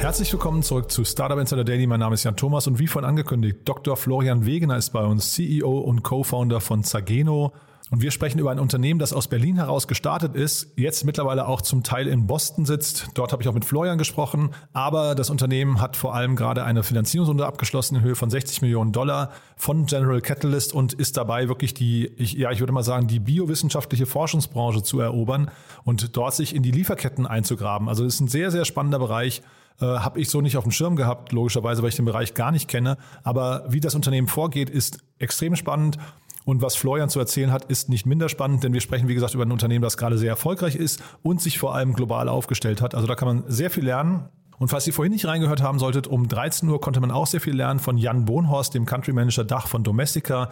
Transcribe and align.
Herzlich 0.00 0.32
willkommen 0.32 0.62
zurück 0.62 0.90
zu 0.90 1.04
Startup 1.04 1.38
Insider 1.38 1.62
Daily. 1.62 1.86
Mein 1.86 2.00
Name 2.00 2.14
ist 2.14 2.24
Jan 2.24 2.34
Thomas 2.34 2.66
und 2.66 2.78
wie 2.78 2.86
vorhin 2.86 3.06
angekündigt, 3.06 3.58
Dr. 3.66 3.98
Florian 3.98 4.46
Wegener 4.46 4.78
ist 4.78 4.94
bei 4.94 5.04
uns, 5.04 5.34
CEO 5.34 5.78
und 5.78 6.02
Co-Founder 6.02 6.62
von 6.62 6.82
Zageno. 6.82 7.52
Und 7.90 8.00
wir 8.00 8.10
sprechen 8.10 8.38
über 8.38 8.50
ein 8.50 8.58
Unternehmen, 8.58 8.98
das 8.98 9.12
aus 9.12 9.28
Berlin 9.28 9.56
heraus 9.56 9.88
gestartet 9.88 10.34
ist, 10.34 10.72
jetzt 10.76 11.04
mittlerweile 11.04 11.46
auch 11.46 11.60
zum 11.60 11.82
Teil 11.82 12.08
in 12.08 12.26
Boston 12.26 12.64
sitzt. 12.64 13.08
Dort 13.12 13.32
habe 13.32 13.42
ich 13.42 13.48
auch 13.50 13.52
mit 13.52 13.66
Florian 13.66 13.98
gesprochen. 13.98 14.54
Aber 14.72 15.14
das 15.14 15.28
Unternehmen 15.28 15.82
hat 15.82 15.96
vor 15.96 16.14
allem 16.14 16.34
gerade 16.34 16.64
eine 16.64 16.82
Finanzierungsrunde 16.82 17.44
abgeschlossen 17.44 17.96
in 17.96 18.02
Höhe 18.02 18.16
von 18.16 18.30
60 18.30 18.62
Millionen 18.62 18.92
Dollar 18.92 19.32
von 19.56 19.84
General 19.84 20.22
Catalyst 20.22 20.72
und 20.72 20.94
ist 20.94 21.18
dabei 21.18 21.48
wirklich 21.48 21.74
die, 21.74 22.06
ich, 22.16 22.32
ja, 22.32 22.50
ich 22.50 22.60
würde 22.60 22.72
mal 22.72 22.84
sagen, 22.84 23.06
die 23.06 23.20
biowissenschaftliche 23.20 24.06
Forschungsbranche 24.06 24.82
zu 24.82 24.98
erobern 24.98 25.50
und 25.84 26.16
dort 26.16 26.34
sich 26.34 26.54
in 26.54 26.62
die 26.62 26.70
Lieferketten 26.70 27.26
einzugraben. 27.26 27.86
Also 27.86 28.06
es 28.06 28.14
ist 28.14 28.20
ein 28.20 28.28
sehr, 28.28 28.50
sehr 28.50 28.64
spannender 28.64 28.98
Bereich. 28.98 29.42
Äh, 29.80 29.86
habe 29.86 30.20
ich 30.20 30.28
so 30.28 30.40
nicht 30.40 30.56
auf 30.56 30.64
dem 30.64 30.72
Schirm 30.72 30.96
gehabt, 30.96 31.32
logischerweise, 31.32 31.82
weil 31.82 31.88
ich 31.88 31.96
den 31.96 32.04
Bereich 32.04 32.34
gar 32.34 32.52
nicht 32.52 32.68
kenne. 32.68 32.98
Aber 33.22 33.64
wie 33.68 33.80
das 33.80 33.94
Unternehmen 33.94 34.28
vorgeht, 34.28 34.68
ist 34.68 34.98
extrem 35.18 35.56
spannend. 35.56 35.96
Und 36.44 36.62
was 36.62 36.76
Florian 36.76 37.08
zu 37.08 37.18
erzählen 37.18 37.52
hat, 37.52 37.66
ist 37.66 37.88
nicht 37.88 38.06
minder 38.06 38.28
spannend, 38.28 38.64
denn 38.64 38.72
wir 38.72 38.80
sprechen, 38.80 39.08
wie 39.08 39.14
gesagt, 39.14 39.34
über 39.34 39.44
ein 39.44 39.52
Unternehmen, 39.52 39.82
das 39.82 39.96
gerade 39.96 40.18
sehr 40.18 40.30
erfolgreich 40.30 40.74
ist 40.74 41.02
und 41.22 41.40
sich 41.40 41.58
vor 41.58 41.74
allem 41.74 41.94
global 41.94 42.28
aufgestellt 42.28 42.82
hat. 42.82 42.94
Also 42.94 43.06
da 43.06 43.14
kann 43.14 43.28
man 43.28 43.44
sehr 43.46 43.70
viel 43.70 43.84
lernen. 43.84 44.28
Und 44.58 44.68
falls 44.68 44.86
ihr 44.86 44.92
vorhin 44.92 45.12
nicht 45.12 45.26
reingehört 45.26 45.62
haben 45.62 45.78
solltet, 45.78 46.06
um 46.06 46.28
13 46.28 46.68
Uhr 46.68 46.80
konnte 46.80 47.00
man 47.00 47.10
auch 47.10 47.26
sehr 47.26 47.40
viel 47.40 47.54
lernen 47.54 47.80
von 47.80 47.96
Jan 47.96 48.26
Bohnhorst, 48.26 48.74
dem 48.74 48.84
Country 48.84 49.12
Manager 49.12 49.44
Dach 49.44 49.66
von 49.66 49.82
Domestika. 49.82 50.50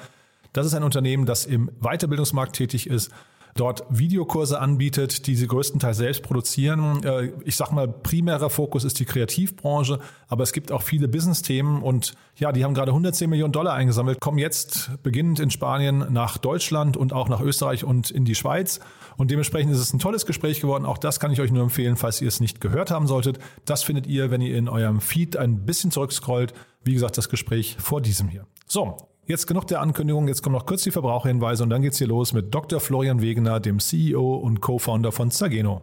Das 0.54 0.66
ist 0.66 0.74
ein 0.74 0.82
Unternehmen, 0.82 1.26
das 1.26 1.44
im 1.44 1.70
Weiterbildungsmarkt 1.80 2.56
tätig 2.56 2.86
ist 2.86 3.10
dort 3.54 3.84
Videokurse 3.90 4.60
anbietet, 4.60 5.26
die 5.26 5.34
sie 5.34 5.46
größtenteils 5.46 5.96
selbst 5.96 6.22
produzieren. 6.22 7.02
Äh, 7.04 7.32
ich 7.44 7.56
sag 7.56 7.72
mal, 7.72 7.88
primärer 7.88 8.50
Fokus 8.50 8.84
ist 8.84 8.98
die 9.00 9.04
Kreativbranche, 9.04 9.98
aber 10.28 10.42
es 10.42 10.52
gibt 10.52 10.72
auch 10.72 10.82
viele 10.82 11.08
Business-Themen 11.08 11.82
und 11.82 12.14
ja, 12.36 12.52
die 12.52 12.64
haben 12.64 12.74
gerade 12.74 12.92
110 12.92 13.28
Millionen 13.28 13.52
Dollar 13.52 13.74
eingesammelt, 13.74 14.20
kommen 14.20 14.38
jetzt 14.38 14.90
beginnend 15.02 15.40
in 15.40 15.50
Spanien 15.50 16.06
nach 16.10 16.38
Deutschland 16.38 16.96
und 16.96 17.12
auch 17.12 17.28
nach 17.28 17.40
Österreich 17.40 17.84
und 17.84 18.10
in 18.10 18.24
die 18.24 18.34
Schweiz. 18.34 18.80
Und 19.16 19.30
dementsprechend 19.30 19.72
ist 19.72 19.80
es 19.80 19.92
ein 19.92 19.98
tolles 19.98 20.26
Gespräch 20.26 20.60
geworden. 20.60 20.86
Auch 20.86 20.98
das 20.98 21.18
kann 21.18 21.32
ich 21.32 21.40
euch 21.40 21.50
nur 21.50 21.62
empfehlen, 21.64 21.96
falls 21.96 22.20
ihr 22.20 22.28
es 22.28 22.40
nicht 22.40 22.60
gehört 22.60 22.90
haben 22.90 23.06
solltet. 23.06 23.38
Das 23.64 23.82
findet 23.82 24.06
ihr, 24.06 24.30
wenn 24.30 24.40
ihr 24.40 24.56
in 24.56 24.68
eurem 24.68 25.00
Feed 25.00 25.36
ein 25.36 25.64
bisschen 25.66 25.90
zurückscrollt. 25.90 26.54
Wie 26.84 26.94
gesagt, 26.94 27.18
das 27.18 27.28
Gespräch 27.28 27.76
vor 27.80 28.00
diesem 28.00 28.28
hier. 28.28 28.46
So, 28.66 29.07
Jetzt 29.28 29.46
genug 29.46 29.66
der 29.66 29.82
Ankündigung, 29.82 30.26
jetzt 30.26 30.42
kommen 30.42 30.56
noch 30.56 30.64
kurz 30.64 30.84
die 30.84 30.90
Verbraucherhinweise 30.90 31.62
und 31.62 31.68
dann 31.68 31.82
geht's 31.82 31.98
hier 31.98 32.06
los 32.06 32.32
mit 32.32 32.54
Dr. 32.54 32.80
Florian 32.80 33.20
Wegener, 33.20 33.60
dem 33.60 33.78
CEO 33.78 34.36
und 34.36 34.62
Co-Founder 34.62 35.12
von 35.12 35.30
Zageno. 35.30 35.82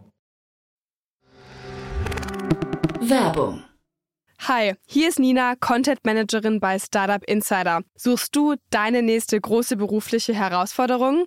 Werbung. 3.00 3.62
Hi, 4.40 4.74
hier 4.84 5.08
ist 5.08 5.20
Nina, 5.20 5.54
Content 5.54 6.04
Managerin 6.04 6.58
bei 6.58 6.80
Startup 6.80 7.22
Insider. 7.22 7.82
Suchst 7.94 8.34
du 8.34 8.56
deine 8.70 9.02
nächste 9.02 9.40
große 9.40 9.76
berufliche 9.76 10.34
Herausforderung? 10.34 11.26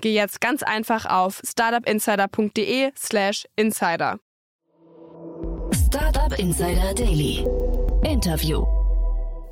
geh 0.00 0.14
jetzt 0.14 0.40
ganz 0.40 0.62
einfach 0.62 1.06
auf 1.06 1.40
startupinsider.de/slash 1.44 3.46
insider. 3.56 4.18
Startup 5.72 6.38
Insider 6.38 6.94
Daily. 6.94 7.44
Interview. 8.04 8.64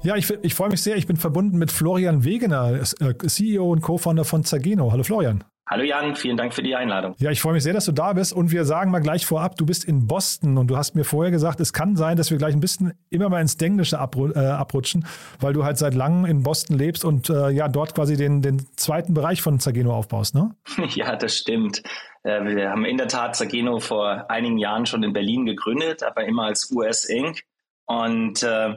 Ja, 0.03 0.16
ich, 0.16 0.31
ich 0.42 0.54
freue 0.54 0.70
mich 0.70 0.82
sehr. 0.82 0.97
Ich 0.97 1.06
bin 1.06 1.16
verbunden 1.16 1.59
mit 1.59 1.72
Florian 1.72 2.25
Wegener, 2.25 2.81
äh, 3.00 3.26
CEO 3.26 3.72
und 3.72 3.81
Co-Founder 3.81 4.25
von 4.25 4.44
Zageno. 4.44 4.92
Hallo 4.92 5.03
Florian. 5.03 5.44
Hallo 5.70 5.84
Jan, 5.84 6.16
vielen 6.16 6.38
Dank 6.38 6.54
für 6.54 6.62
die 6.62 6.74
Einladung. 6.74 7.14
Ja, 7.18 7.30
ich 7.30 7.42
freue 7.42 7.52
mich 7.52 7.62
sehr, 7.62 7.74
dass 7.74 7.84
du 7.84 7.92
da 7.92 8.14
bist 8.14 8.32
und 8.32 8.50
wir 8.50 8.64
sagen 8.64 8.90
mal 8.90 9.00
gleich 9.00 9.26
vorab, 9.26 9.56
du 9.56 9.66
bist 9.66 9.84
in 9.84 10.06
Boston 10.06 10.56
und 10.56 10.68
du 10.68 10.78
hast 10.78 10.94
mir 10.94 11.04
vorher 11.04 11.30
gesagt, 11.30 11.60
es 11.60 11.74
kann 11.74 11.94
sein, 11.94 12.16
dass 12.16 12.30
wir 12.30 12.38
gleich 12.38 12.54
ein 12.54 12.60
bisschen 12.60 12.94
immer 13.10 13.28
mal 13.28 13.42
ins 13.42 13.58
Denglische 13.58 13.96
äh, 13.96 14.38
abrutschen, 14.38 15.06
weil 15.40 15.52
du 15.52 15.64
halt 15.64 15.76
seit 15.76 15.92
langem 15.94 16.24
in 16.24 16.42
Boston 16.42 16.78
lebst 16.78 17.04
und 17.04 17.28
äh, 17.28 17.50
ja, 17.50 17.68
dort 17.68 17.94
quasi 17.94 18.16
den, 18.16 18.40
den 18.40 18.66
zweiten 18.76 19.12
Bereich 19.12 19.42
von 19.42 19.60
Zageno 19.60 19.94
aufbaust, 19.94 20.34
ne? 20.34 20.54
Ja, 20.94 21.16
das 21.16 21.36
stimmt. 21.36 21.82
Äh, 22.22 22.44
wir 22.44 22.70
haben 22.70 22.86
in 22.86 22.96
der 22.96 23.08
Tat 23.08 23.36
Zageno 23.36 23.78
vor 23.78 24.30
einigen 24.30 24.56
Jahren 24.56 24.86
schon 24.86 25.02
in 25.02 25.12
Berlin 25.12 25.44
gegründet, 25.44 26.02
aber 26.02 26.24
immer 26.24 26.44
als 26.44 26.70
US 26.72 27.04
Inc. 27.04 27.42
Und 27.84 28.42
äh, 28.42 28.74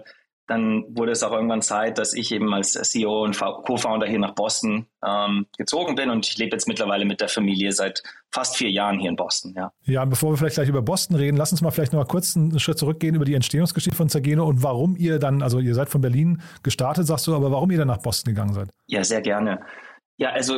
dann 0.48 0.84
wurde 0.90 1.12
es 1.12 1.24
auch 1.24 1.32
irgendwann 1.32 1.62
Zeit, 1.62 1.98
dass 1.98 2.14
ich 2.14 2.32
eben 2.32 2.54
als 2.54 2.74
CEO 2.74 3.24
und 3.24 3.40
Co-Founder 3.40 4.08
hier 4.08 4.20
nach 4.20 4.34
Boston 4.34 4.88
ähm, 5.06 5.46
gezogen 5.58 5.96
bin 5.96 6.10
und 6.10 6.28
ich 6.28 6.38
lebe 6.38 6.56
jetzt 6.56 6.68
mittlerweile 6.68 7.06
mit 7.06 7.22
der 7.22 7.30
Familie 7.30 7.72
seit 7.72 8.04
fast 8.32 8.58
vier 8.58 8.70
Jahren 8.70 9.00
hier 9.00 9.10
in 9.10 9.16
Boston. 9.16 9.54
Ja. 9.56 9.72
ja, 9.84 10.04
bevor 10.06 10.32
wir 10.32 10.38
vielleicht 10.38 10.56
gleich 10.56 10.70
über 10.70 10.82
Boston 10.82 11.16
reden, 11.16 11.38
lass 11.38 11.52
uns 11.52 11.62
mal 11.62 11.72
vielleicht 11.72 11.94
noch 11.94 12.00
mal 12.00 12.08
kurz 12.08 12.36
einen 12.36 12.60
Schritt 12.60 12.78
zurückgehen 12.78 13.16
über 13.16 13.26
die 13.26 13.34
Entstehungsgeschichte 13.34 13.96
von 13.96 14.10
Zageno 14.10 14.46
und 14.46 14.64
warum 14.64 14.96
ihr 14.98 15.20
dann, 15.20 15.42
also 15.42 15.60
ihr 15.60 15.76
seid 15.76 15.90
von 15.90 16.02
Berlin 16.02 16.42
gestartet, 16.64 17.08
sagst 17.08 17.28
du, 17.28 17.36
aber 17.36 17.52
warum 17.52 17.72
ihr 17.72 17.78
dann 17.78 17.88
nach 17.88 18.02
Boston 18.02 18.34
gegangen 18.34 18.54
seid? 18.54 18.70
Ja, 18.88 19.04
sehr 19.04 19.22
gerne. 19.22 19.62
Ja, 20.18 20.32
also 20.32 20.56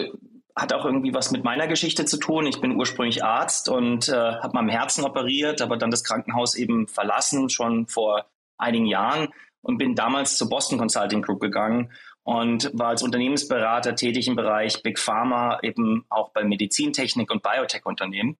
hat 0.55 0.73
auch 0.73 0.85
irgendwie 0.85 1.13
was 1.13 1.31
mit 1.31 1.43
meiner 1.43 1.67
Geschichte 1.67 2.05
zu 2.05 2.17
tun. 2.17 2.45
Ich 2.45 2.61
bin 2.61 2.75
ursprünglich 2.75 3.23
Arzt 3.23 3.69
und 3.69 4.09
äh, 4.09 4.13
habe 4.13 4.53
mal 4.53 4.59
am 4.59 4.69
Herzen 4.69 5.03
operiert, 5.03 5.61
aber 5.61 5.77
dann 5.77 5.91
das 5.91 6.03
Krankenhaus 6.03 6.55
eben 6.55 6.87
verlassen, 6.87 7.49
schon 7.49 7.87
vor 7.87 8.25
einigen 8.57 8.85
Jahren 8.85 9.29
und 9.63 9.77
bin 9.77 9.95
damals 9.95 10.37
zur 10.37 10.49
Boston 10.49 10.77
Consulting 10.77 11.23
Group 11.23 11.41
gegangen 11.41 11.91
und 12.23 12.69
war 12.73 12.89
als 12.89 13.03
Unternehmensberater 13.03 13.95
tätig 13.95 14.27
im 14.27 14.35
Bereich 14.35 14.83
Big 14.83 14.99
Pharma, 14.99 15.59
eben 15.61 16.05
auch 16.09 16.31
bei 16.31 16.43
Medizintechnik 16.43 17.31
und 17.31 17.43
Biotech-Unternehmen. 17.43 18.37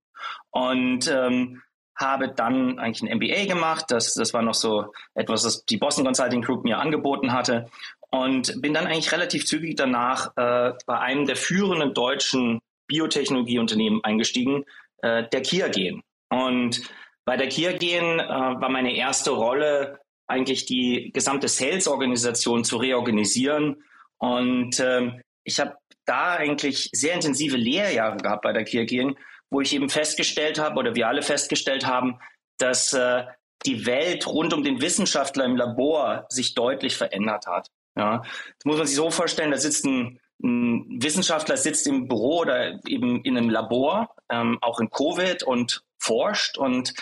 Und 0.52 1.08
ähm, 1.08 1.62
habe 1.96 2.30
dann 2.30 2.80
eigentlich 2.80 3.10
ein 3.10 3.18
MBA 3.18 3.46
gemacht. 3.46 3.86
Das, 3.90 4.14
das 4.14 4.34
war 4.34 4.42
noch 4.42 4.54
so 4.54 4.94
etwas, 5.14 5.44
das 5.44 5.66
die 5.66 5.78
Boston 5.78 6.06
Consulting 6.06 6.42
Group 6.42 6.64
mir 6.64 6.80
angeboten 6.80 7.34
hatte. 7.34 7.70
Und 8.10 8.62
bin 8.62 8.74
dann 8.74 8.86
eigentlich 8.86 9.12
relativ 9.12 9.46
zügig 9.46 9.76
danach 9.76 10.32
äh, 10.38 10.74
bei 10.86 11.00
einem 11.00 11.26
der 11.26 11.36
führenden 11.36 11.94
deutschen 11.94 12.60
Biotechnologieunternehmen 12.88 14.04
eingestiegen, 14.04 14.66
äh, 15.02 15.28
der 15.30 15.42
Kia 15.42 15.68
Gen. 15.68 16.04
Und 16.30 16.82
bei 17.26 17.38
der 17.38 17.48
Kia 17.48 17.72
Gen 17.72 18.20
äh, 18.20 18.28
war 18.28 18.70
meine 18.70 18.96
erste 18.96 19.32
Rolle 19.32 20.00
eigentlich 20.28 20.66
die 20.66 21.12
gesamte 21.14 21.48
Sales-Organisation 21.48 22.64
zu 22.64 22.78
reorganisieren. 22.78 23.84
Und 24.18 24.80
ähm, 24.80 25.22
ich 25.44 25.60
habe 25.60 25.76
da 26.06 26.36
eigentlich 26.36 26.90
sehr 26.94 27.14
intensive 27.14 27.58
Lehrjahre 27.58 28.18
gehabt 28.18 28.44
bei 28.44 28.54
der 28.54 28.64
Kirgien, 28.64 29.18
wo 29.50 29.62
ich 29.62 29.74
eben 29.74 29.90
festgestellt 29.90 30.60
habe, 30.60 30.80
oder 30.80 30.96
wir 30.96 31.08
alle 31.08 31.22
festgestellt 31.22 31.86
haben, 31.86 32.20
dass 32.58 32.94
äh, 32.94 33.24
die 33.66 33.86
Welt 33.86 34.28
rund 34.28 34.54
um 34.54 34.64
den 34.64 34.82
Wissenschaftler 34.82 35.46
im 35.46 35.56
Labor 35.56 36.26
sich 36.30 36.54
deutlich 36.54 36.98
verändert 36.98 37.48
hat. 37.48 37.70
Ja, 37.96 38.20
das 38.20 38.66
muss 38.66 38.78
man 38.78 38.88
sich 38.88 38.96
so 38.96 39.12
vorstellen, 39.12 39.52
da 39.52 39.58
sitzt 39.58 39.86
ein, 39.86 40.20
ein 40.42 41.02
Wissenschaftler 41.02 41.58
sitzt 41.58 41.88
im 41.88 42.08
Büro 42.08 42.40
oder 42.40 42.80
eben 42.88 43.22
in 43.24 43.38
einem 43.38 43.50
Labor, 43.50 44.16
ähm, 44.30 44.58
auch 44.62 44.80
in 44.80 44.90
Covid 44.90 45.44
und 45.44 45.84
forscht 46.00 46.58
und 46.58 46.94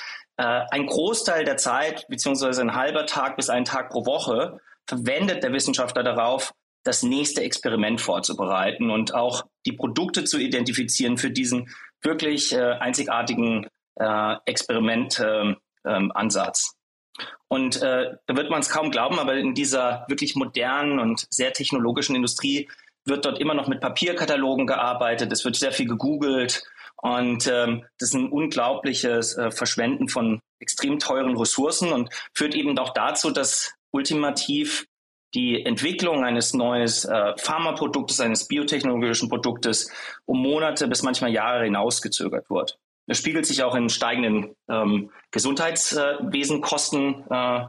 ein 0.43 0.85
Großteil 0.85 1.43
der 1.45 1.57
Zeit, 1.57 2.07
beziehungsweise 2.07 2.61
ein 2.61 2.75
halber 2.75 3.05
Tag 3.05 3.35
bis 3.35 3.49
ein 3.49 3.65
Tag 3.65 3.89
pro 3.89 4.05
Woche, 4.05 4.59
verwendet 4.88 5.43
der 5.43 5.53
Wissenschaftler 5.53 6.03
darauf, 6.03 6.53
das 6.83 7.03
nächste 7.03 7.43
Experiment 7.43 8.01
vorzubereiten 8.01 8.89
und 8.89 9.13
auch 9.13 9.43
die 9.65 9.73
Produkte 9.73 10.23
zu 10.23 10.39
identifizieren 10.39 11.17
für 11.17 11.29
diesen 11.29 11.69
wirklich 12.01 12.53
äh, 12.53 12.73
einzigartigen 12.79 13.67
äh, 13.99 14.35
Experimentansatz. 14.45 15.59
Ähm, 15.85 17.31
Und 17.47 17.81
äh, 17.81 18.15
da 18.25 18.35
wird 18.35 18.49
man 18.49 18.61
es 18.61 18.69
kaum 18.69 18.89
glauben, 18.89 19.19
aber 19.19 19.35
in 19.35 19.53
dieser 19.53 20.05
wirklich 20.07 20.35
modernen 20.35 20.99
und 20.99 21.27
sehr 21.29 21.53
technologischen 21.53 22.15
Industrie 22.15 22.67
wird 23.05 23.25
dort 23.25 23.39
immer 23.39 23.53
noch 23.53 23.67
mit 23.67 23.81
Papierkatalogen 23.81 24.65
gearbeitet. 24.67 25.31
Es 25.31 25.45
wird 25.45 25.55
sehr 25.55 25.71
viel 25.71 25.87
gegoogelt. 25.87 26.63
Und 27.01 27.48
ähm, 27.48 27.83
das 27.98 28.09
ist 28.09 28.15
ein 28.15 28.30
unglaubliches 28.30 29.36
äh, 29.36 29.51
Verschwenden 29.51 30.07
von 30.07 30.39
extrem 30.59 31.00
teuren 31.00 31.36
Ressourcen 31.36 31.92
und 31.92 32.09
führt 32.33 32.53
eben 32.53 32.77
auch 32.77 32.94
dazu, 32.94 33.31
dass 33.31 33.74
ultimativ 33.92 34.86
die 35.33 35.65
Entwicklung 35.65 36.24
eines 36.24 36.53
neues 36.53 37.06
äh, 37.06 37.33
Pharmaproduktes, 37.38 38.19
eines 38.19 38.48
biotechnologischen 38.48 39.30
Produktes 39.30 39.92
um 40.25 40.42
Monate 40.42 40.88
bis 40.88 41.03
manchmal 41.03 41.31
Jahre 41.31 41.63
hinausgezögert 41.63 42.50
wird. 42.50 42.77
Das 43.07 43.18
spiegelt 43.18 43.45
sich 43.45 43.63
auch 43.63 43.75
in 43.75 43.89
steigenden 43.89 44.56
ähm, 44.69 45.09
Gesundheitswesenkosten 45.31 47.25
äh, 47.30 47.65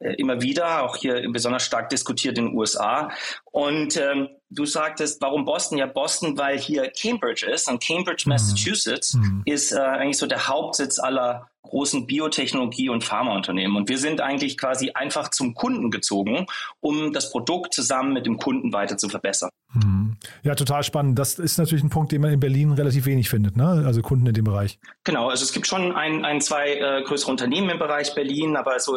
immer 0.00 0.40
wieder, 0.40 0.84
auch 0.84 0.96
hier 0.96 1.28
besonders 1.30 1.64
stark 1.64 1.88
diskutiert 1.90 2.38
in 2.38 2.46
den 2.46 2.56
USA. 2.56 3.10
Und 3.44 3.96
ähm, 3.96 4.28
du 4.50 4.64
sagtest, 4.64 5.20
warum 5.20 5.44
Boston? 5.44 5.78
Ja, 5.78 5.86
Boston, 5.86 6.38
weil 6.38 6.58
hier 6.58 6.90
Cambridge 6.90 7.46
ist 7.46 7.68
und 7.68 7.82
Cambridge, 7.82 8.24
mhm. 8.26 8.32
Massachusetts 8.32 9.14
mhm. 9.14 9.42
ist 9.44 9.72
äh, 9.72 9.78
eigentlich 9.78 10.18
so 10.18 10.26
der 10.26 10.48
Hauptsitz 10.48 10.98
aller 10.98 11.48
großen 11.62 12.06
Biotechnologie- 12.06 12.88
und 12.88 13.04
Pharmaunternehmen. 13.04 13.76
Und 13.76 13.88
wir 13.88 13.98
sind 13.98 14.20
eigentlich 14.20 14.56
quasi 14.56 14.92
einfach 14.92 15.28
zum 15.28 15.54
Kunden 15.54 15.90
gezogen, 15.90 16.46
um 16.80 17.12
das 17.12 17.30
Produkt 17.30 17.74
zusammen 17.74 18.14
mit 18.14 18.24
dem 18.24 18.38
Kunden 18.38 18.72
weiter 18.72 18.96
zu 18.96 19.08
verbessern. 19.08 19.50
Mhm. 19.74 20.16
Ja, 20.42 20.54
total 20.54 20.82
spannend. 20.82 21.18
Das 21.18 21.38
ist 21.38 21.58
natürlich 21.58 21.84
ein 21.84 21.90
Punkt, 21.90 22.12
den 22.12 22.22
man 22.22 22.32
in 22.32 22.40
Berlin 22.40 22.72
relativ 22.72 23.04
wenig 23.04 23.28
findet, 23.28 23.56
ne? 23.56 23.84
also 23.84 24.00
Kunden 24.00 24.26
in 24.26 24.34
dem 24.34 24.44
Bereich. 24.44 24.78
Genau, 25.04 25.28
also 25.28 25.44
es 25.44 25.52
gibt 25.52 25.66
schon 25.66 25.94
ein, 25.94 26.24
ein 26.24 26.40
zwei 26.40 26.74
äh, 26.74 27.02
größere 27.02 27.30
Unternehmen 27.30 27.68
im 27.68 27.78
Bereich 27.78 28.14
Berlin, 28.14 28.56
aber 28.56 28.80
so 28.80 28.94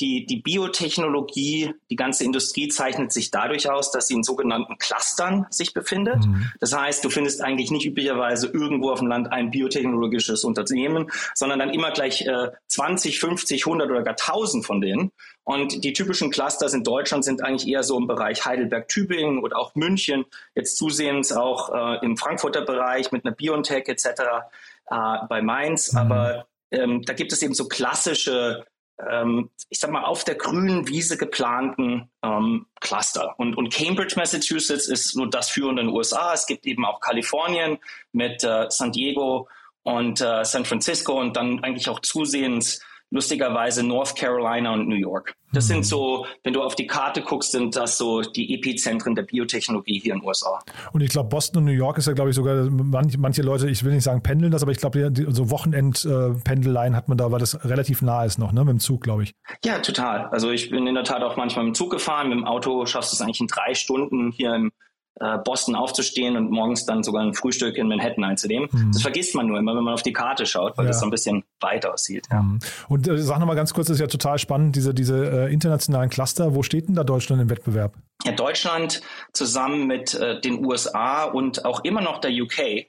die, 0.00 0.24
die 0.24 0.38
Biotechnologie, 0.38 1.74
die 1.90 1.96
ganze 1.96 2.24
Industrie 2.24 2.68
zeichnet 2.68 3.12
sich 3.12 3.30
dadurch 3.30 3.70
aus, 3.70 3.90
dass 3.90 4.06
sie 4.06 4.14
in 4.14 4.22
sogenannten 4.22 4.78
Clustern 4.78 5.46
sich 5.50 5.74
befindet. 5.74 6.24
Mhm. 6.24 6.50
Das 6.58 6.74
heißt, 6.74 7.04
du 7.04 7.10
findest 7.10 7.42
eigentlich 7.42 7.70
nicht 7.70 7.84
üblicherweise 7.84 8.46
irgendwo 8.48 8.90
auf 8.90 9.00
dem 9.00 9.08
Land 9.08 9.30
ein 9.30 9.50
biotechnologisches 9.50 10.42
Unternehmen, 10.44 11.10
sondern 11.34 11.58
dann 11.58 11.70
immer 11.70 11.90
gleich 11.90 12.26
äh, 12.26 12.48
20, 12.68 13.20
50, 13.20 13.66
100 13.66 13.90
oder 13.90 14.02
gar 14.02 14.16
1000 14.18 14.64
von 14.64 14.80
denen. 14.80 15.12
Und 15.44 15.84
die 15.84 15.92
typischen 15.92 16.30
Clusters 16.30 16.72
in 16.72 16.84
Deutschland 16.84 17.24
sind 17.24 17.42
eigentlich 17.42 17.70
eher 17.70 17.82
so 17.82 17.98
im 17.98 18.06
Bereich 18.06 18.46
Heidelberg-Tübingen 18.46 19.38
oder 19.38 19.58
auch 19.58 19.74
München, 19.74 20.24
jetzt 20.54 20.76
zusehends 20.76 21.32
auch 21.32 21.74
äh, 21.74 22.04
im 22.04 22.16
Frankfurter 22.16 22.62
Bereich 22.62 23.12
mit 23.12 23.26
einer 23.26 23.34
Biontech 23.34 23.88
etc. 23.88 24.06
Äh, 24.86 24.96
bei 25.28 25.42
Mainz. 25.42 25.92
Mhm. 25.92 25.98
Aber 25.98 26.46
ähm, 26.70 27.02
da 27.02 27.12
gibt 27.12 27.32
es 27.32 27.42
eben 27.42 27.54
so 27.54 27.68
klassische 27.68 28.64
ähm, 29.08 29.50
ich 29.68 29.78
sag 29.80 29.90
mal, 29.90 30.04
auf 30.04 30.24
der 30.24 30.34
grünen 30.34 30.88
Wiese 30.88 31.16
geplanten 31.16 32.10
ähm, 32.22 32.66
Cluster. 32.80 33.34
Und, 33.38 33.56
und 33.56 33.72
Cambridge, 33.72 34.14
Massachusetts 34.16 34.88
ist 34.88 35.12
so 35.12 35.26
das 35.26 35.50
führende 35.50 35.82
in 35.82 35.88
den 35.88 35.96
USA. 35.96 36.32
Es 36.32 36.46
gibt 36.46 36.66
eben 36.66 36.84
auch 36.84 37.00
Kalifornien 37.00 37.78
mit 38.12 38.42
äh, 38.44 38.66
San 38.68 38.92
Diego 38.92 39.48
und 39.82 40.20
äh, 40.20 40.44
San 40.44 40.64
Francisco 40.64 41.18
und 41.18 41.36
dann 41.36 41.62
eigentlich 41.64 41.88
auch 41.88 42.00
zusehends 42.00 42.80
lustigerweise 43.10 43.82
North 43.82 44.16
Carolina 44.16 44.72
und 44.72 44.88
New 44.88 44.96
York. 44.96 45.34
Das 45.52 45.66
sind 45.66 45.84
so, 45.84 46.26
wenn 46.44 46.52
du 46.52 46.62
auf 46.62 46.76
die 46.76 46.86
Karte 46.86 47.22
guckst, 47.22 47.50
sind 47.50 47.74
das 47.74 47.98
so 47.98 48.22
die 48.22 48.54
Epizentren 48.54 49.16
der 49.16 49.24
Biotechnologie 49.24 49.98
hier 49.98 50.14
in 50.14 50.20
den 50.20 50.26
USA. 50.26 50.60
Und 50.92 51.00
ich 51.00 51.10
glaube, 51.10 51.28
Boston 51.28 51.58
und 51.58 51.64
New 51.64 51.72
York 51.72 51.98
ist 51.98 52.06
ja, 52.06 52.12
glaube 52.12 52.30
ich, 52.30 52.36
sogar, 52.36 52.70
manche, 52.70 53.18
manche 53.18 53.42
Leute, 53.42 53.68
ich 53.68 53.82
will 53.82 53.92
nicht 53.92 54.04
sagen 54.04 54.22
pendeln 54.22 54.52
das, 54.52 54.62
aber 54.62 54.70
ich 54.70 54.78
glaube, 54.78 55.12
so 55.28 55.50
Wochenendpendeleien 55.50 56.94
hat 56.94 57.08
man 57.08 57.18
da, 57.18 57.32
weil 57.32 57.40
das 57.40 57.64
relativ 57.64 58.00
nah 58.00 58.24
ist 58.24 58.38
noch, 58.38 58.52
ne, 58.52 58.60
mit 58.64 58.74
dem 58.74 58.80
Zug, 58.80 59.02
glaube 59.02 59.24
ich. 59.24 59.34
Ja, 59.64 59.80
total. 59.80 60.26
Also 60.26 60.52
ich 60.52 60.70
bin 60.70 60.86
in 60.86 60.94
der 60.94 61.04
Tat 61.04 61.22
auch 61.22 61.36
manchmal 61.36 61.64
mit 61.64 61.74
dem 61.74 61.78
Zug 61.78 61.90
gefahren. 61.90 62.28
Mit 62.28 62.38
dem 62.38 62.46
Auto 62.46 62.86
schaffst 62.86 63.12
du 63.12 63.16
es 63.16 63.20
eigentlich 63.20 63.40
in 63.40 63.48
drei 63.48 63.74
Stunden 63.74 64.30
hier 64.30 64.54
im 64.54 64.70
äh, 65.20 65.38
Boston 65.38 65.74
aufzustehen 65.74 66.36
und 66.36 66.50
morgens 66.50 66.86
dann 66.86 67.02
sogar 67.02 67.22
ein 67.22 67.34
Frühstück 67.34 67.76
in 67.76 67.88
Manhattan 67.88 68.24
einzunehmen. 68.24 68.68
Mhm. 68.72 68.92
Das 68.92 69.02
vergisst 69.02 69.34
man 69.34 69.46
nur 69.46 69.58
immer, 69.58 69.76
wenn 69.76 69.84
man 69.84 69.94
auf 69.94 70.02
die 70.02 70.12
Karte 70.12 70.46
schaut, 70.46 70.76
weil 70.78 70.86
ja. 70.86 70.90
das 70.90 71.00
so 71.00 71.06
ein 71.06 71.10
bisschen 71.10 71.44
weit 71.60 71.84
aussieht. 71.84 72.26
Ja. 72.30 72.42
Mhm. 72.42 72.58
Und 72.88 73.06
äh, 73.06 73.18
sag 73.18 73.38
nochmal 73.38 73.56
ganz 73.56 73.74
kurz, 73.74 73.88
das 73.88 73.96
ist 73.96 74.00
ja 74.00 74.06
total 74.06 74.38
spannend, 74.38 74.76
diese, 74.76 74.94
diese 74.94 75.46
äh, 75.48 75.52
internationalen 75.52 76.10
Cluster. 76.10 76.54
Wo 76.54 76.62
steht 76.62 76.88
denn 76.88 76.94
da 76.94 77.04
Deutschland 77.04 77.42
im 77.42 77.50
Wettbewerb? 77.50 77.94
Ja, 78.24 78.32
Deutschland 78.32 79.02
zusammen 79.32 79.86
mit 79.86 80.14
äh, 80.14 80.40
den 80.40 80.64
USA 80.64 81.24
und 81.24 81.64
auch 81.64 81.84
immer 81.84 82.00
noch 82.00 82.18
der 82.18 82.30
UK 82.30 82.86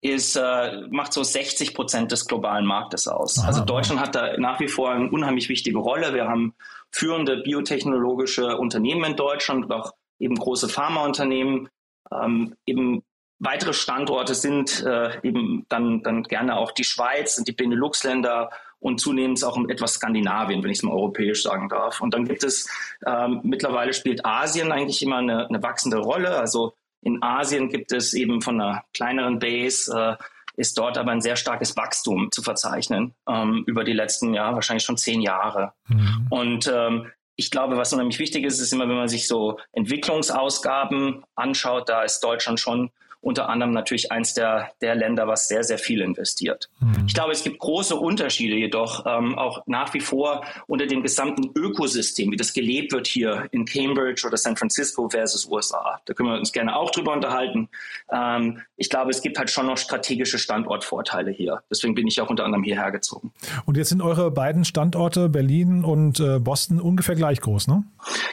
ist, 0.00 0.36
äh, 0.36 0.82
macht 0.90 1.12
so 1.12 1.22
60 1.22 1.74
Prozent 1.74 2.12
des 2.12 2.26
globalen 2.26 2.66
Marktes 2.66 3.08
aus. 3.08 3.38
Aha, 3.38 3.48
also 3.48 3.64
Deutschland 3.64 4.00
hat 4.00 4.14
da 4.14 4.36
nach 4.36 4.60
wie 4.60 4.68
vor 4.68 4.90
eine 4.90 5.10
unheimlich 5.10 5.48
wichtige 5.48 5.78
Rolle. 5.78 6.12
Wir 6.12 6.26
haben 6.26 6.54
führende 6.90 7.38
biotechnologische 7.38 8.58
Unternehmen 8.58 9.02
in 9.04 9.16
Deutschland 9.16 9.64
und 9.64 9.72
auch 9.72 9.92
eben 10.18 10.36
große 10.36 10.68
Pharmaunternehmen. 10.68 11.68
Ähm, 12.12 12.54
eben 12.66 13.02
weitere 13.38 13.72
Standorte 13.72 14.34
sind 14.34 14.82
äh, 14.84 15.18
eben 15.22 15.66
dann, 15.68 16.02
dann 16.02 16.22
gerne 16.24 16.56
auch 16.56 16.72
die 16.72 16.84
Schweiz 16.84 17.38
und 17.38 17.48
die 17.48 17.52
Benelux-Länder 17.52 18.50
und 18.78 19.00
zunehmend 19.00 19.42
auch 19.44 19.58
etwas 19.68 19.94
Skandinavien, 19.94 20.62
wenn 20.62 20.70
ich 20.70 20.78
es 20.78 20.82
mal 20.82 20.92
europäisch 20.92 21.42
sagen 21.42 21.68
darf. 21.68 22.00
Und 22.00 22.12
dann 22.12 22.26
gibt 22.26 22.44
es, 22.44 22.68
ähm, 23.06 23.40
mittlerweile 23.42 23.94
spielt 23.94 24.26
Asien 24.26 24.72
eigentlich 24.72 25.02
immer 25.02 25.16
eine, 25.16 25.48
eine, 25.48 25.62
wachsende 25.62 25.98
Rolle. 25.98 26.36
Also 26.36 26.74
in 27.00 27.22
Asien 27.22 27.70
gibt 27.70 27.92
es 27.92 28.12
eben 28.12 28.42
von 28.42 28.60
einer 28.60 28.84
kleineren 28.92 29.38
Base, 29.38 29.90
äh, 29.90 30.22
ist 30.56 30.78
dort 30.78 30.98
aber 30.98 31.12
ein 31.12 31.22
sehr 31.22 31.36
starkes 31.36 31.76
Wachstum 31.76 32.30
zu 32.30 32.42
verzeichnen 32.42 33.14
ähm, 33.26 33.64
über 33.66 33.84
die 33.84 33.94
letzten, 33.94 34.34
ja, 34.34 34.54
wahrscheinlich 34.54 34.84
schon 34.84 34.98
zehn 34.98 35.20
Jahre. 35.20 35.72
Mhm. 35.88 36.26
Und 36.30 36.70
ähm, 36.72 37.10
ich 37.36 37.50
glaube, 37.50 37.76
was 37.76 37.92
unheimlich 37.92 38.18
wichtig 38.18 38.44
ist, 38.44 38.60
ist 38.60 38.72
immer, 38.72 38.88
wenn 38.88 38.96
man 38.96 39.08
sich 39.08 39.26
so 39.26 39.58
Entwicklungsausgaben 39.72 41.24
anschaut, 41.34 41.88
da 41.88 42.02
ist 42.02 42.20
Deutschland 42.20 42.60
schon 42.60 42.90
unter 43.24 43.48
anderem 43.48 43.72
natürlich 43.72 44.12
eins 44.12 44.34
der, 44.34 44.70
der 44.80 44.94
Länder, 44.94 45.26
was 45.26 45.48
sehr, 45.48 45.64
sehr 45.64 45.78
viel 45.78 46.00
investiert. 46.02 46.68
Mhm. 46.80 47.04
Ich 47.06 47.14
glaube, 47.14 47.32
es 47.32 47.42
gibt 47.42 47.58
große 47.58 47.96
Unterschiede 47.96 48.54
jedoch 48.54 49.04
ähm, 49.06 49.38
auch 49.38 49.62
nach 49.66 49.94
wie 49.94 50.00
vor 50.00 50.44
unter 50.66 50.86
dem 50.86 51.02
gesamten 51.02 51.50
Ökosystem, 51.54 52.30
wie 52.30 52.36
das 52.36 52.52
gelebt 52.52 52.92
wird 52.92 53.06
hier 53.06 53.48
in 53.50 53.64
Cambridge 53.64 54.26
oder 54.26 54.36
San 54.36 54.56
Francisco 54.56 55.08
versus 55.08 55.46
USA. 55.46 56.00
Da 56.04 56.14
können 56.14 56.28
wir 56.28 56.38
uns 56.38 56.52
gerne 56.52 56.76
auch 56.76 56.90
drüber 56.90 57.12
unterhalten. 57.12 57.68
Ähm, 58.12 58.60
ich 58.76 58.90
glaube, 58.90 59.10
es 59.10 59.22
gibt 59.22 59.38
halt 59.38 59.50
schon 59.50 59.66
noch 59.66 59.78
strategische 59.78 60.38
Standortvorteile 60.38 61.30
hier. 61.30 61.62
Deswegen 61.70 61.94
bin 61.94 62.06
ich 62.06 62.20
auch 62.20 62.28
unter 62.28 62.44
anderem 62.44 62.62
hierher 62.62 62.92
gezogen. 62.92 63.32
Und 63.64 63.76
jetzt 63.76 63.88
sind 63.88 64.02
eure 64.02 64.30
beiden 64.30 64.64
Standorte 64.64 65.30
Berlin 65.30 65.82
und 65.84 66.20
äh, 66.20 66.38
Boston 66.38 66.80
ungefähr 66.80 67.14
gleich 67.14 67.40
groß, 67.40 67.68
ne? 67.68 67.84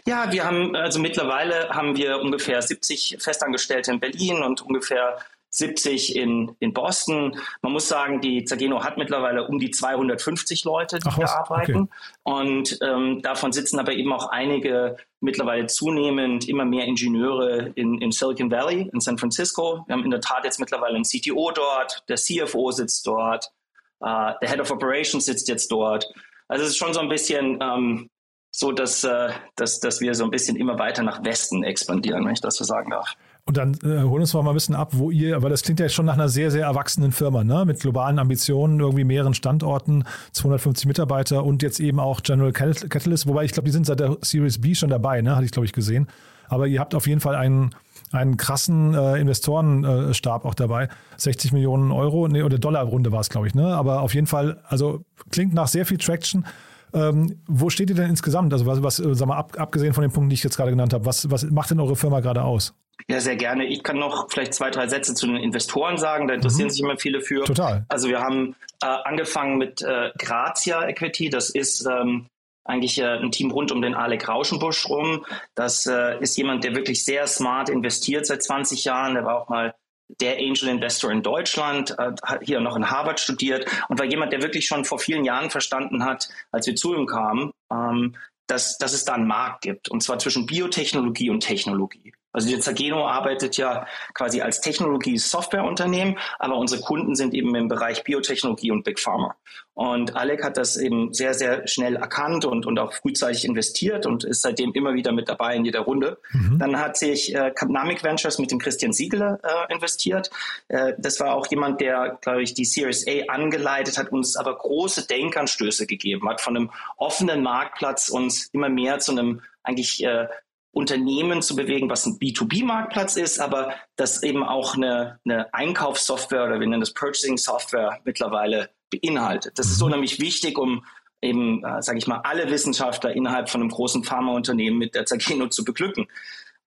Ja, 0.05 0.31
wir 0.31 0.43
haben 0.43 0.75
also 0.75 0.99
mittlerweile 0.99 1.69
haben 1.69 1.95
wir 1.95 2.19
ungefähr 2.19 2.61
70 2.61 3.17
Festangestellte 3.19 3.91
in 3.91 3.99
Berlin 3.99 4.43
und 4.43 4.61
ungefähr 4.61 4.80
ungefähr 4.81 5.17
70 5.51 6.15
in, 6.15 6.55
in 6.59 6.73
Boston. 6.73 7.37
Man 7.61 7.73
muss 7.73 7.87
sagen, 7.87 8.21
die 8.21 8.45
Zageno 8.45 8.83
hat 8.83 8.97
mittlerweile 8.97 9.45
um 9.47 9.59
die 9.59 9.69
250 9.69 10.63
Leute, 10.63 10.99
die 10.99 11.09
Ach, 11.09 11.15
hier 11.17 11.29
arbeiten. 11.29 11.81
Okay. 11.81 11.89
Und 12.23 12.79
ähm, 12.81 13.21
davon 13.21 13.51
sitzen 13.51 13.77
aber 13.77 13.91
eben 13.91 14.13
auch 14.13 14.29
einige 14.29 14.95
mittlerweile 15.19 15.67
zunehmend 15.67 16.47
immer 16.47 16.63
mehr 16.63 16.85
Ingenieure 16.85 17.73
in, 17.75 17.99
in 17.99 18.11
Silicon 18.11 18.49
Valley, 18.49 18.89
in 18.93 19.01
San 19.01 19.17
Francisco. 19.17 19.83
Wir 19.87 19.93
haben 19.93 20.05
in 20.05 20.11
der 20.11 20.21
Tat 20.21 20.45
jetzt 20.45 20.59
mittlerweile 20.59 20.95
einen 20.95 21.03
CTO 21.03 21.51
dort, 21.51 22.03
der 22.07 22.15
CFO 22.15 22.71
sitzt 22.71 23.05
dort, 23.05 23.51
äh, 23.99 24.33
der 24.41 24.49
Head 24.49 24.61
of 24.61 24.71
Operations 24.71 25.25
sitzt 25.25 25.49
jetzt 25.49 25.69
dort. 25.69 26.09
Also 26.47 26.63
es 26.63 26.71
ist 26.71 26.77
schon 26.77 26.93
so 26.93 27.01
ein 27.01 27.09
bisschen 27.09 27.59
ähm, 27.61 28.09
so, 28.51 28.71
dass, 28.71 29.03
äh, 29.03 29.31
dass, 29.57 29.81
dass 29.81 29.99
wir 29.99 30.15
so 30.15 30.23
ein 30.23 30.31
bisschen 30.31 30.55
immer 30.55 30.79
weiter 30.79 31.03
nach 31.03 31.23
Westen 31.25 31.63
expandieren, 31.63 32.25
wenn 32.25 32.33
ich 32.33 32.41
das 32.41 32.55
so 32.55 32.63
sagen 32.63 32.91
darf. 32.91 33.15
Und 33.51 33.57
dann 33.57 33.73
äh, 33.83 34.03
holen 34.03 34.21
uns 34.21 34.33
mal 34.33 34.47
ein 34.47 34.53
bisschen 34.53 34.75
ab, 34.75 34.91
wo 34.93 35.11
ihr, 35.11 35.43
weil 35.43 35.49
das 35.49 35.61
klingt 35.61 35.81
ja 35.81 35.89
schon 35.89 36.05
nach 36.05 36.13
einer 36.13 36.29
sehr, 36.29 36.51
sehr 36.51 36.63
erwachsenen 36.63 37.11
Firma, 37.11 37.43
ne? 37.43 37.65
mit 37.65 37.81
globalen 37.81 38.17
Ambitionen, 38.17 38.79
irgendwie 38.79 39.03
mehreren 39.03 39.33
Standorten, 39.33 40.05
250 40.31 40.85
Mitarbeiter 40.85 41.43
und 41.43 41.61
jetzt 41.61 41.81
eben 41.81 41.99
auch 41.99 42.21
General 42.21 42.53
Catalyst, 42.53 43.27
wobei 43.27 43.43
ich 43.43 43.51
glaube, 43.51 43.65
die 43.65 43.73
sind 43.73 43.85
seit 43.85 43.99
der 43.99 44.15
Series 44.21 44.61
B 44.61 44.73
schon 44.73 44.89
dabei, 44.89 45.21
ne? 45.21 45.35
hatte 45.35 45.43
ich 45.43 45.51
glaube 45.51 45.65
ich 45.65 45.73
gesehen. 45.73 46.07
Aber 46.47 46.65
ihr 46.65 46.79
habt 46.79 46.95
auf 46.95 47.07
jeden 47.07 47.19
Fall 47.19 47.35
einen, 47.35 47.71
einen 48.13 48.37
krassen 48.37 48.93
äh, 48.93 49.19
Investorenstab 49.19 50.45
auch 50.45 50.53
dabei. 50.53 50.87
60 51.17 51.51
Millionen 51.51 51.91
Euro, 51.91 52.29
nee, 52.29 52.43
oder 52.43 52.57
Dollarrunde 52.57 53.11
war 53.11 53.19
es, 53.19 53.27
glaube 53.27 53.47
ich, 53.47 53.53
ne? 53.53 53.75
Aber 53.75 53.99
auf 53.99 54.13
jeden 54.13 54.27
Fall, 54.27 54.61
also 54.69 55.03
klingt 55.29 55.53
nach 55.53 55.67
sehr 55.67 55.85
viel 55.85 55.97
Traction. 55.97 56.45
Ähm, 56.93 57.41
wo 57.47 57.69
steht 57.69 57.89
ihr 57.89 57.97
denn 57.97 58.09
insgesamt? 58.09 58.53
Also 58.53 58.65
was, 58.65 58.81
was 58.81 58.99
äh, 58.99 59.13
sag 59.13 59.27
mal, 59.27 59.37
ab, 59.37 59.57
abgesehen 59.57 59.93
von 59.93 60.03
den 60.03 60.11
Punkten, 60.11 60.29
die 60.29 60.35
ich 60.35 60.43
jetzt 60.43 60.55
gerade 60.55 60.71
genannt 60.71 60.93
habe, 60.93 61.05
was, 61.05 61.29
was 61.29 61.49
macht 61.51 61.71
denn 61.71 61.81
eure 61.81 61.97
Firma 61.97 62.21
gerade 62.21 62.43
aus? 62.43 62.73
Ja, 63.09 63.19
sehr 63.19 63.35
gerne. 63.35 63.65
Ich 63.65 63.83
kann 63.83 63.97
noch 63.97 64.29
vielleicht 64.29 64.53
zwei, 64.53 64.69
drei 64.69 64.87
Sätze 64.87 65.13
zu 65.13 65.27
den 65.27 65.37
Investoren 65.37 65.97
sagen. 65.97 66.27
Da 66.27 66.33
interessieren 66.33 66.67
mhm. 66.67 66.71
sich 66.71 66.81
immer 66.81 66.97
viele 66.97 67.21
für. 67.21 67.43
Total. 67.45 67.85
Also 67.89 68.09
wir 68.09 68.19
haben 68.19 68.55
äh, 68.81 68.87
angefangen 68.87 69.57
mit 69.57 69.81
äh, 69.81 70.11
Grazia 70.17 70.87
Equity. 70.87 71.29
Das 71.29 71.49
ist 71.49 71.85
ähm, 71.85 72.27
eigentlich 72.63 72.99
äh, 72.99 73.17
ein 73.17 73.31
Team 73.31 73.51
rund 73.51 73.71
um 73.71 73.81
den 73.81 73.93
Alec 73.93 74.27
Rauschenbusch 74.27 74.87
rum. 74.89 75.25
Das 75.55 75.85
äh, 75.85 76.19
ist 76.19 76.37
jemand, 76.37 76.63
der 76.63 76.75
wirklich 76.75 77.03
sehr 77.03 77.27
smart 77.27 77.69
investiert 77.69 78.25
seit 78.25 78.43
20 78.43 78.83
Jahren. 78.85 79.15
Der 79.15 79.25
war 79.25 79.41
auch 79.41 79.49
mal 79.49 79.73
der 80.19 80.37
Angel 80.37 80.67
Investor 80.67 81.11
in 81.11 81.23
Deutschland, 81.23 81.91
äh, 81.97 82.11
hat 82.23 82.43
hier 82.43 82.59
noch 82.59 82.75
in 82.75 82.89
Harvard 82.89 83.19
studiert 83.19 83.65
und 83.87 83.99
war 83.99 84.05
jemand, 84.05 84.33
der 84.33 84.41
wirklich 84.41 84.65
schon 84.67 84.85
vor 84.85 84.99
vielen 84.99 85.23
Jahren 85.23 85.49
verstanden 85.49 86.03
hat, 86.03 86.29
als 86.51 86.67
wir 86.67 86.75
zu 86.75 86.93
ihm 86.93 87.05
kamen, 87.05 87.51
ähm, 87.71 88.15
dass, 88.47 88.77
dass 88.77 88.93
es 88.93 89.05
da 89.05 89.13
einen 89.13 89.27
Markt 89.27 89.61
gibt, 89.61 89.89
und 89.89 90.03
zwar 90.03 90.19
zwischen 90.19 90.45
Biotechnologie 90.45 91.29
und 91.29 91.39
Technologie. 91.41 92.13
Also 92.33 92.49
die 92.49 92.59
Zageno 92.59 93.07
arbeitet 93.07 93.57
ja 93.57 93.85
quasi 94.13 94.41
als 94.41 94.61
Technologie-Softwareunternehmen, 94.61 96.17
aber 96.39 96.55
unsere 96.55 96.81
Kunden 96.81 97.15
sind 97.15 97.33
eben 97.33 97.53
im 97.55 97.67
Bereich 97.67 98.03
Biotechnologie 98.03 98.71
und 98.71 98.83
Big 98.83 98.99
Pharma. 98.99 99.35
Und 99.73 100.15
Alec 100.15 100.43
hat 100.43 100.57
das 100.57 100.77
eben 100.77 101.13
sehr, 101.13 101.33
sehr 101.33 101.67
schnell 101.67 101.95
erkannt 101.95 102.45
und, 102.45 102.65
und 102.65 102.77
auch 102.77 102.93
frühzeitig 102.93 103.45
investiert 103.45 104.05
und 104.05 104.23
ist 104.23 104.41
seitdem 104.41 104.73
immer 104.73 104.93
wieder 104.93 105.11
mit 105.11 105.29
dabei 105.29 105.55
in 105.55 105.65
jeder 105.65 105.81
Runde. 105.81 106.19
Mhm. 106.31 106.59
Dann 106.59 106.79
hat 106.79 106.97
sich 106.97 107.33
äh, 107.33 107.51
Capnamic 107.51 108.03
Ventures 108.03 108.37
mit 108.37 108.51
dem 108.51 108.59
Christian 108.59 108.91
Siegele 108.91 109.39
äh, 109.43 109.73
investiert. 109.73 110.29
Äh, 110.67 110.93
das 110.97 111.19
war 111.19 111.33
auch 111.35 111.47
jemand, 111.47 111.79
der, 111.81 112.19
glaube 112.21 112.43
ich, 112.43 112.53
die 112.53 112.65
Series 112.65 113.07
A 113.07 113.31
angeleitet 113.31 113.97
hat, 113.97 114.11
uns 114.11 114.35
aber 114.35 114.57
große 114.57 115.07
Denkanstöße 115.07 115.87
gegeben 115.87 116.29
hat, 116.29 116.41
von 116.41 116.55
einem 116.55 116.71
offenen 116.97 117.41
Marktplatz 117.41 118.09
uns 118.09 118.49
immer 118.51 118.69
mehr 118.69 118.99
zu 118.99 119.13
einem 119.13 119.41
eigentlich 119.63 120.03
äh, 120.03 120.27
Unternehmen 120.71 121.41
zu 121.41 121.55
bewegen, 121.55 121.89
was 121.89 122.05
ein 122.05 122.17
B2B-Marktplatz 122.17 123.17
ist, 123.17 123.39
aber 123.39 123.75
das 123.97 124.23
eben 124.23 124.43
auch 124.43 124.75
eine, 124.75 125.19
eine 125.25 125.53
Einkaufssoftware 125.53 126.45
oder 126.45 126.59
wir 126.59 126.67
nennen 126.67 126.79
das 126.79 126.93
Purchasing-Software 126.93 127.99
mittlerweile 128.05 128.69
beinhaltet. 128.89 129.59
Das 129.59 129.67
ist 129.67 129.79
so 129.79 129.85
mhm. 129.85 129.93
nämlich 129.93 130.19
wichtig, 130.19 130.57
um 130.57 130.85
eben, 131.21 131.63
äh, 131.63 131.81
sage 131.81 131.97
ich 131.97 132.07
mal, 132.07 132.21
alle 132.23 132.49
Wissenschaftler 132.49 133.13
innerhalb 133.13 133.49
von 133.49 133.61
einem 133.61 133.69
großen 133.69 134.03
Pharmaunternehmen 134.03 134.79
mit 134.79 134.95
der 134.95 135.05
Zageno 135.05 135.47
zu 135.47 135.65
beglücken. 135.65 136.07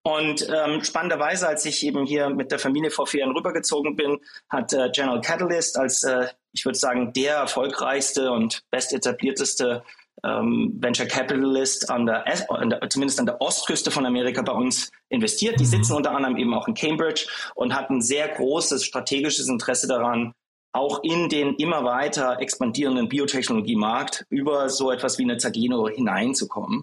Und 0.07 0.47
ähm, 0.51 0.85
spannenderweise, 0.85 1.49
als 1.49 1.65
ich 1.65 1.85
eben 1.85 2.05
hier 2.05 2.29
mit 2.29 2.53
der 2.53 2.59
Familie 2.59 2.91
vor 2.91 3.07
vier 3.07 3.21
Jahren 3.21 3.35
rübergezogen 3.35 3.97
bin, 3.97 4.19
hat 4.51 4.75
äh, 4.75 4.91
General 4.91 5.23
Catalyst 5.23 5.79
als, 5.79 6.03
äh, 6.03 6.27
ich 6.53 6.67
würde 6.67 6.79
sagen, 6.79 7.15
der 7.15 7.37
erfolgreichste 7.37 8.31
und 8.31 8.65
bestetablierteste 8.71 9.83
ähm, 10.25 10.77
Venture 10.81 11.07
Capitalist 11.07 11.91
an 11.91 12.07
der, 12.07 12.25
an 12.51 12.71
der, 12.71 12.89
zumindest 12.89 13.21
an 13.21 13.27
der 13.27 13.41
Ostküste 13.41 13.91
von 13.91 14.07
Amerika 14.07 14.43
bei 14.43 14.53
uns 14.53 14.91
investiert. 15.09 15.61
Die 15.61 15.65
mhm. 15.65 15.69
sitzen 15.69 15.93
unter 15.95 16.15
anderem 16.15 16.37
eben 16.37 16.55
auch 16.55 16.67
in 16.69 16.75
Cambridge 16.75 17.27
und 17.55 17.75
hatten 17.75 18.01
sehr 18.01 18.29
großes 18.29 18.85
strategisches 18.85 19.49
Interesse 19.49 19.87
daran, 19.87 20.33
auch 20.73 21.05
in 21.05 21.29
den 21.29 21.55
immer 21.55 21.85
weiter 21.85 22.41
expandierenden 22.41 23.09
Biotechnologiemarkt 23.09 24.27
über 24.29 24.69
so 24.69 24.91
etwas 24.91 25.19
wie 25.19 25.23
eine 25.23 25.37
Zagino 25.37 25.89
hineinzukommen. 25.89 26.83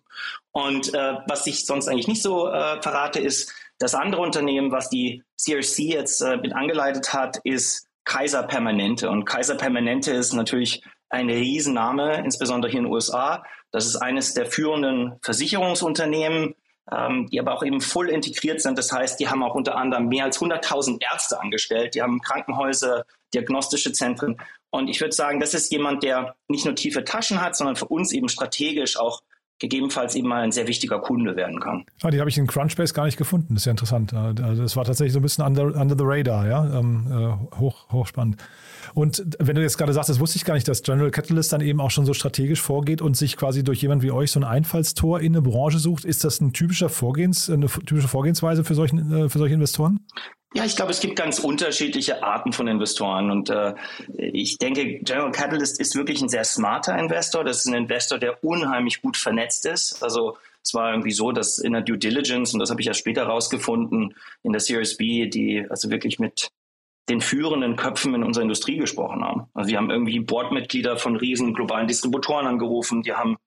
Und 0.52 0.94
äh, 0.94 1.16
was 1.28 1.46
ich 1.46 1.66
sonst 1.66 1.88
eigentlich 1.88 2.08
nicht 2.08 2.22
so 2.22 2.48
äh, 2.48 2.82
verrate, 2.82 3.20
ist, 3.20 3.54
das 3.80 3.96
andere 3.96 4.22
Unternehmen, 4.22 4.72
was 4.72 4.90
die 4.90 5.24
CRC 5.44 5.80
jetzt 5.80 6.22
äh, 6.22 6.38
mit 6.38 6.54
angeleitet 6.54 7.14
hat, 7.14 7.38
ist 7.44 7.88
Kaiser 8.06 8.44
Permanente. 8.44 9.10
Und 9.10 9.26
Kaiser 9.26 9.56
Permanente 9.56 10.12
ist 10.12 10.34
natürlich 10.34 10.84
ein 11.12 11.30
Riesenname, 11.30 12.24
insbesondere 12.24 12.72
hier 12.72 12.80
in 12.80 12.86
den 12.86 12.94
USA. 12.94 13.44
Das 13.72 13.86
ist 13.86 13.98
eines 13.98 14.34
der 14.34 14.46
führenden 14.46 15.20
Versicherungsunternehmen, 15.22 16.56
ähm, 16.92 17.28
die 17.30 17.40
aber 17.40 17.54
auch 17.54 17.64
eben 17.64 17.82
voll 17.82 18.10
integriert 18.10 18.62
sind. 18.62 18.78
Das 18.78 18.92
heißt, 18.92 19.20
die 19.20 19.28
haben 19.28 19.44
auch 19.44 19.56
unter 19.56 19.76
anderem 19.76 20.08
mehr 20.08 20.26
als 20.26 20.40
100.000 20.40 21.02
Ärzte 21.02 21.40
angestellt. 21.40 21.96
Die 21.96 22.02
haben 22.02 22.22
Krankenhäuser, 22.22 23.06
diagnostische 23.34 23.94
Zentren. 23.94 24.38
Und 24.72 24.88
ich 24.88 25.02
würde 25.02 25.14
sagen, 25.14 25.40
das 25.40 25.54
ist 25.54 25.72
jemand, 25.72 26.04
der 26.04 26.36
nicht 26.48 26.66
nur 26.66 26.76
tiefe 26.76 27.04
Taschen 27.04 27.42
hat, 27.42 27.56
sondern 27.56 27.76
für 27.76 27.88
uns 27.88 28.14
eben 28.14 28.30
strategisch 28.30 28.98
auch 28.98 29.22
gegebenenfalls 29.62 30.16
eben 30.16 30.28
mal 30.28 30.42
ein 30.42 30.52
sehr 30.52 30.68
wichtiger 30.68 31.00
Kunde 31.00 31.36
werden 31.36 31.60
kann. 31.60 31.86
Ah, 32.02 32.10
die 32.10 32.20
habe 32.20 32.30
ich 32.30 32.38
in 32.38 32.48
Crunchbase 32.48 32.94
gar 32.94 33.06
nicht 33.06 33.18
gefunden. 33.18 33.54
Das 33.54 33.62
ist 33.62 33.66
ja 33.66 33.72
interessant. 33.72 34.12
Also 34.14 34.64
das 34.64 34.76
war 34.76 34.84
tatsächlich 34.84 35.14
so 35.14 35.20
ein 35.20 35.22
bisschen 35.22 35.46
under, 35.46 35.80
under 35.80 35.96
the 35.96 36.04
radar, 36.04 36.48
ja. 36.48 36.80
Ähm, 36.80 37.08
äh, 37.10 37.60
hoch, 37.60 37.86
hochspannend. 37.92 38.38
Und 38.96 39.24
wenn 39.40 39.56
du 39.56 39.62
jetzt 39.62 39.78
gerade 39.78 39.94
sagst, 39.94 40.10
das 40.10 40.20
wusste 40.20 40.38
ich 40.38 40.46
gar 40.46 40.56
nicht, 40.56 40.68
dass 40.68 40.82
General 40.82 41.12
Catalyst 41.12 41.54
dann 41.54 41.62
eben 41.62 41.80
auch 41.80 41.92
schon 41.92 42.06
so 42.06 42.14
strategisch 42.14 42.60
vorgeht 42.60 43.02
und 43.02 43.16
sich 43.16 43.38
quasi 43.38 43.64
durch 43.64 43.82
jemand 43.82 44.02
wie 44.02 44.12
euch 44.12 44.32
so 44.32 44.40
ein 44.40 44.44
Einfallstor 44.44 45.20
in 45.20 45.34
eine 45.34 45.44
Branche 45.44 45.78
sucht. 45.78 46.06
Ist 46.06 46.24
das 46.24 46.42
ein 46.42 46.54
typischer 46.54 46.90
Vorgehens, 46.90 47.50
eine 47.50 47.68
typische 47.68 48.08
Vorgehensweise 48.08 48.64
für, 48.64 48.74
solchen, 48.74 49.14
äh, 49.14 49.30
für 49.30 49.38
solche 49.38 49.54
Investoren? 49.54 50.00
Ja, 50.54 50.66
ich 50.66 50.76
glaube, 50.76 50.92
es 50.92 51.00
gibt 51.00 51.16
ganz 51.16 51.40
unterschiedliche 51.40 52.24
Arten 52.24 52.52
von 52.52 52.68
Investoren 52.68 53.32
und 53.32 53.50
äh, 53.50 53.74
ich 54.18 54.58
denke, 54.58 55.00
General 55.00 55.32
Catalyst 55.32 55.80
ist 55.80 55.96
wirklich 55.96 56.22
ein 56.22 56.28
sehr 56.28 56.44
smarter 56.44 56.98
Investor. 56.98 57.46
Das 57.46 57.60
ist 57.60 57.68
ein 57.68 57.74
Investor, 57.74 58.20
der 58.20 58.44
unheimlich 58.44 59.02
gut 59.02 59.16
vernetzt 59.16 59.66
ist. 59.66 60.04
Also 60.04 60.38
es 60.62 60.74
war 60.74 60.92
irgendwie 60.92 61.12
so, 61.12 61.32
dass 61.32 61.58
in 61.58 61.72
der 61.72 61.82
Due 61.82 61.98
Diligence, 61.98 62.54
und 62.54 62.60
das 62.60 62.70
habe 62.70 62.82
ich 62.82 62.88
ja 62.88 62.94
später 62.94 63.24
rausgefunden, 63.24 64.14
in 64.44 64.52
der 64.52 64.60
Series 64.60 64.98
B, 64.98 65.28
die 65.28 65.66
also 65.70 65.90
wirklich 65.90 66.20
mit 66.20 66.50
den 67.08 67.22
führenden 67.22 67.78
Köpfen 67.78 68.14
in 68.14 68.24
unserer 68.24 68.44
Industrie 68.44 68.78
gesprochen 68.78 69.24
haben. 69.24 69.48
Also 69.54 69.70
die 69.70 69.78
haben 69.78 69.90
irgendwie 69.90 70.20
Boardmitglieder 70.20 70.98
von 70.98 71.16
riesen 71.16 71.54
globalen 71.54 71.88
Distributoren 71.88 72.46
angerufen, 72.46 73.04
die 73.04 73.14
haben 73.14 73.38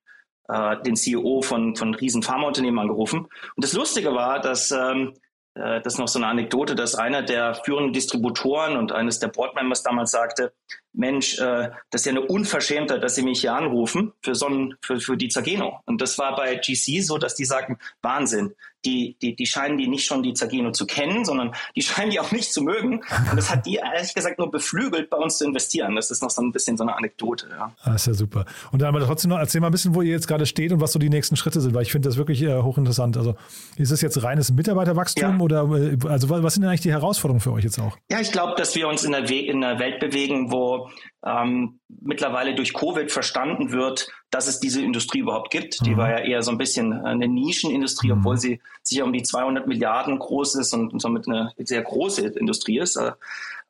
äh, 0.49 0.81
den 0.83 0.97
CEO 0.97 1.43
von, 1.43 1.77
von 1.77 1.95
riesen 1.95 2.23
Pharmaunternehmen 2.23 2.81
angerufen. 2.81 3.21
Und 3.21 3.65
das 3.65 3.75
Lustige 3.75 4.15
war, 4.15 4.41
dass 4.41 4.71
ähm, 4.71 5.13
äh, 5.13 5.24
das 5.55 5.95
ist 5.95 5.99
noch 5.99 6.09
so 6.09 6.19
eine 6.19 6.27
Anekdote, 6.27 6.75
dass 6.75 6.97
einer 6.97 7.23
der 7.23 7.55
führenden 7.55 7.93
Distributoren 7.93 8.77
und 8.77 8.91
eines 8.91 9.21
der 9.21 9.29
Boardmembers 9.29 9.85
damals 9.85 10.11
sagte, 10.11 10.53
Mensch, 10.93 11.39
äh, 11.39 11.71
das 11.91 12.03
ist 12.03 12.07
ja 12.07 12.13
eine 12.13 12.23
Unverschämtheit, 12.23 13.03
dass 13.03 13.15
Sie 13.15 13.23
mich 13.23 13.41
hier 13.41 13.55
anrufen 13.55 14.13
für, 14.21 14.35
so 14.35 14.47
ein, 14.49 14.75
für, 14.83 14.99
für 15.01 15.17
die 15.17 15.29
Zageno. 15.29 15.81
Und 15.87 16.01
das 16.01 16.19
war 16.19 16.35
bei 16.35 16.57
GC 16.57 17.03
so, 17.03 17.19
dass 17.19 17.35
die 17.35 17.45
sagten, 17.45 17.79
Wahnsinn, 18.03 18.55
die, 18.85 19.17
die, 19.21 19.35
die 19.35 19.47
scheinen 19.47 19.79
die 19.79 19.89
nicht 19.89 20.05
schon 20.05 20.23
die 20.23 20.35
Zageno 20.35 20.73
zu 20.73 20.87
kennen, 20.87 21.25
sondern 21.25 21.53
die 21.77 21.83
scheinen 21.83 22.11
die 22.11 22.21
auch 22.21 22.33
nicht 22.33 22.53
zu 22.53 22.63
mögen. 22.63 23.03
Und 23.31 23.37
das 23.37 23.51
hat 23.51 23.67
die 23.67 23.77
ehrlich 23.77 24.15
gesagt 24.15 24.39
nur 24.39 24.51
beflügelt, 24.51 25.11
bei 25.11 25.17
uns 25.17 25.39
zu 25.39 25.45
investieren. 25.45 25.97
Das 25.97 26.11
ist 26.11 26.23
noch 26.23 26.31
so 26.31 26.43
ein 26.43 26.53
bisschen 26.53 26.77
so 26.77 26.85
eine 26.85 26.97
Anekdote. 26.97 27.49
Ja. 27.51 27.73
Das 27.77 27.87
ah, 27.87 27.95
ist 27.95 28.07
ja 28.07 28.15
super. 28.15 28.45
Und 28.73 28.83
dann 28.83 28.95
aber 28.95 29.05
trotzdem 29.05 29.31
noch, 29.31 29.39
erzähl 29.39 29.61
mal 29.61 29.69
ein 29.69 29.73
bisschen, 29.73 29.95
wo 29.95 30.03
ihr 30.03 30.13
jetzt 30.13 30.29
gerade 30.29 30.47
steht 30.47 30.73
und 30.73 30.81
was 30.81 30.93
so 30.93 30.99
die 30.99 31.11
nächsten 31.11 31.37
Schritte 31.37 31.61
sind, 31.61 31.75
weil 31.75 31.83
ich 31.83 31.93
finde 31.93 32.09
das 32.09 32.17
wirklich 32.17 32.43
äh, 32.43 32.63
hochinteressant. 32.63 33.17
Also 33.17 33.35
ist 33.77 33.91
es 33.91 34.01
jetzt 34.01 34.23
reines 34.23 34.53
Mitarbeiterwachstum 34.53 35.39
ja. 35.39 35.39
oder 35.39 35.63
äh, 35.71 35.97
also 36.09 36.29
was 36.31 36.55
sind 36.55 36.63
denn 36.63 36.71
eigentlich 36.71 36.83
die 36.83 36.93
Herausforderungen 36.93 37.41
für 37.41 37.53
euch 37.53 37.65
jetzt 37.65 37.79
auch? 37.79 37.97
Ja, 38.11 38.21
ich 38.21 38.33
glaube, 38.33 38.55
dass 38.57 38.75
wir 38.75 38.89
uns 38.89 39.05
in 39.05 39.13
der, 39.13 39.29
We 39.29 39.41
in 39.41 39.61
der 39.61 39.79
Welt 39.79 40.01
bewegen, 40.01 40.51
wo 40.51 40.91
ähm, 41.25 41.81
mittlerweile 41.89 42.55
durch 42.55 42.75
Covid 42.75 43.11
verstanden 43.11 43.73
wird, 43.73 44.09
dass 44.31 44.47
es 44.47 44.61
diese 44.61 44.83
Industrie 44.83 45.21
überhaupt 45.21 45.51
gibt. 45.51 45.81
Mhm. 45.81 45.85
Die 45.85 45.97
war 45.97 46.11
ja 46.11 46.19
eher 46.19 46.43
so 46.43 46.51
ein 46.51 46.59
bisschen 46.59 46.93
eine 46.93 47.29
Nischenindustrie, 47.29 48.13
mhm. 48.13 48.19
obwohl 48.19 48.37
sie 48.37 48.61
sicher 48.83 49.05
um 49.05 49.13
die 49.13 49.23
200 49.23 49.67
Milliarden 49.67 50.19
groß 50.19 50.57
ist 50.57 50.75
und, 50.75 50.93
und 50.93 51.01
somit 51.01 51.27
eine 51.27 51.53
sehr 51.59 51.83
große 51.83 52.27
Industrie 52.27 52.79
ist. 52.79 52.97
Äh, 52.97 53.13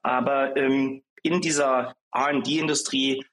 aber 0.03 0.57
ähm, 0.57 1.03
in 1.23 1.41
dieser 1.41 1.95
R&D-Industrie 2.13 3.25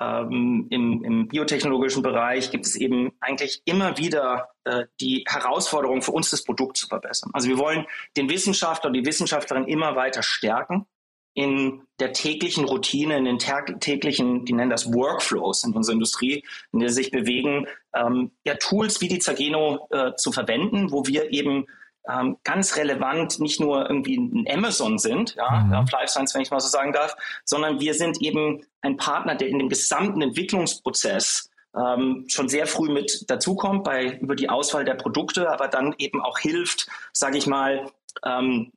ähm, 0.00 0.66
im, 0.70 1.04
im, 1.04 1.28
biotechnologischen 1.28 2.02
Bereich 2.02 2.50
gibt 2.50 2.66
es 2.66 2.76
eben 2.76 3.12
eigentlich 3.20 3.62
immer 3.64 3.96
wieder 3.96 4.48
äh, 4.64 4.84
die 5.00 5.24
Herausforderung 5.26 6.02
für 6.02 6.12
uns, 6.12 6.30
das 6.30 6.44
Produkt 6.44 6.76
zu 6.76 6.86
verbessern. 6.86 7.30
Also 7.32 7.48
wir 7.48 7.56
wollen 7.56 7.86
den 8.16 8.28
Wissenschaftler 8.28 8.88
und 8.88 8.94
die 8.94 9.06
Wissenschaftlerin 9.06 9.66
immer 9.66 9.96
weiter 9.96 10.22
stärken 10.22 10.86
in 11.36 11.82
der 12.00 12.14
täglichen 12.14 12.64
Routine, 12.64 13.18
in 13.18 13.26
den 13.26 13.38
täglichen, 13.38 14.46
die 14.46 14.54
nennen 14.54 14.70
das 14.70 14.92
Workflows 14.92 15.64
in 15.64 15.74
unserer 15.74 15.92
Industrie, 15.92 16.42
in 16.72 16.80
der 16.80 16.88
sie 16.88 17.02
sich 17.02 17.10
bewegen, 17.10 17.66
ähm, 17.94 18.30
ja, 18.44 18.54
Tools 18.54 19.02
wie 19.02 19.08
die 19.08 19.18
Zageno 19.18 19.86
äh, 19.90 20.14
zu 20.14 20.32
verwenden, 20.32 20.90
wo 20.90 21.06
wir 21.06 21.30
eben 21.32 21.66
ähm, 22.08 22.38
ganz 22.42 22.76
relevant 22.76 23.38
nicht 23.38 23.60
nur 23.60 23.86
irgendwie 23.88 24.16
ein 24.16 24.46
Amazon 24.50 24.98
sind, 24.98 25.34
ja, 25.34 25.60
mhm. 25.60 25.74
auf 25.74 25.90
Life 25.90 26.08
Science, 26.08 26.34
wenn 26.34 26.40
ich 26.40 26.50
mal 26.50 26.60
so 26.60 26.68
sagen 26.68 26.94
darf, 26.94 27.14
sondern 27.44 27.80
wir 27.80 27.92
sind 27.92 28.22
eben 28.22 28.64
ein 28.80 28.96
Partner, 28.96 29.34
der 29.34 29.48
in 29.48 29.58
dem 29.58 29.68
gesamten 29.68 30.22
Entwicklungsprozess 30.22 31.50
ähm, 31.76 32.24
schon 32.28 32.48
sehr 32.48 32.66
früh 32.66 32.88
mit 32.88 33.26
dazukommt 33.28 33.84
bei 33.84 34.18
über 34.22 34.36
die 34.36 34.48
Auswahl 34.48 34.86
der 34.86 34.94
Produkte, 34.94 35.50
aber 35.50 35.68
dann 35.68 35.94
eben 35.98 36.22
auch 36.22 36.38
hilft, 36.38 36.88
sage 37.12 37.36
ich 37.36 37.46
mal, 37.46 37.90
ähm, 38.24 38.72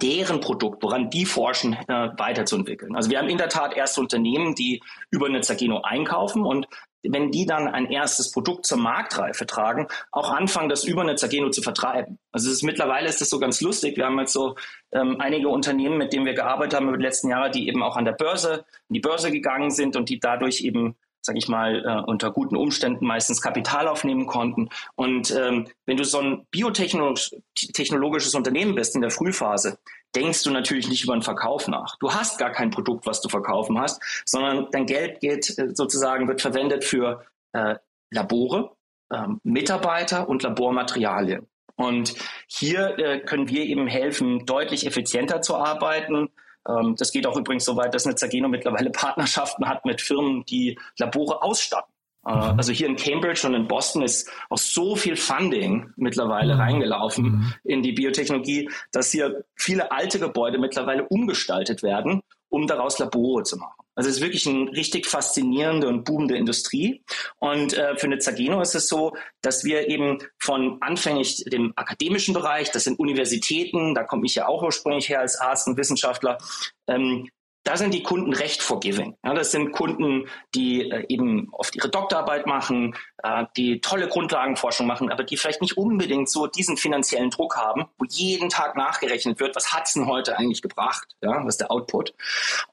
deren 0.00 0.40
Produkt, 0.40 0.82
woran 0.82 1.10
die 1.10 1.26
forschen, 1.26 1.74
äh, 1.74 2.10
weiterzuentwickeln. 2.16 2.96
Also 2.96 3.10
wir 3.10 3.18
haben 3.18 3.28
in 3.28 3.38
der 3.38 3.48
Tat 3.48 3.76
erste 3.76 4.00
Unternehmen, 4.00 4.54
die 4.54 4.82
über 5.10 5.26
eine 5.26 5.42
Zageno 5.42 5.82
einkaufen 5.82 6.44
und 6.44 6.66
wenn 7.04 7.30
die 7.30 7.46
dann 7.46 7.68
ein 7.68 7.90
erstes 7.90 8.30
Produkt 8.30 8.66
zur 8.66 8.78
Marktreife 8.78 9.46
tragen, 9.46 9.88
auch 10.10 10.30
anfangen, 10.30 10.68
das 10.68 10.84
über 10.84 11.02
eine 11.02 11.16
Zageno 11.16 11.50
zu 11.50 11.62
vertreiben. 11.62 12.18
Also 12.32 12.50
ist, 12.50 12.62
mittlerweile 12.62 13.08
ist 13.08 13.20
das 13.20 13.30
so 13.30 13.38
ganz 13.38 13.60
lustig. 13.60 13.96
Wir 13.96 14.06
haben 14.06 14.18
jetzt 14.18 14.32
so 14.32 14.56
ähm, 14.92 15.20
einige 15.20 15.48
Unternehmen, 15.48 15.98
mit 15.98 16.12
denen 16.12 16.24
wir 16.24 16.34
gearbeitet 16.34 16.74
haben 16.74 16.88
über 16.88 16.96
die 16.96 17.04
letzten 17.04 17.28
Jahre, 17.28 17.50
die 17.50 17.68
eben 17.68 17.82
auch 17.82 17.96
an 17.96 18.04
der 18.04 18.12
Börse, 18.12 18.64
in 18.88 18.94
die 18.94 19.00
Börse 19.00 19.30
gegangen 19.30 19.70
sind 19.70 19.96
und 19.96 20.08
die 20.08 20.18
dadurch 20.18 20.62
eben 20.62 20.96
sage 21.24 21.38
ich 21.38 21.48
mal, 21.48 21.84
äh, 21.84 22.10
unter 22.10 22.30
guten 22.30 22.56
Umständen 22.56 23.06
meistens 23.06 23.40
Kapital 23.40 23.88
aufnehmen 23.88 24.26
konnten. 24.26 24.68
Und 24.94 25.30
ähm, 25.30 25.68
wenn 25.86 25.96
du 25.96 26.04
so 26.04 26.20
ein 26.20 26.46
biotechnologisches 26.50 28.34
Unternehmen 28.34 28.74
bist 28.74 28.94
in 28.94 29.00
der 29.00 29.10
Frühphase, 29.10 29.78
denkst 30.14 30.42
du 30.42 30.50
natürlich 30.50 30.88
nicht 30.88 31.04
über 31.04 31.14
den 31.14 31.22
Verkauf 31.22 31.66
nach. 31.66 31.96
Du 31.98 32.12
hast 32.12 32.38
gar 32.38 32.50
kein 32.50 32.70
Produkt, 32.70 33.06
was 33.06 33.22
du 33.22 33.28
verkaufen 33.28 33.78
hast, 33.80 34.02
sondern 34.26 34.68
dein 34.70 34.86
Geld 34.86 35.20
geht 35.20 35.58
äh, 35.58 35.74
sozusagen, 35.74 36.28
wird 36.28 36.42
verwendet 36.42 36.84
für 36.84 37.24
äh, 37.52 37.76
Labore, 38.10 38.76
äh, 39.10 39.26
Mitarbeiter 39.42 40.28
und 40.28 40.42
Labormaterialien. 40.42 41.46
Und 41.76 42.14
hier 42.46 42.98
äh, 42.98 43.20
können 43.20 43.48
wir 43.48 43.64
eben 43.64 43.86
helfen, 43.86 44.46
deutlich 44.46 44.86
effizienter 44.86 45.40
zu 45.40 45.56
arbeiten. 45.56 46.28
Ähm, 46.68 46.94
das 46.96 47.12
geht 47.12 47.26
auch 47.26 47.36
übrigens 47.36 47.64
so 47.64 47.76
weit, 47.76 47.94
dass 47.94 48.06
eine 48.06 48.14
Zageno 48.14 48.48
mittlerweile 48.48 48.90
Partnerschaften 48.92 49.68
hat 49.68 49.84
mit 49.84 50.00
Firmen, 50.00 50.44
die 50.44 50.78
Labore 50.98 51.42
ausstatten. 51.42 51.92
Äh, 52.26 52.34
mhm. 52.34 52.58
Also 52.58 52.72
hier 52.72 52.86
in 52.86 52.96
Cambridge 52.96 53.46
und 53.46 53.54
in 53.54 53.68
Boston 53.68 54.02
ist 54.02 54.30
auch 54.50 54.58
so 54.58 54.96
viel 54.96 55.16
Funding 55.16 55.92
mittlerweile 55.96 56.54
mhm. 56.54 56.60
reingelaufen 56.60 57.24
mhm. 57.24 57.54
in 57.64 57.82
die 57.82 57.92
Biotechnologie, 57.92 58.70
dass 58.92 59.10
hier 59.10 59.44
viele 59.56 59.92
alte 59.92 60.18
Gebäude 60.18 60.58
mittlerweile 60.58 61.06
umgestaltet 61.08 61.82
werden, 61.82 62.22
um 62.54 62.68
daraus 62.68 63.00
Labore 63.00 63.42
zu 63.42 63.56
machen. 63.56 63.84
Also 63.96 64.10
es 64.10 64.16
ist 64.16 64.22
wirklich 64.22 64.46
eine 64.46 64.70
richtig 64.72 65.06
faszinierende 65.06 65.88
und 65.88 66.04
boomende 66.04 66.36
Industrie. 66.36 67.04
Und 67.38 67.74
äh, 67.74 67.96
für 67.96 68.06
eine 68.06 68.18
Zageno 68.18 68.60
ist 68.60 68.74
es 68.74 68.88
so, 68.88 69.12
dass 69.42 69.64
wir 69.64 69.88
eben 69.88 70.18
von 70.38 70.78
anfänglich 70.80 71.44
dem 71.44 71.72
akademischen 71.76 72.32
Bereich, 72.32 72.70
das 72.70 72.84
sind 72.84 72.98
Universitäten, 72.98 73.94
da 73.94 74.04
komme 74.04 74.26
ich 74.26 74.36
ja 74.36 74.46
auch 74.46 74.62
ursprünglich 74.62 75.08
her 75.08 75.20
als 75.20 75.36
Arzt 75.36 75.66
und 75.66 75.76
Wissenschaftler, 75.76 76.38
ähm, 76.86 77.28
da 77.64 77.76
sind 77.76 77.94
die 77.94 78.02
Kunden 78.02 78.32
recht 78.32 78.62
forgiving. 78.62 79.16
Ja, 79.24 79.34
das 79.34 79.50
sind 79.50 79.72
Kunden, 79.72 80.28
die 80.54 80.90
äh, 80.90 81.04
eben 81.08 81.48
oft 81.52 81.74
ihre 81.74 81.88
Doktorarbeit 81.88 82.46
machen, 82.46 82.94
äh, 83.22 83.46
die 83.56 83.80
tolle 83.80 84.06
Grundlagenforschung 84.06 84.86
machen, 84.86 85.10
aber 85.10 85.24
die 85.24 85.36
vielleicht 85.36 85.62
nicht 85.62 85.76
unbedingt 85.76 86.28
so 86.28 86.46
diesen 86.46 86.76
finanziellen 86.76 87.30
Druck 87.30 87.56
haben, 87.56 87.86
wo 87.98 88.04
jeden 88.08 88.50
Tag 88.50 88.76
nachgerechnet 88.76 89.40
wird, 89.40 89.56
was 89.56 89.72
hat's 89.72 89.94
denn 89.94 90.06
heute 90.06 90.38
eigentlich 90.38 90.62
gebracht, 90.62 91.16
ja, 91.22 91.44
was 91.44 91.54
ist 91.54 91.60
der 91.60 91.70
Output. 91.70 92.14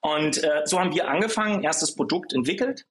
Und 0.02 0.44
äh, 0.44 0.62
so 0.66 0.80
haben 0.80 0.94
wir 0.94 1.08
angefangen, 1.10 1.64
erstes 1.64 1.96
Produkt 1.96 2.34
entwickelt, 2.34 2.86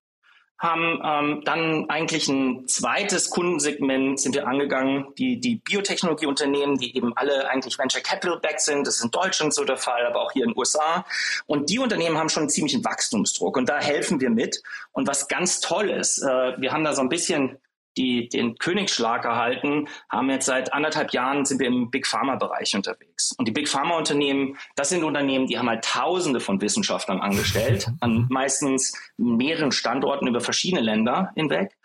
haben 0.60 1.00
ähm, 1.02 1.42
dann 1.44 1.88
eigentlich 1.88 2.28
ein 2.28 2.68
zweites 2.68 3.30
Kundensegment 3.30 4.20
sind 4.20 4.34
wir 4.34 4.46
angegangen, 4.46 5.06
die, 5.16 5.40
die 5.40 5.56
Biotechnologieunternehmen, 5.56 6.76
die 6.76 6.94
eben 6.94 7.16
alle 7.16 7.48
eigentlich 7.48 7.78
Venture 7.78 8.02
Capital 8.02 8.38
back 8.38 8.60
sind. 8.60 8.86
Das 8.86 8.96
ist 8.96 9.04
in 9.04 9.10
Deutschland 9.10 9.54
so 9.54 9.64
der 9.64 9.78
Fall, 9.78 10.04
aber 10.04 10.20
auch 10.20 10.32
hier 10.32 10.44
in 10.44 10.50
den 10.50 10.58
USA. 10.58 11.06
Und 11.46 11.70
die 11.70 11.78
Unternehmen 11.78 12.18
haben 12.18 12.28
schon 12.28 12.42
einen 12.42 12.50
ziemlichen 12.50 12.84
Wachstumsdruck 12.84 13.56
und 13.56 13.70
da 13.70 13.80
helfen 13.80 14.20
wir 14.20 14.28
mit. 14.28 14.62
Und 14.92 15.08
was 15.08 15.28
ganz 15.28 15.60
toll 15.60 15.88
ist, 15.88 16.18
äh, 16.22 16.60
wir 16.60 16.72
haben 16.72 16.84
da 16.84 16.94
so 16.94 17.00
ein 17.00 17.08
bisschen 17.08 17.56
die 17.96 18.28
den 18.28 18.56
Königsschlag 18.58 19.24
erhalten, 19.24 19.88
haben 20.10 20.30
jetzt 20.30 20.46
seit 20.46 20.72
anderthalb 20.72 21.12
Jahren 21.12 21.44
sind 21.44 21.60
wir 21.60 21.66
im 21.66 21.90
Big 21.90 22.06
Pharma 22.06 22.36
Bereich 22.36 22.74
unterwegs. 22.74 23.34
Und 23.36 23.48
die 23.48 23.52
Big 23.52 23.68
Pharma 23.68 23.96
Unternehmen, 23.96 24.56
das 24.76 24.90
sind 24.90 25.04
Unternehmen, 25.04 25.46
die 25.46 25.58
haben 25.58 25.68
halt 25.68 25.84
Tausende 25.84 26.40
von 26.40 26.60
Wissenschaftlern 26.60 27.20
angestellt, 27.20 27.88
an 28.00 28.26
meistens 28.30 28.92
mehreren 29.16 29.72
Standorten 29.72 30.26
über 30.28 30.40
verschiedene 30.40 30.82
Länder 30.82 31.32
hinweg. 31.34 31.76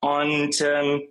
Und 0.00 0.60
ähm, 0.60 1.02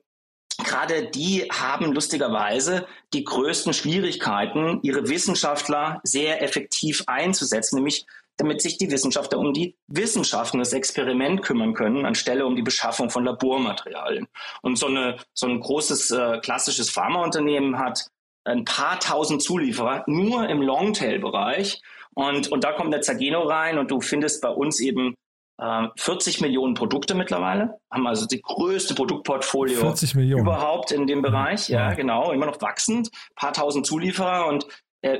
gerade 0.63 1.07
die 1.07 1.49
haben 1.51 1.93
lustigerweise 1.93 2.85
die 3.13 3.23
größten 3.23 3.73
Schwierigkeiten, 3.73 4.79
ihre 4.83 5.07
Wissenschaftler 5.09 5.99
sehr 6.03 6.41
effektiv 6.43 7.03
einzusetzen, 7.07 7.77
nämlich 7.77 8.05
damit 8.37 8.61
sich 8.61 8.77
die 8.77 8.89
Wissenschaftler 8.89 9.39
um 9.39 9.53
die 9.53 9.77
Wissenschaften, 9.87 10.59
das 10.59 10.73
Experiment 10.73 11.41
kümmern 11.41 11.73
können, 11.73 12.05
anstelle 12.05 12.45
um 12.45 12.55
die 12.55 12.61
Beschaffung 12.61 13.09
von 13.09 13.23
Labormaterialien. 13.23 14.27
Und 14.61 14.77
so, 14.77 14.87
eine, 14.87 15.17
so 15.33 15.47
ein 15.47 15.59
großes 15.59 16.11
äh, 16.11 16.39
klassisches 16.39 16.89
Pharmaunternehmen 16.89 17.77
hat 17.77 18.07
ein 18.45 18.65
paar 18.65 18.99
tausend 18.99 19.41
Zulieferer 19.41 20.03
nur 20.07 20.49
im 20.49 20.61
Longtail-Bereich. 20.61 21.81
Und, 22.15 22.51
und 22.51 22.63
da 22.63 22.73
kommt 22.73 22.93
der 22.93 23.01
Zageno 23.01 23.43
rein 23.43 23.77
und 23.77 23.89
du 23.89 24.01
findest 24.01 24.41
bei 24.41 24.49
uns 24.49 24.79
eben 24.79 25.15
äh, 25.59 25.87
40 25.95 26.41
Millionen 26.41 26.73
Produkte 26.73 27.15
mittlerweile, 27.15 27.79
haben 27.91 28.07
also 28.07 28.25
die 28.25 28.41
größte 28.41 28.95
Produktportfolio 28.95 29.93
überhaupt 30.39 30.91
in 30.91 31.07
dem 31.07 31.21
Bereich. 31.21 31.69
Ja, 31.69 31.93
genau, 31.93 32.31
immer 32.31 32.47
noch 32.47 32.61
wachsend, 32.61 33.09
paar 33.35 33.53
tausend 33.53 33.85
Zulieferer 33.85 34.47
und 34.47 34.65
äh, 34.65 34.67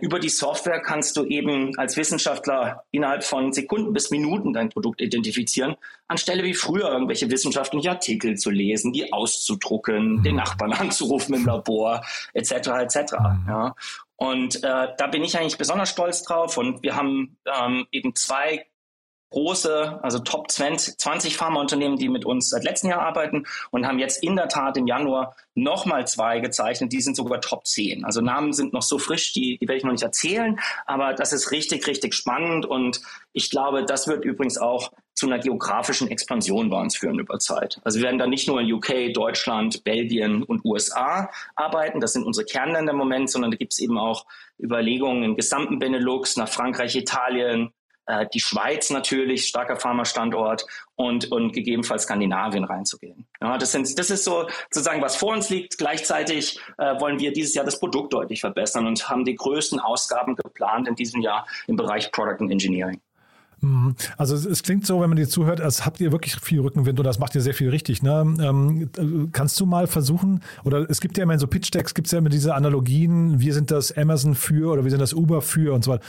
über 0.01 0.19
die 0.19 0.29
Software 0.29 0.81
kannst 0.81 1.17
du 1.17 1.25
eben 1.25 1.77
als 1.77 1.97
Wissenschaftler 1.97 2.85
innerhalb 2.91 3.23
von 3.23 3.51
Sekunden 3.51 3.91
bis 3.91 4.11
Minuten 4.11 4.53
dein 4.53 4.69
Produkt 4.69 5.01
identifizieren, 5.01 5.75
anstelle 6.07 6.43
wie 6.43 6.53
früher 6.53 6.89
irgendwelche 6.89 7.29
wissenschaftliche 7.29 7.89
Artikel 7.89 8.37
zu 8.37 8.49
lesen, 8.49 8.93
die 8.93 9.11
auszudrucken, 9.11 10.17
mhm. 10.17 10.23
den 10.23 10.35
Nachbarn 10.37 10.71
anzurufen 10.79 11.35
im 11.35 11.45
Labor, 11.45 12.01
etc. 12.33 12.51
etc. 12.51 12.97
Mhm. 13.19 13.45
Ja. 13.47 13.75
Und 14.15 14.63
äh, 14.63 14.87
da 14.97 15.07
bin 15.07 15.23
ich 15.23 15.37
eigentlich 15.37 15.57
besonders 15.57 15.89
stolz 15.89 16.23
drauf. 16.23 16.57
Und 16.57 16.81
wir 16.81 16.95
haben 16.95 17.37
ähm, 17.45 17.85
eben 17.91 18.15
zwei 18.15 18.65
große, 19.33 19.99
also 20.03 20.19
Top 20.19 20.49
20, 20.49 20.97
20 20.97 21.35
Pharmaunternehmen, 21.35 21.97
die 21.97 22.07
mit 22.07 22.23
uns 22.23 22.49
seit 22.49 22.63
letztem 22.63 22.91
Jahr 22.91 23.01
arbeiten 23.01 23.45
und 23.71 23.87
haben 23.87 23.97
jetzt 23.97 24.23
in 24.23 24.35
der 24.35 24.47
Tat 24.47 24.77
im 24.77 24.85
Januar 24.85 25.35
nochmal 25.55 26.07
zwei 26.07 26.39
gezeichnet. 26.39 26.93
Die 26.93 27.01
sind 27.01 27.15
sogar 27.15 27.41
Top 27.41 27.65
10. 27.65 28.05
Also 28.05 28.21
Namen 28.21 28.53
sind 28.53 28.73
noch 28.73 28.83
so 28.83 28.99
frisch, 28.99 29.33
die, 29.33 29.57
die 29.57 29.67
werde 29.67 29.77
ich 29.77 29.83
noch 29.83 29.91
nicht 29.91 30.03
erzählen, 30.03 30.59
aber 30.85 31.13
das 31.13 31.33
ist 31.33 31.51
richtig, 31.51 31.87
richtig 31.87 32.13
spannend 32.13 32.65
und 32.65 33.01
ich 33.33 33.49
glaube, 33.49 33.83
das 33.83 34.07
wird 34.07 34.23
übrigens 34.23 34.59
auch 34.59 34.91
zu 35.15 35.27
einer 35.27 35.39
geografischen 35.39 36.09
Expansion 36.09 36.69
bei 36.69 36.79
uns 36.79 36.97
führen 36.97 37.19
über 37.19 37.39
Zeit. 37.39 37.79
Also 37.83 37.99
wir 37.99 38.05
werden 38.05 38.19
dann 38.19 38.29
nicht 38.29 38.47
nur 38.47 38.61
in 38.61 38.71
UK, 38.71 39.13
Deutschland, 39.13 39.83
Belgien 39.83 40.43
und 40.43 40.63
USA 40.63 41.29
arbeiten, 41.55 41.99
das 41.99 42.13
sind 42.13 42.23
unsere 42.23 42.45
Kernländer 42.45 42.91
im 42.91 42.97
Moment, 42.99 43.31
sondern 43.31 43.51
da 43.51 43.57
gibt 43.57 43.73
es 43.73 43.79
eben 43.79 43.97
auch 43.97 44.25
Überlegungen 44.59 45.23
im 45.23 45.35
gesamten 45.35 45.79
Benelux, 45.79 46.37
nach 46.37 46.49
Frankreich, 46.49 46.95
Italien, 46.95 47.73
äh, 48.05 48.25
die 48.33 48.39
Schweiz 48.39 48.89
natürlich, 48.89 49.47
starker 49.47 49.77
Pharmastandort 49.77 50.65
und, 50.95 51.31
und 51.31 51.53
gegebenenfalls 51.53 52.03
Skandinavien 52.03 52.63
reinzugehen. 52.63 53.25
Ja, 53.41 53.57
das, 53.57 53.71
sind, 53.71 53.97
das 53.97 54.09
ist 54.09 54.23
so 54.23 54.47
sozusagen, 54.71 55.01
was 55.01 55.15
vor 55.15 55.33
uns 55.33 55.49
liegt. 55.49 55.77
Gleichzeitig 55.77 56.59
äh, 56.77 56.99
wollen 56.99 57.19
wir 57.19 57.31
dieses 57.31 57.53
Jahr 57.53 57.65
das 57.65 57.79
Produkt 57.79 58.13
deutlich 58.13 58.41
verbessern 58.41 58.87
und 58.87 59.09
haben 59.09 59.25
die 59.25 59.35
größten 59.35 59.79
Ausgaben 59.79 60.35
geplant 60.35 60.87
in 60.87 60.95
diesem 60.95 61.21
Jahr 61.21 61.47
im 61.67 61.75
Bereich 61.75 62.11
Product 62.11 62.39
and 62.39 62.51
Engineering. 62.51 62.99
Mhm. 63.63 63.95
Also 64.17 64.35
es, 64.35 64.63
klingt 64.63 64.85
so, 64.85 65.01
wenn 65.01 65.09
man 65.09 65.17
dir 65.17 65.27
zuhört, 65.27 65.61
als 65.61 65.85
habt 65.85 65.99
ihr 65.99 66.11
wirklich 66.11 66.35
viel 66.35 66.59
Rückenwind 66.59 66.99
und 66.99 67.05
das 67.05 67.19
macht 67.19 67.33
ihr 67.35 67.41
sehr 67.41 67.53
viel 67.53 67.69
richtig. 67.69 68.03
Ne? 68.03 68.35
Ähm, 68.41 69.29
kannst 69.31 69.59
du 69.59 69.65
mal 69.65 69.87
versuchen, 69.87 70.43
oder 70.63 70.89
es 70.89 71.01
gibt 71.01 71.17
ja 71.17 71.23
immer 71.23 71.33
in 71.33 71.39
so 71.39 71.47
Pitch-Decks, 71.47 71.93
gibt 71.93 72.07
es 72.07 72.11
ja 72.11 72.19
immer 72.19 72.29
diese 72.29 72.53
Analogien, 72.55 73.39
wir 73.39 73.53
sind 73.53 73.71
das 73.71 73.95
Amazon 73.97 74.35
für 74.35 74.71
oder 74.71 74.83
wir 74.83 74.91
sind 74.91 74.99
das 74.99 75.13
Uber 75.13 75.41
für 75.41 75.73
und 75.73 75.83
so 75.83 75.91
weiter. 75.91 76.03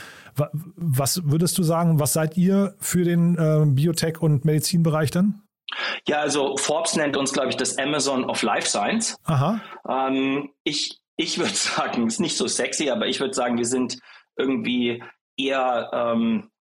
Was 0.75 1.21
würdest 1.25 1.57
du 1.57 1.63
sagen, 1.63 1.99
was 1.99 2.13
seid 2.13 2.37
ihr 2.37 2.75
für 2.79 3.03
den 3.03 3.35
äh, 3.35 3.65
Biotech- 3.65 4.19
und 4.19 4.45
Medizinbereich 4.45 5.11
dann? 5.11 5.41
Ja, 6.07 6.19
also 6.19 6.57
Forbes 6.57 6.95
nennt 6.95 7.17
uns, 7.17 7.33
glaube 7.33 7.49
ich, 7.49 7.57
das 7.57 7.77
Amazon 7.77 8.25
of 8.25 8.43
Life 8.43 8.67
Science. 8.67 9.17
Aha. 9.23 9.61
Ähm, 9.89 10.49
ich 10.63 10.99
ich 11.17 11.37
würde 11.37 11.53
sagen, 11.53 12.07
ist 12.07 12.19
nicht 12.19 12.37
so 12.37 12.47
sexy, 12.47 12.89
aber 12.89 13.07
ich 13.07 13.19
würde 13.19 13.33
sagen, 13.33 13.57
wir 13.57 13.65
sind 13.65 13.99
irgendwie 14.37 15.03
eher 15.37 15.89
ähm, 15.93 16.49
äh, 16.49 16.54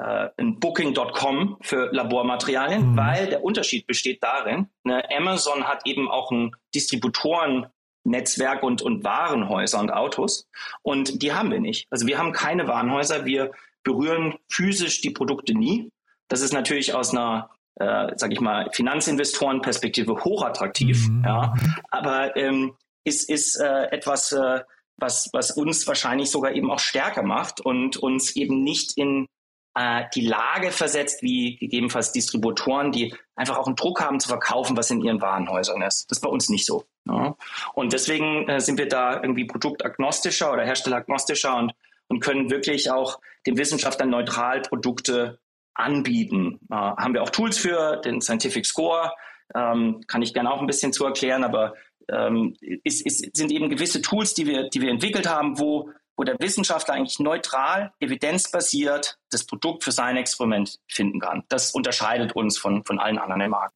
ein 0.00 0.58
Booking.com 0.58 1.58
für 1.60 1.90
Labormaterialien, 1.92 2.92
mhm. 2.92 2.96
weil 2.96 3.26
der 3.28 3.44
Unterschied 3.44 3.86
besteht 3.86 4.22
darin, 4.22 4.68
ne, 4.84 5.02
Amazon 5.16 5.64
hat 5.64 5.86
eben 5.86 6.10
auch 6.10 6.30
ein 6.30 6.56
Distributoren-Netzwerk 6.74 8.62
und, 8.62 8.82
und 8.82 9.04
Warenhäuser 9.04 9.80
und 9.80 9.92
Autos 9.92 10.48
und 10.82 11.22
die 11.22 11.32
haben 11.32 11.50
wir 11.50 11.60
nicht. 11.60 11.86
Also 11.90 12.06
wir 12.06 12.18
haben 12.18 12.32
keine 12.32 12.66
Warenhäuser, 12.68 13.24
wir 13.24 13.52
berühren 13.82 14.34
physisch 14.48 15.00
die 15.00 15.10
Produkte 15.10 15.54
nie. 15.54 15.90
Das 16.28 16.40
ist 16.40 16.52
natürlich 16.52 16.94
aus 16.94 17.12
einer 17.12 17.50
äh, 17.80 18.12
sage 18.16 18.34
ich 18.34 18.40
mal, 18.40 18.68
Finanzinvestorenperspektive 18.72 20.24
hochattraktiv, 20.24 21.08
mhm. 21.08 21.24
ja. 21.24 21.54
Aber 21.90 22.36
ähm, 22.36 22.74
ist, 23.04 23.28
ist 23.28 23.56
äh, 23.56 23.86
etwas, 23.86 24.32
äh, 24.32 24.60
was, 24.96 25.30
was 25.32 25.50
uns 25.52 25.86
wahrscheinlich 25.86 26.30
sogar 26.30 26.52
eben 26.52 26.70
auch 26.70 26.78
stärker 26.78 27.22
macht 27.22 27.60
und 27.60 27.96
uns 27.96 28.36
eben 28.36 28.62
nicht 28.62 28.96
in 28.98 29.26
äh, 29.74 30.04
die 30.14 30.26
Lage 30.26 30.72
versetzt, 30.72 31.22
wie 31.22 31.56
gegebenenfalls 31.56 32.12
Distributoren, 32.12 32.92
die 32.92 33.14
einfach 33.36 33.56
auch 33.56 33.66
einen 33.66 33.76
Druck 33.76 34.00
haben 34.00 34.20
zu 34.20 34.28
verkaufen, 34.28 34.76
was 34.76 34.90
in 34.90 35.00
ihren 35.00 35.20
Warenhäusern 35.20 35.82
ist. 35.82 36.10
Das 36.10 36.18
ist 36.18 36.22
bei 36.22 36.28
uns 36.28 36.48
nicht 36.48 36.66
so. 36.66 36.84
Ja. 37.06 37.36
Und 37.74 37.92
deswegen 37.92 38.48
äh, 38.48 38.60
sind 38.60 38.78
wir 38.78 38.88
da 38.88 39.22
irgendwie 39.22 39.44
produktagnostischer 39.44 40.52
oder 40.52 40.64
herstelleragnostischer 40.64 41.56
und, 41.56 41.72
und 42.08 42.20
können 42.20 42.50
wirklich 42.50 42.90
auch 42.90 43.20
den 43.46 43.56
Wissenschaftlern 43.56 44.10
neutral 44.10 44.62
Produkte 44.62 45.38
anbieten. 45.74 46.60
Äh, 46.70 46.74
haben 46.74 47.14
wir 47.14 47.22
auch 47.22 47.30
Tools 47.30 47.58
für, 47.58 47.96
den 47.98 48.20
Scientific 48.20 48.66
Score, 48.66 49.12
ähm, 49.54 50.02
kann 50.06 50.22
ich 50.22 50.34
gerne 50.34 50.50
auch 50.50 50.60
ein 50.60 50.66
bisschen 50.66 50.92
zu 50.92 51.04
erklären, 51.04 51.44
aber 51.44 51.74
ähm, 52.08 52.56
es, 52.84 53.04
es 53.04 53.18
sind 53.18 53.50
eben 53.52 53.68
gewisse 53.68 54.02
Tools, 54.02 54.34
die 54.34 54.46
wir, 54.46 54.68
die 54.68 54.80
wir 54.80 54.90
entwickelt 54.90 55.28
haben, 55.28 55.58
wo 55.58 55.90
wo 56.20 56.24
der 56.24 56.38
Wissenschaftler 56.38 56.92
eigentlich 56.92 57.18
neutral, 57.18 57.92
evidenzbasiert 57.98 59.18
das 59.30 59.46
Produkt 59.46 59.84
für 59.84 59.90
sein 59.90 60.18
Experiment 60.18 60.78
finden 60.86 61.18
kann. 61.18 61.44
Das 61.48 61.70
unterscheidet 61.70 62.36
uns 62.36 62.58
von, 62.58 62.84
von 62.84 62.98
allen 62.98 63.16
anderen 63.16 63.40
im 63.40 63.50
Markt. 63.52 63.74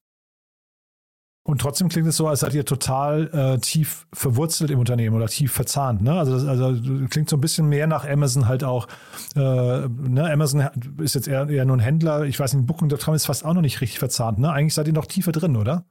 Und 1.47 1.63
trotzdem 1.63 1.89
klingt 1.89 2.07
es 2.07 2.19
so, 2.19 2.29
als 2.29 2.41
seid 2.41 2.53
ihr 2.53 2.67
total 2.67 3.31
äh, 3.33 3.61
tief 3.61 4.07
verwurzelt 4.13 4.71
im 4.71 4.79
Unternehmen 4.79 5.17
oder 5.17 5.27
tief 5.27 5.53
verzahnt. 5.53 6.03
Ne? 6.03 6.19
Also, 6.19 6.35
das, 6.35 6.45
also 6.47 6.75
klingt 7.09 7.31
so 7.31 7.39
ein 7.39 7.41
bisschen 7.41 7.67
mehr 7.67 7.87
nach 7.87 8.07
Amazon 8.07 8.47
halt 8.47 8.63
auch. 8.63 8.89
Äh, 9.35 9.41
ne? 9.41 10.31
Amazon 10.31 10.69
ist 10.99 11.15
jetzt 11.15 11.29
eher, 11.29 11.49
eher 11.49 11.65
nur 11.65 11.79
ein 11.79 11.81
Händler. 11.81 12.25
Ich 12.25 12.39
weiß 12.39 12.53
nicht, 12.53 12.67
Booking.com 12.67 13.15
ist 13.15 13.25
fast 13.25 13.47
auch 13.47 13.55
noch 13.55 13.63
nicht 13.63 13.81
richtig 13.81 13.99
verzahnt. 13.99 14.39
Ne? 14.39 14.53
Eigentlich 14.53 14.75
seid 14.75 14.87
ihr 14.87 14.93
noch 14.93 15.07
tiefer 15.07 15.33
drin, 15.33 15.57
oder? 15.57 15.87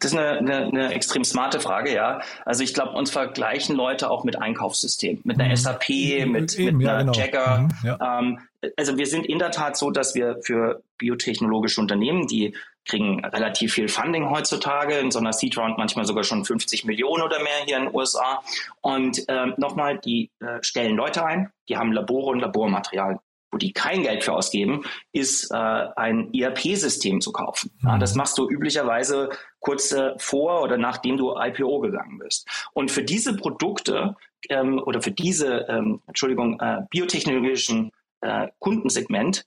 Das 0.00 0.12
ist 0.12 0.18
eine, 0.18 0.38
eine, 0.38 0.56
eine 0.66 0.94
extrem 0.94 1.24
smarte 1.24 1.60
Frage, 1.60 1.94
ja. 1.94 2.20
Also 2.44 2.62
ich 2.62 2.74
glaube, 2.74 2.92
uns 2.92 3.10
vergleichen 3.10 3.76
Leute 3.76 4.10
auch 4.10 4.24
mit 4.24 4.40
Einkaufssystemen, 4.40 5.22
mit 5.24 5.40
einer 5.40 5.50
mhm. 5.50 5.56
SAP, 5.56 5.88
mit, 6.26 6.58
Eben, 6.58 6.78
mit 6.78 6.86
ja, 6.86 6.96
einer 6.96 7.12
genau. 7.12 7.18
Jagger. 7.18 7.58
Mhm, 7.58 7.70
ja. 7.84 8.20
Ähm, 8.20 8.38
also 8.76 8.98
wir 8.98 9.06
sind 9.06 9.26
in 9.26 9.38
der 9.38 9.50
Tat 9.50 9.76
so, 9.76 9.90
dass 9.90 10.14
wir 10.14 10.38
für 10.42 10.82
biotechnologische 10.98 11.80
Unternehmen, 11.80 12.26
die 12.26 12.54
kriegen 12.84 13.24
relativ 13.24 13.74
viel 13.74 13.88
Funding 13.88 14.30
heutzutage, 14.30 14.94
in 14.94 15.10
so 15.10 15.18
einer 15.18 15.32
Seed 15.32 15.56
Round 15.58 15.78
manchmal 15.78 16.06
sogar 16.06 16.24
schon 16.24 16.44
50 16.44 16.84
Millionen 16.84 17.22
oder 17.22 17.38
mehr 17.38 17.64
hier 17.66 17.76
in 17.76 17.84
den 17.84 17.94
USA. 17.94 18.42
Und 18.80 19.24
ähm, 19.28 19.54
nochmal, 19.58 19.98
die 19.98 20.30
äh, 20.40 20.62
stellen 20.62 20.96
Leute 20.96 21.24
ein, 21.24 21.52
die 21.68 21.76
haben 21.76 21.92
Labore 21.92 22.30
und 22.30 22.40
Labormaterial 22.40 23.20
wo 23.50 23.58
die 23.58 23.72
kein 23.72 24.02
Geld 24.02 24.24
für 24.24 24.34
ausgeben, 24.34 24.84
ist 25.12 25.50
äh, 25.50 25.56
ein 25.56 26.32
ERP-System 26.34 27.20
zu 27.20 27.32
kaufen. 27.32 27.70
Ja, 27.82 27.96
Mhm. 27.96 28.00
das 28.00 28.14
machst 28.14 28.36
du 28.38 28.48
üblicherweise 28.48 29.30
kurz 29.60 29.92
äh, 29.92 30.12
vor 30.18 30.62
oder 30.62 30.76
nachdem 30.76 31.16
du 31.16 31.34
IPO 31.36 31.80
gegangen 31.80 32.18
bist. 32.18 32.46
Und 32.72 32.90
für 32.90 33.02
diese 33.02 33.36
Produkte 33.36 34.16
ähm, 34.48 34.78
oder 34.84 35.00
für 35.02 35.12
diese, 35.12 35.66
ähm, 35.68 36.02
Entschuldigung, 36.06 36.60
äh, 36.60 36.82
biotechnologischen 36.90 37.90
äh, 38.20 38.48
Kundensegment, 38.58 39.44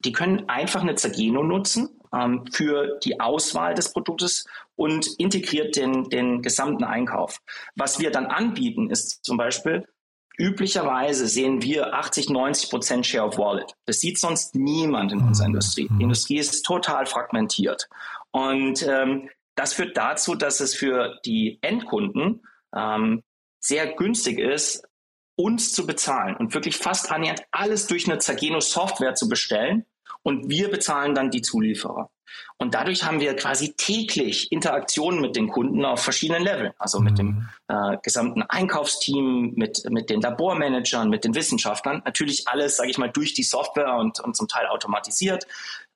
die 0.00 0.12
können 0.12 0.48
einfach 0.48 0.82
eine 0.82 0.94
Zageno 0.94 1.42
nutzen 1.42 2.00
ähm, 2.14 2.44
für 2.52 2.98
die 3.02 3.20
Auswahl 3.20 3.74
des 3.74 3.92
Produktes 3.92 4.46
und 4.76 5.06
integriert 5.18 5.76
den, 5.76 6.04
den 6.10 6.42
gesamten 6.42 6.84
Einkauf. 6.84 7.40
Was 7.76 7.98
wir 7.98 8.10
dann 8.10 8.26
anbieten, 8.26 8.90
ist 8.90 9.24
zum 9.24 9.36
Beispiel, 9.36 9.86
üblicherweise 10.38 11.26
sehen 11.26 11.62
wir 11.62 11.94
80, 11.94 12.30
90 12.30 12.70
Prozent 12.70 13.06
Share 13.06 13.26
of 13.26 13.38
Wallet. 13.38 13.72
Das 13.86 14.00
sieht 14.00 14.18
sonst 14.18 14.54
niemand 14.54 15.12
in 15.12 15.20
unserer 15.20 15.48
Mhm. 15.48 15.54
Industrie. 15.54 15.88
Mhm. 15.90 15.98
Die 15.98 16.02
Industrie 16.04 16.38
ist 16.38 16.62
total 16.62 17.06
fragmentiert. 17.06 17.88
Und 18.30 18.82
ähm, 18.86 19.30
das 19.54 19.72
führt 19.72 19.96
dazu, 19.96 20.34
dass 20.34 20.60
es 20.60 20.74
für 20.74 21.18
die 21.24 21.58
Endkunden 21.62 22.42
ähm, 22.74 23.22
sehr 23.60 23.94
günstig 23.94 24.38
ist, 24.38 24.84
uns 25.36 25.72
zu 25.72 25.86
bezahlen 25.86 26.36
und 26.36 26.54
wirklich 26.54 26.76
fast 26.76 27.10
annähernd 27.10 27.42
alles 27.50 27.86
durch 27.86 28.08
eine 28.08 28.18
Zageno 28.18 28.60
Software 28.60 29.14
zu 29.14 29.28
bestellen 29.28 29.84
und 30.22 30.48
wir 30.50 30.70
bezahlen 30.70 31.14
dann 31.14 31.30
die 31.30 31.42
Zulieferer. 31.42 32.10
Und 32.58 32.74
dadurch 32.74 33.04
haben 33.04 33.20
wir 33.20 33.36
quasi 33.36 33.74
täglich 33.74 34.50
Interaktionen 34.50 35.20
mit 35.20 35.36
den 35.36 35.48
Kunden 35.48 35.84
auf 35.84 36.02
verschiedenen 36.02 36.42
Leveln, 36.42 36.72
also 36.78 37.00
mit 37.00 37.18
dem 37.18 37.48
äh, 37.68 37.98
gesamten 38.02 38.42
Einkaufsteam, 38.42 39.52
mit, 39.56 39.82
mit 39.90 40.08
den 40.08 40.22
Labormanagern, 40.22 41.10
mit 41.10 41.24
den 41.24 41.34
Wissenschaftlern. 41.34 42.02
Natürlich 42.04 42.48
alles, 42.48 42.76
sage 42.76 42.90
ich 42.90 42.98
mal, 42.98 43.10
durch 43.10 43.34
die 43.34 43.42
Software 43.42 43.96
und, 43.96 44.20
und 44.20 44.36
zum 44.36 44.48
Teil 44.48 44.66
automatisiert. 44.68 45.46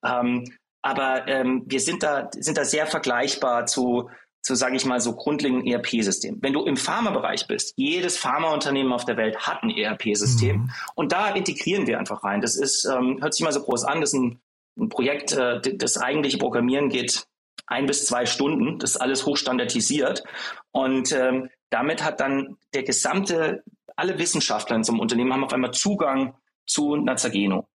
Ähm, 0.05 0.44
aber 0.83 1.27
ähm, 1.29 1.62
wir 1.66 1.81
sind 1.81 2.03
da, 2.03 2.31
sind 2.33 2.59
da 2.59 2.64
sehr 2.64 2.87
vergleichbar 2.87 3.66
zu, 3.66 4.11
zu 4.42 4.55
sage 4.55 4.77
ich 4.77 4.85
mal, 4.85 5.01
so 5.01 5.14
grundlegenden 5.14 5.66
ERP-Systemen. 5.66 6.42
Wenn 6.42 6.53
du 6.53 6.64
im 6.64 6.77
Pharmabereich 6.77 7.46
bist, 7.46 7.75
jedes 7.77 8.16
Pharmaunternehmen 8.16 8.92
auf 8.92 9.05
der 9.05 9.16
Welt 9.16 9.38
hat 9.46 9.62
ein 9.62 9.70
ERP-System 9.70 10.57
Mhm. 10.57 10.70
und 10.94 11.12
da 11.12 11.31
integrieren 11.31 11.87
wir 11.87 11.99
einfach 11.99 12.25
rein. 12.25 12.40
Das 12.40 12.57
ist, 12.57 12.85
ähm, 12.85 13.18
hört 13.20 13.35
sich 13.35 13.44
mal 13.44 13.53
so 13.53 13.62
groß 13.62 13.85
an, 13.85 14.01
das 14.01 14.12
ist 14.12 14.20
ein, 14.20 14.40
ein 14.79 14.89
Projekt, 14.89 15.33
äh, 15.33 15.61
das 15.77 15.97
eigentliche 15.97 16.39
Programmieren 16.39 16.89
geht 16.89 17.27
ein 17.67 17.87
bis 17.87 18.07
zwei 18.07 18.27
Stunden. 18.27 18.79
Das 18.79 18.93
ist 18.93 18.97
alles 18.97 19.27
hochstandardisiert. 19.27 20.25
Und 20.73 21.13
ähm, 21.13 21.51
damit 21.71 22.03
hat 22.03 22.21
dann 22.21 22.57
der 22.75 22.83
gesamte, 22.83 23.63
alle 23.97 24.19
Wissenschaftler 24.19 24.77
in 24.77 24.85
so 24.85 24.93
einem 24.93 25.01
Unternehmen 25.01 25.33
haben 25.33 25.45
auf 25.45 25.53
einmal 25.53 25.73
Zugang 25.73 26.35
zu 26.67 26.97
Nazageno. 26.97 27.69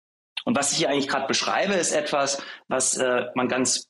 Und 0.44 0.56
was 0.56 0.72
ich 0.72 0.78
hier 0.78 0.88
eigentlich 0.88 1.08
gerade 1.08 1.26
beschreibe, 1.26 1.74
ist 1.74 1.92
etwas, 1.92 2.42
was 2.68 2.96
äh, 2.96 3.26
man 3.34 3.48
ganz 3.48 3.88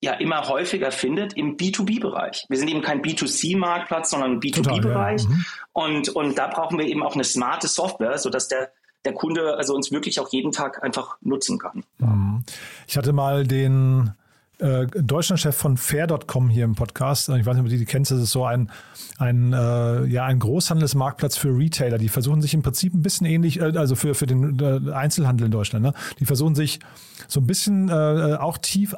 ja 0.00 0.12
immer 0.12 0.48
häufiger 0.48 0.92
findet 0.92 1.34
im 1.34 1.56
B2B-Bereich. 1.56 2.44
Wir 2.48 2.58
sind 2.58 2.68
eben 2.68 2.82
kein 2.82 3.02
B2C-Marktplatz, 3.02 4.10
sondern 4.10 4.32
ein 4.32 4.40
Total, 4.40 4.64
ja. 4.64 4.80
B2B-Bereich. 4.80 5.28
Mhm. 5.28 5.44
Und, 5.72 6.08
und 6.10 6.38
da 6.38 6.48
brauchen 6.48 6.78
wir 6.78 6.86
eben 6.86 7.02
auch 7.02 7.14
eine 7.14 7.24
smarte 7.24 7.68
Software, 7.68 8.18
sodass 8.18 8.48
der, 8.48 8.70
der 9.04 9.12
Kunde 9.12 9.56
also 9.56 9.74
uns 9.74 9.90
wirklich 9.90 10.20
auch 10.20 10.28
jeden 10.30 10.52
Tag 10.52 10.82
einfach 10.82 11.16
nutzen 11.20 11.58
kann. 11.58 11.84
Mhm. 11.98 12.42
Ich 12.86 12.96
hatte 12.96 13.12
mal 13.12 13.46
den 13.46 14.12
äh, 14.58 14.86
Deutschlandchef 14.86 15.54
von 15.54 15.76
Fair.com 15.76 16.48
hier 16.48 16.64
im 16.64 16.74
Podcast. 16.74 17.28
Ich 17.28 17.46
weiß 17.46 17.54
nicht, 17.56 17.64
ob 17.64 17.70
du 17.70 17.76
die 17.76 17.84
kennst. 17.84 18.10
Das 18.10 18.20
ist 18.20 18.32
so 18.32 18.44
ein, 18.44 18.70
ein, 19.18 19.52
äh, 19.52 20.04
ja, 20.06 20.24
ein 20.24 20.38
Großhandelsmarktplatz 20.40 21.36
für 21.36 21.56
Retailer. 21.56 21.98
Die 21.98 22.08
versuchen 22.08 22.42
sich 22.42 22.54
im 22.54 22.62
Prinzip 22.62 22.92
ein 22.94 23.02
bisschen 23.02 23.26
ähnlich, 23.26 23.60
äh, 23.60 23.72
also 23.76 23.94
für, 23.94 24.14
für 24.14 24.26
den 24.26 24.58
äh, 24.58 24.92
Einzelhandel 24.92 25.46
in 25.46 25.52
Deutschland. 25.52 25.84
Ne? 25.84 25.94
Die 26.18 26.24
versuchen 26.24 26.54
sich 26.54 26.80
so 27.28 27.40
ein 27.40 27.46
bisschen 27.46 27.88
äh, 27.88 28.36
auch 28.38 28.58
tief 28.58 28.94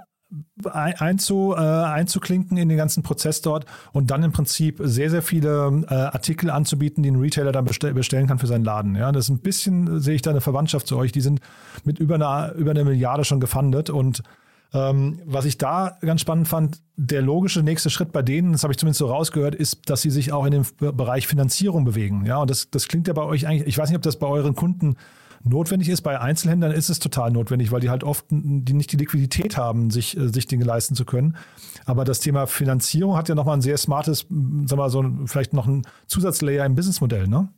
einzu, 0.64 1.54
äh, 1.56 1.60
einzuklinken 1.60 2.56
in 2.56 2.68
den 2.68 2.78
ganzen 2.78 3.02
Prozess 3.02 3.40
dort 3.40 3.66
und 3.92 4.10
dann 4.10 4.22
im 4.22 4.32
Prinzip 4.32 4.80
sehr, 4.82 5.10
sehr 5.10 5.22
viele 5.22 5.84
äh, 5.88 5.94
Artikel 5.94 6.50
anzubieten, 6.50 7.02
die 7.02 7.10
ein 7.10 7.20
Retailer 7.20 7.52
dann 7.52 7.64
bestell, 7.64 7.94
bestellen 7.94 8.26
kann 8.26 8.38
für 8.38 8.46
seinen 8.46 8.64
Laden. 8.64 8.94
Ja, 8.94 9.12
das 9.12 9.24
ist 9.24 9.30
ein 9.30 9.40
bisschen, 9.40 10.00
sehe 10.00 10.14
ich 10.14 10.22
da 10.22 10.30
eine 10.30 10.40
Verwandtschaft 10.40 10.86
zu 10.86 10.96
euch. 10.96 11.12
Die 11.12 11.20
sind 11.20 11.40
mit 11.84 11.98
über 11.98 12.14
einer, 12.14 12.52
über 12.54 12.70
einer 12.70 12.84
Milliarde 12.84 13.24
schon 13.24 13.40
gefundet 13.40 13.90
und 13.90 14.22
ähm, 14.72 15.20
was 15.24 15.46
ich 15.46 15.58
da 15.58 15.98
ganz 16.00 16.20
spannend 16.20 16.46
fand, 16.46 16.80
der 16.96 17.22
logische 17.22 17.62
nächste 17.62 17.90
Schritt 17.90 18.12
bei 18.12 18.22
denen, 18.22 18.52
das 18.52 18.62
habe 18.62 18.72
ich 18.72 18.78
zumindest 18.78 19.00
so 19.00 19.06
rausgehört, 19.06 19.54
ist, 19.54 19.90
dass 19.90 20.02
sie 20.02 20.10
sich 20.10 20.32
auch 20.32 20.46
in 20.46 20.52
dem 20.52 20.64
Bereich 20.78 21.26
Finanzierung 21.26 21.84
bewegen. 21.84 22.24
Ja, 22.24 22.38
und 22.38 22.50
das, 22.50 22.70
das 22.70 22.86
klingt 22.86 23.08
ja 23.08 23.14
bei 23.14 23.22
euch 23.22 23.46
eigentlich, 23.48 23.66
ich 23.66 23.78
weiß 23.78 23.88
nicht, 23.88 23.96
ob 23.96 24.02
das 24.02 24.18
bei 24.18 24.28
euren 24.28 24.54
Kunden 24.54 24.96
notwendig 25.42 25.88
ist. 25.88 26.02
Bei 26.02 26.20
Einzelhändlern 26.20 26.72
ist 26.72 26.90
es 26.90 26.98
total 26.98 27.30
notwendig, 27.30 27.72
weil 27.72 27.80
die 27.80 27.90
halt 27.90 28.04
oft 28.04 28.26
die 28.30 28.72
nicht 28.72 28.92
die 28.92 28.96
Liquidität 28.96 29.56
haben, 29.56 29.90
sich, 29.90 30.16
äh, 30.16 30.28
sich 30.28 30.46
Dinge 30.46 30.64
leisten 30.64 30.94
zu 30.94 31.04
können. 31.04 31.36
Aber 31.86 32.04
das 32.04 32.20
Thema 32.20 32.46
Finanzierung 32.46 33.16
hat 33.16 33.28
ja 33.28 33.34
nochmal 33.34 33.56
ein 33.56 33.62
sehr 33.62 33.78
smartes, 33.78 34.24
m, 34.30 34.66
sag 34.66 34.76
mal, 34.76 34.90
so 34.90 35.04
vielleicht 35.26 35.52
noch 35.52 35.66
ein 35.66 35.82
Zusatzlayer 36.06 36.66
im 36.66 36.74
Businessmodell, 36.74 37.26
ne? 37.26 37.48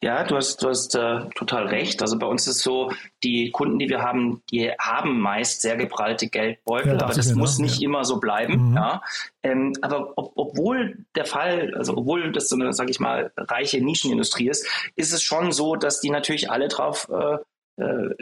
Ja, 0.00 0.24
du 0.24 0.36
hast, 0.36 0.62
du 0.62 0.68
hast 0.68 0.94
äh, 0.94 1.20
total 1.34 1.66
recht. 1.66 2.00
Also 2.02 2.18
bei 2.18 2.26
uns 2.26 2.46
ist 2.46 2.60
so, 2.60 2.92
die 3.22 3.50
Kunden, 3.50 3.78
die 3.78 3.88
wir 3.88 4.02
haben, 4.02 4.42
die 4.50 4.70
haben 4.78 5.20
meist 5.20 5.62
sehr 5.62 5.76
geprallte 5.76 6.28
Geldbeutel, 6.28 6.96
Ja, 6.96 7.02
aber 7.02 7.14
das 7.14 7.34
muss 7.34 7.58
ne? 7.58 7.64
nicht 7.66 7.80
Ja. 7.80 7.88
immer 7.88 8.04
so 8.04 8.18
bleiben. 8.20 8.70
Mhm. 8.70 8.76
Ja. 8.76 9.02
Ähm, 9.42 9.74
aber 9.82 10.12
ob, 10.16 10.32
obwohl 10.36 11.04
der 11.14 11.24
Fall, 11.24 11.74
also 11.76 11.96
obwohl 11.96 12.32
das 12.32 12.48
so 12.48 12.56
eine, 12.56 12.72
sage 12.72 12.90
ich 12.90 13.00
mal, 13.00 13.32
reiche 13.36 13.82
Nischenindustrie 13.84 14.48
ist, 14.48 14.66
ist 14.96 15.12
es 15.12 15.22
schon 15.22 15.52
so, 15.52 15.76
dass 15.76 16.00
die 16.00 16.10
natürlich 16.10 16.50
alle 16.50 16.68
drauf, 16.68 17.08
äh, 17.10 17.82
äh, 17.82 18.14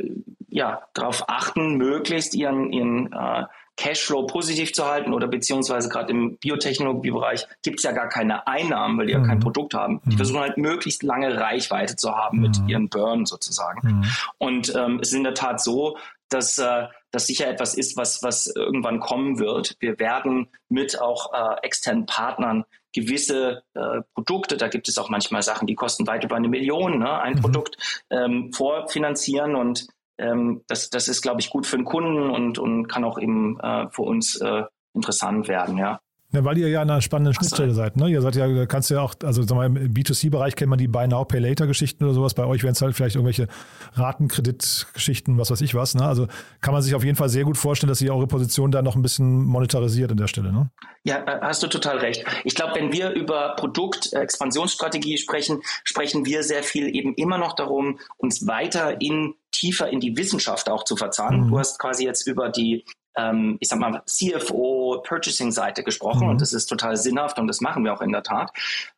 ja, 0.48 0.82
drauf 0.94 1.24
achten, 1.28 1.76
möglichst 1.76 2.34
ihren, 2.34 2.72
ihren 2.72 3.12
äh, 3.12 3.44
Cashflow 3.76 4.26
positiv 4.26 4.72
zu 4.72 4.84
halten 4.86 5.12
oder 5.12 5.26
beziehungsweise 5.26 5.88
gerade 5.88 6.12
im 6.12 6.36
Biotechnologiebereich 6.38 7.46
gibt 7.62 7.80
es 7.80 7.84
ja 7.84 7.92
gar 7.92 8.08
keine 8.08 8.46
Einnahmen, 8.46 8.98
weil 8.98 9.06
die 9.06 9.12
ja 9.12 9.18
Mhm. 9.18 9.26
kein 9.26 9.40
Produkt 9.40 9.74
haben. 9.74 10.00
Die 10.04 10.10
Mhm. 10.12 10.16
versuchen 10.16 10.40
halt 10.40 10.56
möglichst 10.58 11.02
lange 11.02 11.36
Reichweite 11.40 11.96
zu 11.96 12.12
haben 12.14 12.40
mit 12.40 12.60
Mhm. 12.60 12.68
ihren 12.68 12.88
Burn 12.88 13.26
sozusagen. 13.26 13.80
Mhm. 13.86 14.04
Und 14.38 14.74
ähm, 14.76 14.98
es 15.02 15.08
ist 15.08 15.14
in 15.14 15.24
der 15.24 15.34
Tat 15.34 15.60
so, 15.60 15.96
dass 16.28 16.58
äh, 16.58 16.86
das 17.10 17.26
sicher 17.26 17.46
etwas 17.48 17.74
ist, 17.74 17.96
was, 17.96 18.22
was 18.22 18.46
irgendwann 18.46 18.98
kommen 19.00 19.38
wird. 19.38 19.76
Wir 19.80 19.98
werden 19.98 20.48
mit 20.68 21.00
auch 21.00 21.32
äh, 21.32 21.56
externen 21.62 22.06
Partnern 22.06 22.64
gewisse 22.92 23.62
äh, 23.74 24.02
Produkte, 24.14 24.56
da 24.56 24.68
gibt 24.68 24.88
es 24.88 24.98
auch 24.98 25.08
manchmal 25.10 25.42
Sachen, 25.42 25.66
die 25.66 25.74
kosten 25.74 26.06
weit 26.06 26.22
über 26.24 26.36
eine 26.36 26.48
Million, 26.48 27.00
ne, 27.00 27.20
ein 27.20 27.34
Mhm. 27.34 27.40
Produkt, 27.40 28.04
ähm, 28.10 28.52
vorfinanzieren 28.52 29.56
und 29.56 29.86
ähm, 30.18 30.62
das, 30.68 30.90
das 30.90 31.08
ist, 31.08 31.22
glaube 31.22 31.40
ich, 31.40 31.50
gut 31.50 31.66
für 31.66 31.76
den 31.76 31.84
Kunden 31.84 32.30
und, 32.30 32.58
und 32.58 32.88
kann 32.88 33.04
auch 33.04 33.18
eben 33.18 33.58
äh, 33.60 33.88
für 33.90 34.02
uns 34.02 34.40
äh, 34.40 34.64
interessant 34.94 35.48
werden, 35.48 35.76
ja. 35.76 36.00
Ja, 36.34 36.44
weil 36.44 36.58
ihr 36.58 36.68
ja 36.68 36.82
an 36.82 36.90
einer 36.90 37.00
spannenden 37.00 37.32
Schnittstelle 37.32 37.72
seid. 37.74 37.96
Ne? 37.96 38.08
Ihr 38.08 38.20
seid 38.20 38.34
ja, 38.34 38.66
kannst 38.66 38.90
du 38.90 38.94
ja 38.94 39.02
auch, 39.02 39.14
also 39.22 39.42
sag 39.44 39.54
mal, 39.54 39.66
im 39.66 39.94
B2C-Bereich 39.94 40.56
kennt 40.56 40.68
man 40.68 40.80
die 40.80 40.88
Buy 40.88 41.06
Now, 41.06 41.24
Pay 41.24 41.38
Later-Geschichten 41.38 42.02
oder 42.02 42.12
sowas. 42.12 42.34
Bei 42.34 42.44
euch 42.44 42.64
wären 42.64 42.72
es 42.72 42.82
halt 42.82 42.96
vielleicht 42.96 43.14
irgendwelche 43.14 43.46
Ratenkreditgeschichten, 43.92 45.38
was 45.38 45.52
weiß 45.52 45.60
ich 45.60 45.76
was. 45.76 45.94
Ne? 45.94 46.04
Also 46.04 46.26
kann 46.60 46.74
man 46.74 46.82
sich 46.82 46.96
auf 46.96 47.04
jeden 47.04 47.16
Fall 47.16 47.28
sehr 47.28 47.44
gut 47.44 47.56
vorstellen, 47.56 47.88
dass 47.88 48.02
ihr 48.02 48.12
eure 48.12 48.26
Position 48.26 48.72
da 48.72 48.82
noch 48.82 48.96
ein 48.96 49.02
bisschen 49.02 49.44
monetarisiert 49.44 50.10
an 50.10 50.16
der 50.16 50.26
Stelle. 50.26 50.52
Ne? 50.52 50.70
Ja, 51.04 51.18
äh, 51.18 51.40
hast 51.40 51.62
du 51.62 51.68
total 51.68 51.98
recht. 51.98 52.24
Ich 52.42 52.56
glaube, 52.56 52.74
wenn 52.74 52.92
wir 52.92 53.10
über 53.10 53.54
Produktexpansionsstrategie 53.54 55.18
sprechen, 55.18 55.60
sprechen 55.84 56.26
wir 56.26 56.42
sehr 56.42 56.64
viel 56.64 56.96
eben 56.96 57.14
immer 57.14 57.38
noch 57.38 57.52
darum, 57.52 58.00
uns 58.16 58.44
weiter 58.48 59.00
in 59.00 59.34
tiefer 59.54 59.88
in 59.88 60.00
die 60.00 60.16
Wissenschaft 60.16 60.68
auch 60.68 60.84
zu 60.84 60.96
verzahnen. 60.96 61.44
Mhm. 61.44 61.50
Du 61.50 61.58
hast 61.58 61.78
quasi 61.78 62.04
jetzt 62.04 62.26
über 62.26 62.48
die 62.48 62.84
ähm, 63.16 63.58
ich 63.60 63.68
sag 63.68 63.78
mal, 63.78 64.02
CFO 64.06 65.00
Purchasing 65.06 65.52
Seite 65.52 65.84
gesprochen 65.84 66.24
Mhm. 66.24 66.30
und 66.30 66.40
das 66.40 66.52
ist 66.52 66.66
total 66.66 66.96
sinnhaft 66.96 67.38
und 67.38 67.46
das 67.46 67.60
machen 67.60 67.84
wir 67.84 67.94
auch 67.94 68.00
in 68.00 68.10
der 68.10 68.24
Tat. 68.24 68.50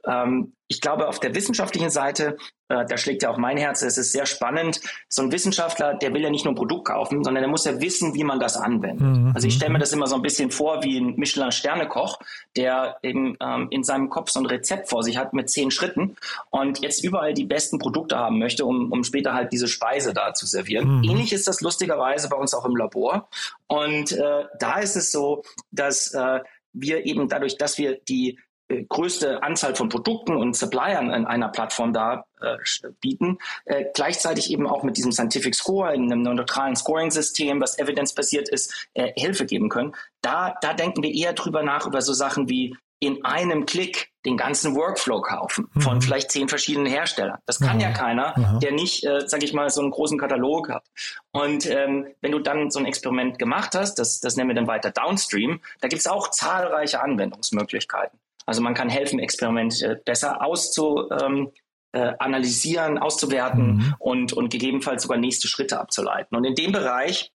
Ähm, 0.07 0.55
ich 0.69 0.81
glaube, 0.81 1.09
auf 1.09 1.21
der 1.21 1.35
wissenschaftlichen 1.35 1.91
Seite, 1.91 2.37
äh, 2.69 2.85
da 2.87 2.97
schlägt 2.97 3.23
ja 3.23 3.31
auch 3.31 3.37
mein 3.37 3.57
Herz, 3.57 3.83
es 3.83 3.99
ist 3.99 4.13
sehr 4.13 4.27
spannend. 4.27 4.81
So 5.09 5.23
ein 5.23 5.31
Wissenschaftler, 5.31 5.95
der 5.95 6.13
will 6.13 6.23
ja 6.23 6.31
nicht 6.31 6.45
nur 6.45 6.53
ein 6.53 6.57
Produkt 6.57 6.87
kaufen, 6.87 7.23
sondern 7.23 7.43
der 7.43 7.51
muss 7.51 7.65
ja 7.65 7.81
wissen, 7.81 8.15
wie 8.15 8.25
man 8.25 8.41
das 8.41 8.57
anwendet. 8.57 9.01
Mhm. 9.01 9.33
Also 9.35 9.47
ich 9.47 9.55
stelle 9.55 9.73
mir 9.73 9.79
das 9.79 9.93
immer 9.93 10.09
so 10.09 10.17
ein 10.17 10.23
bisschen 10.23 10.51
vor 10.51 10.83
wie 10.83 10.99
ein 10.99 11.15
Michelin-Sternekoch, 11.17 12.19
der 12.57 12.97
eben 13.03 13.37
ähm, 13.41 13.69
in 13.71 13.85
seinem 13.85 14.11
Kopf 14.11 14.31
so 14.31 14.41
ein 14.41 14.47
Rezept 14.47 14.89
vor 14.89 15.05
sich 15.05 15.17
hat 15.17 15.33
mit 15.33 15.49
zehn 15.51 15.71
Schritten 15.71 16.17
und 16.51 16.81
jetzt 16.81 17.05
überall 17.05 17.33
die 17.33 17.45
besten 17.45 17.79
Produkte 17.79 18.17
haben 18.17 18.39
möchte, 18.39 18.65
um, 18.65 18.91
um 18.91 19.05
später 19.05 19.35
halt 19.35 19.53
diese 19.53 19.69
Speise 19.69 20.15
da 20.15 20.35
zu 20.35 20.47
servieren. 20.47 20.99
Mhm. 20.99 21.05
Ähnlich 21.05 21.33
ist 21.33 21.47
das 21.47 21.61
lustigerweise 21.61 22.29
bei 22.29 22.37
uns 22.37 22.55
auch 22.55 22.65
im 22.65 22.75
Labor. 22.75 23.29
Und 23.69 24.13
äh, 24.13 24.45
da 24.59 24.79
ist 24.81 24.97
es 24.97 25.13
so, 25.13 25.45
dass 25.71 26.13
äh, 26.13 26.41
wir 26.73 27.07
eben 27.07 27.29
dadurch, 27.29 27.57
dass 27.57 27.79
wir 27.79 27.99
die 28.09 28.39
größte 28.69 29.43
Anzahl 29.43 29.75
von 29.75 29.89
Produkten 29.89 30.37
und 30.37 30.57
Suppliern 30.57 31.11
in 31.11 31.25
einer 31.25 31.49
Plattform 31.49 31.93
da 31.93 32.25
äh, 32.41 32.57
bieten, 33.01 33.39
äh, 33.65 33.85
gleichzeitig 33.95 34.51
eben 34.51 34.67
auch 34.67 34.83
mit 34.83 34.97
diesem 34.97 35.13
Scientific 35.13 35.55
Score 35.55 35.95
in 35.95 36.11
einem 36.11 36.23
neutralen 36.23 36.77
Scoring-System, 36.77 37.61
was 37.61 37.79
evidenzbasiert 37.79 38.49
ist, 38.49 38.89
äh, 38.95 39.13
Hilfe 39.17 39.47
geben 39.47 39.69
können. 39.69 39.95
Da, 40.21 40.55
da 40.61 40.75
denken 40.75 41.03
wir 41.03 41.15
eher 41.15 41.33
drüber 41.33 41.63
nach 41.63 41.87
über 41.87 42.03
so 42.03 42.13
Sachen 42.13 42.49
wie 42.49 42.77
in 42.99 43.25
einem 43.25 43.67
Klick 43.67 44.11
den 44.25 44.37
ganzen 44.37 44.75
Workflow 44.75 45.21
kaufen 45.21 45.69
von 45.79 45.97
mhm. 45.97 46.03
vielleicht 46.03 46.31
zehn 46.31 46.49
verschiedenen 46.49 46.87
Herstellern. 46.87 47.39
Das 47.45 47.61
kann 47.61 47.77
mhm. 47.77 47.83
ja 47.83 47.93
keiner, 47.93 48.35
mhm. 48.37 48.61
der 48.61 48.73
nicht, 48.73 49.05
äh, 49.05 49.29
sage 49.29 49.45
ich 49.45 49.53
mal, 49.53 49.69
so 49.71 49.83
einen 49.83 49.91
großen 49.91 50.19
Katalog 50.19 50.71
hat. 50.71 50.85
Und 51.31 51.67
ähm, 51.67 52.07
wenn 52.23 52.33
du 52.33 52.39
dann 52.39 52.71
so 52.71 52.79
ein 52.79 52.87
Experiment 52.87 53.39
gemacht 53.39 53.75
hast, 53.75 53.99
das, 53.99 54.21
das 54.21 54.37
nennen 54.37 54.49
wir 54.49 54.55
dann 54.55 54.67
weiter 54.67 54.91
Downstream, 54.91 55.61
da 55.81 55.89
gibt 55.89 56.01
es 56.01 56.07
auch 56.07 56.31
zahlreiche 56.31 57.03
Anwendungsmöglichkeiten. 57.03 58.19
Also 58.47 58.63
man 58.63 58.75
kann 58.75 58.89
helfen, 58.89 59.19
Experimente 59.19 60.01
besser 60.05 60.43
auszu, 60.43 61.09
ähm, 61.11 61.51
äh, 61.93 62.15
analysieren, 62.19 62.99
auszuwerten 62.99 63.77
mhm. 63.77 63.95
und, 63.99 64.33
und 64.33 64.51
gegebenenfalls 64.51 65.03
sogar 65.03 65.19
nächste 65.19 65.49
Schritte 65.49 65.79
abzuleiten. 65.81 66.37
Und 66.37 66.45
in 66.45 66.55
dem 66.55 66.73
Bereich 66.73 67.33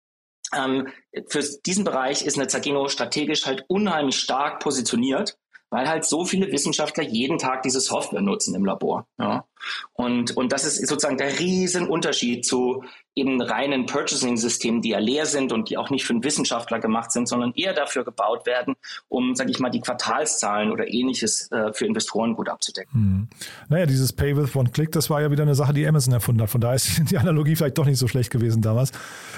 ähm, 0.55 0.87
für 1.27 1.43
diesen 1.65 1.83
Bereich 1.83 2.25
ist 2.25 2.37
eine 2.37 2.47
Zagino 2.47 2.87
strategisch 2.87 3.45
halt 3.45 3.65
unheimlich 3.67 4.17
stark 4.17 4.59
positioniert, 4.59 5.37
weil 5.69 5.87
halt 5.87 6.05
so 6.05 6.25
viele 6.25 6.51
Wissenschaftler 6.51 7.03
jeden 7.03 7.37
Tag 7.37 7.63
diese 7.63 7.79
Software 7.79 8.21
nutzen 8.21 8.53
im 8.55 8.65
Labor. 8.65 9.07
Ja. 9.17 9.45
Und, 9.93 10.35
und 10.35 10.51
das 10.51 10.65
ist 10.65 10.85
sozusagen 10.87 11.17
der 11.17 11.39
Riesenunterschied 11.39 12.45
zu 12.45 12.83
eben 13.13 13.41
reinen 13.41 13.85
Purchasing-Systemen, 13.87 14.81
die 14.81 14.89
ja 14.89 14.99
leer 14.99 15.25
sind 15.25 15.51
und 15.51 15.69
die 15.69 15.77
auch 15.77 15.89
nicht 15.89 16.05
für 16.05 16.13
einen 16.13 16.23
Wissenschaftler 16.23 16.79
gemacht 16.79 17.11
sind, 17.11 17.27
sondern 17.27 17.51
eher 17.55 17.73
dafür 17.73 18.05
gebaut 18.05 18.45
werden, 18.45 18.75
um, 19.09 19.35
sage 19.35 19.51
ich 19.51 19.59
mal, 19.59 19.69
die 19.69 19.81
Quartalszahlen 19.81 20.71
oder 20.71 20.87
ähnliches 20.87 21.51
äh, 21.51 21.73
für 21.73 21.85
Investoren 21.85 22.35
gut 22.35 22.47
abzudecken. 22.47 22.93
Hm. 22.93 23.27
Naja, 23.67 23.85
dieses 23.85 24.13
Pay 24.13 24.37
with 24.37 24.55
One 24.55 24.69
Click, 24.69 24.93
das 24.93 25.09
war 25.09 25.21
ja 25.21 25.29
wieder 25.29 25.43
eine 25.43 25.55
Sache, 25.55 25.73
die 25.73 25.85
Amazon 25.85 26.13
erfunden 26.13 26.41
hat. 26.41 26.49
Von 26.49 26.61
daher 26.61 26.75
ist 26.75 27.01
die 27.11 27.17
Analogie 27.17 27.55
vielleicht 27.57 27.77
doch 27.77 27.85
nicht 27.85 27.97
so 27.97 28.07
schlecht 28.07 28.31
gewesen 28.31 28.61
damals. 28.61 28.93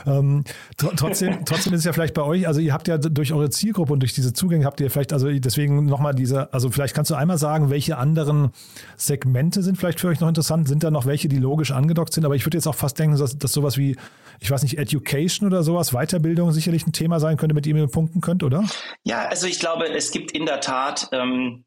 Ähm, 0.06 0.44
tr 0.78 0.92
trotzdem, 0.96 1.44
trotzdem 1.46 1.74
ist 1.74 1.80
es 1.80 1.86
ja 1.86 1.94
vielleicht 1.94 2.14
bei 2.14 2.24
euch, 2.24 2.48
also 2.48 2.60
ihr 2.60 2.74
habt 2.74 2.88
ja 2.88 3.00
durch 3.00 3.34
eure 3.34 3.50
Zielgruppe 3.50 3.94
und 3.94 4.02
durch 4.02 4.14
diese 4.14 4.34
Zugänge 4.34 4.66
habt 4.66 4.82
ihr 4.82 4.92
vielleicht, 4.92 5.14
also 5.14 5.32
deswegen 5.32 5.86
nochmal 5.88 6.14
diese, 6.14 6.54
also 6.54 6.70
vielleicht 6.70 6.94
kannst 6.94 7.10
du 7.10 7.16
einmal 7.16 7.40
sagen, 7.40 7.72
welche 7.72 7.98
anderen 7.98 8.52
Segmente 8.98 9.64
sind 9.64 9.80
vielleicht 9.80 10.00
für 10.00 10.10
euch 10.10 10.20
noch 10.20 10.28
interessant? 10.28 10.68
Sind 10.68 10.84
da 10.84 10.92
noch 10.92 11.08
welche, 11.08 11.28
die 11.28 11.40
logisch 11.40 11.72
angedockt 11.72 12.14
sind? 12.14 12.24
Aber 12.24 12.36
ich 12.36 12.46
würde 12.46 12.58
jetzt 12.58 12.68
auch 12.68 12.76
fast 12.76 13.00
denken, 13.00 13.18
dass, 13.18 13.36
dass 13.36 13.63
sowas 13.64 13.78
wie, 13.78 13.96
ich 14.40 14.52
weiß 14.52 14.64
nicht, 14.64 14.78
Education 14.78 15.48
oder 15.48 15.64
sowas, 15.64 15.92
Weiterbildung 15.94 16.52
sicherlich 16.52 16.86
ein 16.86 16.92
Thema 16.92 17.20
sein 17.20 17.38
könnte, 17.38 17.56
mit 17.56 17.66
dem 17.66 17.78
ihr 17.78 17.88
punkten 17.88 18.20
könnt, 18.20 18.44
oder? 18.44 18.66
Ja, 19.04 19.26
also 19.28 19.48
ich 19.48 19.60
glaube, 19.60 19.88
es 19.88 20.12
gibt 20.12 20.32
in 20.32 20.46
der 20.46 20.60
Tat 20.60 21.08
ähm, 21.14 21.64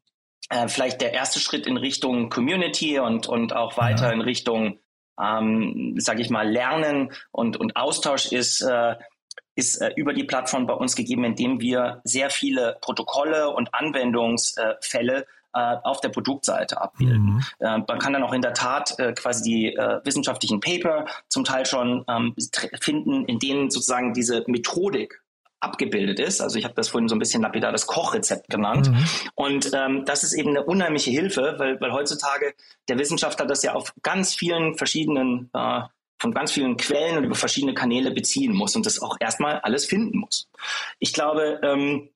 äh, 0.49 0.67
vielleicht 0.67 1.01
der 1.01 1.13
erste 1.13 1.39
Schritt 1.39 1.65
in 1.65 1.77
Richtung 1.77 2.29
Community 2.29 2.99
und, 2.99 3.27
und 3.27 3.55
auch 3.55 3.77
weiter 3.77 4.07
ja. 4.07 4.13
in 4.13 4.21
Richtung, 4.21 4.79
ähm, 5.19 5.95
sage 5.97 6.21
ich 6.21 6.29
mal, 6.29 6.47
Lernen 6.47 7.11
und, 7.31 7.57
und 7.57 7.75
Austausch 7.75 8.31
ist, 8.31 8.61
äh, 8.61 8.95
ist 9.55 9.81
äh, 9.81 9.91
über 9.95 10.13
die 10.13 10.23
Plattform 10.23 10.67
bei 10.67 10.73
uns 10.73 10.95
gegeben, 10.95 11.23
indem 11.23 11.59
wir 11.59 12.01
sehr 12.03 12.29
viele 12.29 12.77
Protokolle 12.81 13.49
und 13.49 13.73
Anwendungsfälle 13.73 15.25
äh, 15.53 15.75
auf 15.83 16.01
der 16.01 16.09
Produktseite 16.09 16.81
abbilden. 16.81 17.35
Mhm. 17.35 17.41
Äh, 17.59 17.77
man 17.87 17.99
kann 17.99 18.13
dann 18.13 18.23
auch 18.23 18.33
in 18.33 18.41
der 18.41 18.53
Tat 18.53 18.97
äh, 18.99 19.13
quasi 19.13 19.43
die 19.43 19.75
äh, 19.75 19.99
wissenschaftlichen 20.03 20.59
Paper 20.59 21.05
zum 21.29 21.43
Teil 21.43 21.65
schon 21.65 22.05
ähm, 22.07 22.35
finden, 22.81 23.25
in 23.25 23.39
denen 23.39 23.69
sozusagen 23.69 24.13
diese 24.13 24.43
Methodik 24.47 25.21
abgebildet 25.59 26.19
ist. 26.19 26.41
Also 26.41 26.59
ich 26.59 26.65
habe 26.65 26.75
das 26.75 26.89
vorhin 26.89 27.09
so 27.09 27.15
ein 27.15 27.19
bisschen 27.19 27.41
lapidar 27.41 27.71
das 27.71 27.87
Kochrezept 27.87 28.49
genannt. 28.49 28.91
Mhm. 28.91 29.05
Und 29.35 29.71
ähm, 29.73 30.05
das 30.05 30.23
ist 30.23 30.33
eben 30.33 30.49
eine 30.49 30.63
unheimliche 30.63 31.11
Hilfe, 31.11 31.55
weil, 31.57 31.81
weil 31.81 31.91
heutzutage 31.93 32.53
der 32.89 32.99
Wissenschaftler 32.99 33.45
das 33.45 33.63
ja 33.63 33.73
auf 33.73 33.93
ganz 34.03 34.35
vielen 34.35 34.77
verschiedenen 34.77 35.49
äh, 35.53 35.81
von 36.19 36.33
ganz 36.33 36.51
vielen 36.51 36.77
Quellen 36.77 37.17
und 37.17 37.23
über 37.25 37.35
verschiedene 37.35 37.73
Kanäle 37.73 38.11
beziehen 38.11 38.53
muss 38.55 38.75
und 38.75 38.85
das 38.85 39.01
auch 39.01 39.17
erstmal 39.19 39.59
alles 39.59 39.85
finden 39.85 40.19
muss. 40.19 40.49
Ich 40.99 41.13
glaube, 41.13 41.59
ähm, 41.63 42.09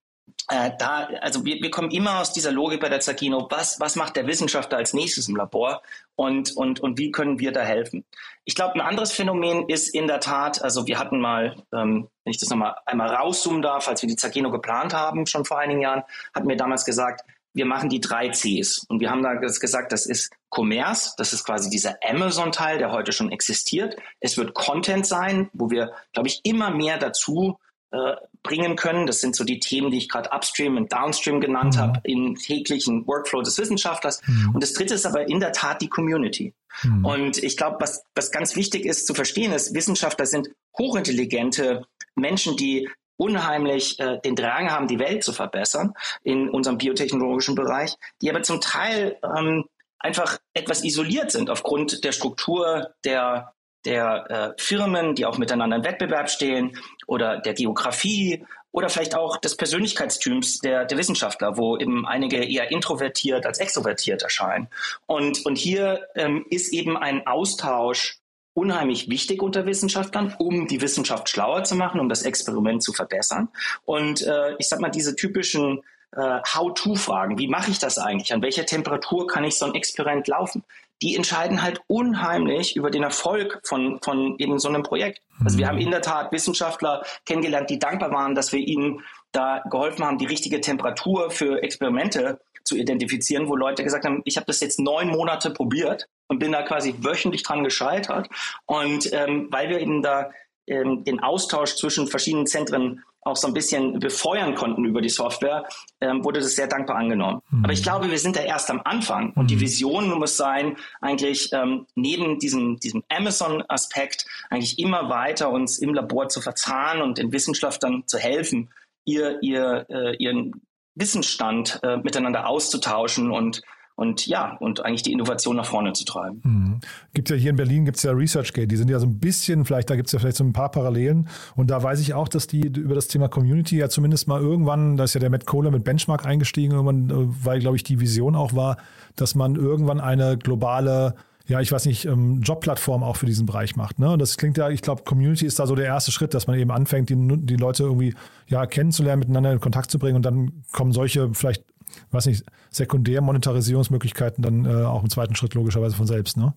äh, 0.50 0.72
da, 0.78 1.08
also 1.22 1.46
wir, 1.46 1.62
wir 1.62 1.72
kommen 1.72 1.92
immer 1.92 2.20
aus 2.20 2.34
dieser 2.34 2.52
Logik 2.52 2.80
bei 2.80 2.90
der 2.90 3.00
Zacchino, 3.00 3.48
was, 3.50 3.80
was 3.80 3.96
macht 3.96 4.16
der 4.16 4.28
Wissenschaftler 4.28 4.78
als 4.78 4.94
nächstes 4.94 5.28
im 5.28 5.36
Labor 5.36 5.82
und, 6.16 6.56
und, 6.56 6.80
und 6.80 6.98
wie 6.98 7.12
können 7.12 7.40
wir 7.40 7.52
da 7.52 7.62
helfen? 7.62 8.06
Ich 8.44 8.56
glaube, 8.56 8.76
ein 8.76 8.82
anderes 8.82 9.12
Phänomen 9.12 9.70
ist 9.70 9.94
in 9.94 10.08
der 10.08 10.20
Tat, 10.20 10.62
also 10.62 10.88
wir 10.88 11.00
hatten 11.00 11.20
mal, 11.20 11.56
ähm, 11.74 12.10
wenn 12.24 12.32
ich 12.32 12.40
das 12.40 12.50
nochmal 12.50 12.76
einmal 12.86 13.14
rauszoomen 13.14 13.62
darf, 13.62 13.88
als 13.88 14.02
wir 14.02 14.10
die 14.10 14.16
Zacchino 14.16 14.52
geplant 14.52 14.94
haben, 14.94 15.26
schon 15.26 15.46
vor 15.46 15.60
einigen 15.60 15.82
Jahren, 15.82 16.04
hatten 16.34 16.50
wir 16.50 16.58
damals 16.58 16.86
gesagt, 16.86 17.22
wir 17.54 17.66
machen 17.66 17.90
die 17.90 18.00
drei 18.00 18.30
Cs. 18.30 18.86
Und 18.88 19.02
wir 19.02 19.10
haben 19.10 19.24
da 19.24 19.34
gesagt, 19.34 19.92
das 19.92 20.06
ist 20.06 20.34
Commerce, 20.50 21.14
das 21.18 21.34
ist 21.34 21.44
quasi 21.44 21.70
dieser 21.70 21.98
Amazon-Teil, 22.08 22.78
der 22.78 22.92
heute 22.92 23.12
schon 23.12 23.32
existiert. 23.32 23.98
Es 24.20 24.38
wird 24.38 24.54
Content 24.54 25.06
sein, 25.06 25.50
wo 25.54 25.70
wir, 25.70 25.92
glaube 26.14 26.30
ich, 26.30 26.40
immer 26.44 26.72
mehr 26.72 26.98
dazu 26.98 27.58
äh, 27.92 28.16
bringen 28.44 28.76
können. 28.76 29.06
Das 29.06 29.22
sind 29.22 29.36
so 29.36 29.44
die 29.44 29.60
Themen, 29.60 29.92
die 29.92 29.98
ich 29.98 30.10
gerade 30.10 30.32
Upstream 30.32 30.78
und 30.78 30.92
Downstream 30.92 31.42
genannt 31.42 31.76
mhm. 31.76 31.80
habe, 31.80 32.02
im 32.04 32.36
täglichen 32.36 33.06
Workflow 33.08 33.42
des 33.42 33.58
Wissenschaftlers. 33.58 34.22
Mhm. 34.26 34.56
Und 34.56 34.64
das 34.64 34.74
dritte 34.74 34.94
ist 34.94 35.06
aber 35.06 35.28
in 35.28 35.40
der 35.40 35.52
Tat 35.52 35.82
die 35.82 35.90
Community. 35.90 36.54
Mhm. 36.84 37.06
Und 37.06 37.44
ich 37.44 37.58
glaube, 37.58 37.78
was, 37.80 38.04
was 38.16 38.32
ganz 38.32 38.56
wichtig 38.56 38.86
ist 38.86 39.08
zu 39.08 39.14
verstehen, 39.14 39.52
ist, 39.52 39.74
Wissenschaftler 39.74 40.26
sind 40.26 40.50
hochintelligente 40.78 41.86
Menschen, 42.16 42.58
die 42.58 42.90
unheimlich 43.18 44.00
äh, 44.00 44.20
den 44.20 44.36
Drang 44.36 44.72
haben, 44.72 44.88
die 44.88 44.98
Welt 44.98 45.24
zu 45.24 45.32
verbessern 45.32 45.94
in 46.24 46.50
unserem 46.50 46.78
biotechnologischen 46.78 47.54
Bereich, 47.56 47.96
die 48.22 48.30
aber 48.30 48.42
zum 48.42 48.62
Teil 48.62 49.18
ähm, 49.24 49.66
einfach 50.00 50.40
etwas 50.54 50.84
isoliert 50.84 51.32
sind 51.32 51.50
aufgrund 51.50 52.04
der 52.04 52.14
Struktur 52.14 52.96
der 53.06 53.54
der 53.86 54.56
äh, 54.58 54.62
Firmen, 54.62 55.16
die 55.16 55.26
auch 55.26 55.38
miteinander 55.38 55.78
im 55.78 55.84
Wettbewerb 55.84 56.30
stehen 56.30 56.78
oder 57.08 57.38
der 57.38 57.54
Geografie 57.54 58.46
oder 58.72 58.90
vielleicht 58.90 59.16
auch 59.16 59.38
des 59.38 59.58
Persönlichkeitstyps 59.58 60.60
der, 60.60 60.86
der 60.86 60.98
Wissenschaftler, 60.98 61.58
wo 61.58 61.78
eben 61.78 62.08
einige 62.08 62.44
eher 62.44 62.72
introvertiert 62.72 63.46
als 63.46 63.60
extrovertiert 63.60 64.22
erscheinen. 64.22 64.70
Und, 65.06 65.46
und 65.46 65.58
hier 65.58 66.08
ähm, 66.16 66.46
ist 66.50 66.72
eben 66.74 66.98
ein 66.98 67.28
Austausch 67.28 68.18
unheimlich 68.54 69.10
wichtig 69.10 69.42
unter 69.42 69.66
Wissenschaftlern, 69.66 70.36
um 70.38 70.68
die 70.68 70.82
Wissenschaft 70.82 71.30
schlauer 71.30 71.64
zu 71.64 71.76
machen, 71.76 72.00
um 72.00 72.10
das 72.10 72.24
Experiment 72.24 72.84
zu 72.84 72.94
verbessern. 72.94 73.50
Und 73.86 74.22
äh, 74.22 74.56
ich 74.58 74.68
sag 74.68 74.80
mal, 74.80 74.90
diese 74.90 75.16
typischen 75.16 75.82
äh, 76.12 76.40
How-to-Fragen, 76.54 77.38
wie 77.38 77.48
mache 77.48 77.72
ich 77.72 77.80
das 77.80 77.98
eigentlich? 77.98 78.34
An 78.34 78.42
welcher 78.42 78.66
Temperatur 78.66 79.28
kann 79.28 79.44
ich 79.44 79.58
so 79.58 79.66
ein 79.66 79.76
Experiment 79.76 80.28
laufen? 80.28 80.64
Die 81.02 81.16
entscheiden 81.16 81.64
halt 81.64 81.82
unheimlich 81.88 82.76
über 82.76 82.92
den 82.92 83.04
Erfolg 83.04 83.62
von, 83.64 84.00
von 84.04 84.36
eben 84.38 84.60
so 84.60 84.70
einem 84.70 84.84
Projekt. 84.84 85.22
Also 85.44 85.58
wir 85.58 85.66
mhm. 85.66 85.70
haben 85.70 85.78
in 85.80 85.92
der 85.92 86.02
Tat 86.02 86.32
Wissenschaftler 86.32 87.04
kennengelernt, 87.26 87.70
die 87.70 87.80
dankbar 87.80 88.12
waren, 88.12 88.36
dass 88.36 88.52
wir 88.52 88.60
ihnen 88.60 89.02
da 89.32 89.64
geholfen 89.70 90.06
haben, 90.06 90.18
die 90.18 90.26
richtige 90.26 90.62
Temperatur 90.62 91.32
für 91.32 91.64
Experimente 91.64 92.40
zu 92.64 92.78
identifizieren, 92.78 93.48
wo 93.48 93.56
Leute 93.56 93.84
gesagt 93.84 94.06
haben, 94.06 94.22
ich 94.26 94.38
habe 94.38 94.46
das 94.46 94.60
jetzt 94.60 94.80
neun 94.80 95.08
Monate 95.08 95.50
probiert 95.50 96.08
und 96.28 96.40
bin 96.40 96.52
da 96.52 96.62
quasi 96.62 96.94
wöchentlich 97.00 97.44
dran 97.44 97.64
gescheitert. 97.64 98.28
Und 98.66 99.12
ähm, 99.14 99.48
weil 99.50 99.70
wir 99.70 99.80
eben 99.80 100.04
da 100.04 100.30
ähm, 100.68 101.04
den 101.04 101.20
Austausch 101.20 101.76
zwischen 101.76 102.08
verschiedenen 102.08 102.46
Zentren 102.46 103.04
auch 103.22 103.36
so 103.36 103.48
ein 103.48 103.54
bisschen 103.54 104.00
befeuern 104.00 104.56
konnten 104.56 104.86
über 104.86 105.02
die 105.02 105.10
Software, 105.10 105.66
ähm, 106.00 106.24
wurde 106.24 106.40
das 106.40 106.56
sehr 106.56 106.68
dankbar 106.68 106.98
angenommen. 106.98 107.42
Mhm. 107.50 107.64
Aber 107.64 107.74
ich 107.74 107.84
glaube, 107.84 108.10
wir 108.10 108.18
sind 108.18 108.36
da 108.36 108.42
erst 108.42 108.70
am 108.70 108.82
Anfang 108.84 109.34
und 109.34 109.52
die 109.52 109.56
mhm. 109.56 109.62
Vision 109.62 110.10
muss 110.18 110.38
sein, 110.38 110.78
eigentlich 111.02 111.52
ähm, 111.54 111.86
neben 111.96 112.40
diesem, 112.40 112.80
diesem 112.80 113.04
Amazon-Aspekt 113.10 114.26
eigentlich 114.50 114.80
immer 114.80 115.10
weiter 115.10 115.52
uns 115.52 115.78
im 115.80 115.94
Labor 115.94 116.30
zu 116.30 116.42
verzahnen 116.42 117.02
und 117.02 117.18
den 117.18 117.32
Wissenschaftlern 117.32 118.04
zu 118.08 118.18
helfen, 118.18 118.70
ihr, 119.06 119.42
ihr, 119.42 119.86
äh, 119.90 120.16
ihren 120.18 120.62
Wissensstand 120.96 121.80
äh, 121.84 121.98
miteinander 121.98 122.48
auszutauschen 122.48 123.32
und 123.32 123.62
und 124.02 124.26
ja, 124.26 124.58
und 124.60 124.84
eigentlich 124.84 125.04
die 125.04 125.12
Innovation 125.12 125.56
nach 125.56 125.68
vorne 125.68 125.94
zu 125.94 126.06
treiben. 126.06 126.42
Mhm. 126.44 126.80
Gibt 127.14 127.30
ja 127.30 127.36
hier 127.36 127.52
in 127.52 127.56
Berlin 127.56 127.86
gibt 127.86 127.98
es 127.98 128.04
ja 128.04 128.12
ResearchGate, 128.12 128.68
die 128.68 128.76
sind 128.76 128.90
ja 128.90 128.98
so 128.98 129.06
ein 129.06 129.20
bisschen, 129.20 129.64
vielleicht, 129.64 129.92
da 129.92 129.96
gibt 129.96 130.08
es 130.08 130.14
ja 130.14 130.18
vielleicht 130.18 130.38
so 130.38 130.44
ein 130.44 130.54
paar 130.54 130.72
Parallelen. 130.72 131.30
Und 131.56 131.70
da 131.70 131.84
weiß 131.84 132.00
ich 132.00 132.16
auch, 132.16 132.28
dass 132.28 132.48
die 132.48 132.62
über 132.62 132.96
das 132.96 133.10
Thema 133.10 133.28
Community 133.28 133.78
ja 133.78 133.90
zumindest 133.90 134.28
mal 134.28 134.42
irgendwann, 134.42 134.98
da 134.98 135.04
ist 135.04 135.14
ja 135.14 135.20
der 135.20 135.30
Matt 135.30 135.46
Kohler 135.46 135.70
mit 135.70 135.84
Benchmark 135.84 136.26
eingestiegen, 136.26 136.72
irgendwann, 136.72 137.10
äh, 137.12 137.46
weil, 137.46 137.60
glaube 137.60 137.76
ich, 137.76 137.84
die 137.84 138.00
Vision 138.00 138.36
auch 138.36 138.56
war, 138.56 138.78
dass 139.16 139.36
man 139.36 139.56
irgendwann 139.56 140.00
eine 140.00 140.36
globale 140.36 141.14
ja, 141.48 141.60
ich 141.60 141.72
weiß 141.72 141.86
nicht, 141.86 142.06
ähm, 142.06 142.42
Jobplattform 142.42 143.04
auch 143.04 143.18
für 143.18 143.26
diesen 143.26 143.46
Bereich 143.46 143.76
macht. 143.76 144.00
Ne? 144.00 144.12
Und 144.12 144.20
das 144.20 144.38
klingt 144.38 144.58
ja, 144.58 144.70
ich 144.70 144.82
glaube, 144.82 145.04
Community 145.04 145.46
ist 145.46 145.60
da 145.60 145.68
so 145.68 145.76
der 145.76 145.86
erste 145.86 146.12
Schritt, 146.12 146.34
dass 146.34 146.48
man 146.48 146.58
eben 146.58 146.72
anfängt, 146.72 147.10
die, 147.10 147.16
die 147.18 147.58
Leute 147.58 147.84
irgendwie 147.84 148.14
ja, 148.48 148.66
kennenzulernen, 148.66 149.20
miteinander 149.20 149.52
in 149.52 149.60
Kontakt 149.60 149.92
zu 149.92 150.00
bringen 150.00 150.16
und 150.16 150.22
dann 150.24 150.64
kommen 150.72 150.94
solche 150.94 151.34
vielleicht 151.34 151.66
weiß 152.12 152.26
nicht, 152.28 152.44
Sekundärmonetarisierungsmöglichkeiten 152.70 154.44
dann 154.44 154.66
äh, 154.66 154.86
auch 154.86 155.04
im 155.04 155.10
zweiten 155.10 155.36
Schritt 155.36 155.54
logischerweise 155.54 155.96
von 155.96 156.08
selbst, 156.08 156.38
ne? 156.38 156.54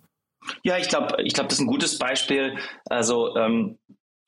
Ja, 0.63 0.77
ich 0.77 0.89
glaube, 0.89 1.23
ich 1.23 1.33
glaube, 1.33 1.49
das 1.49 1.59
ist 1.59 1.65
ein 1.65 1.69
gutes 1.69 1.99
Beispiel. 1.99 2.57
Also 2.89 3.35
ähm, 3.37 3.79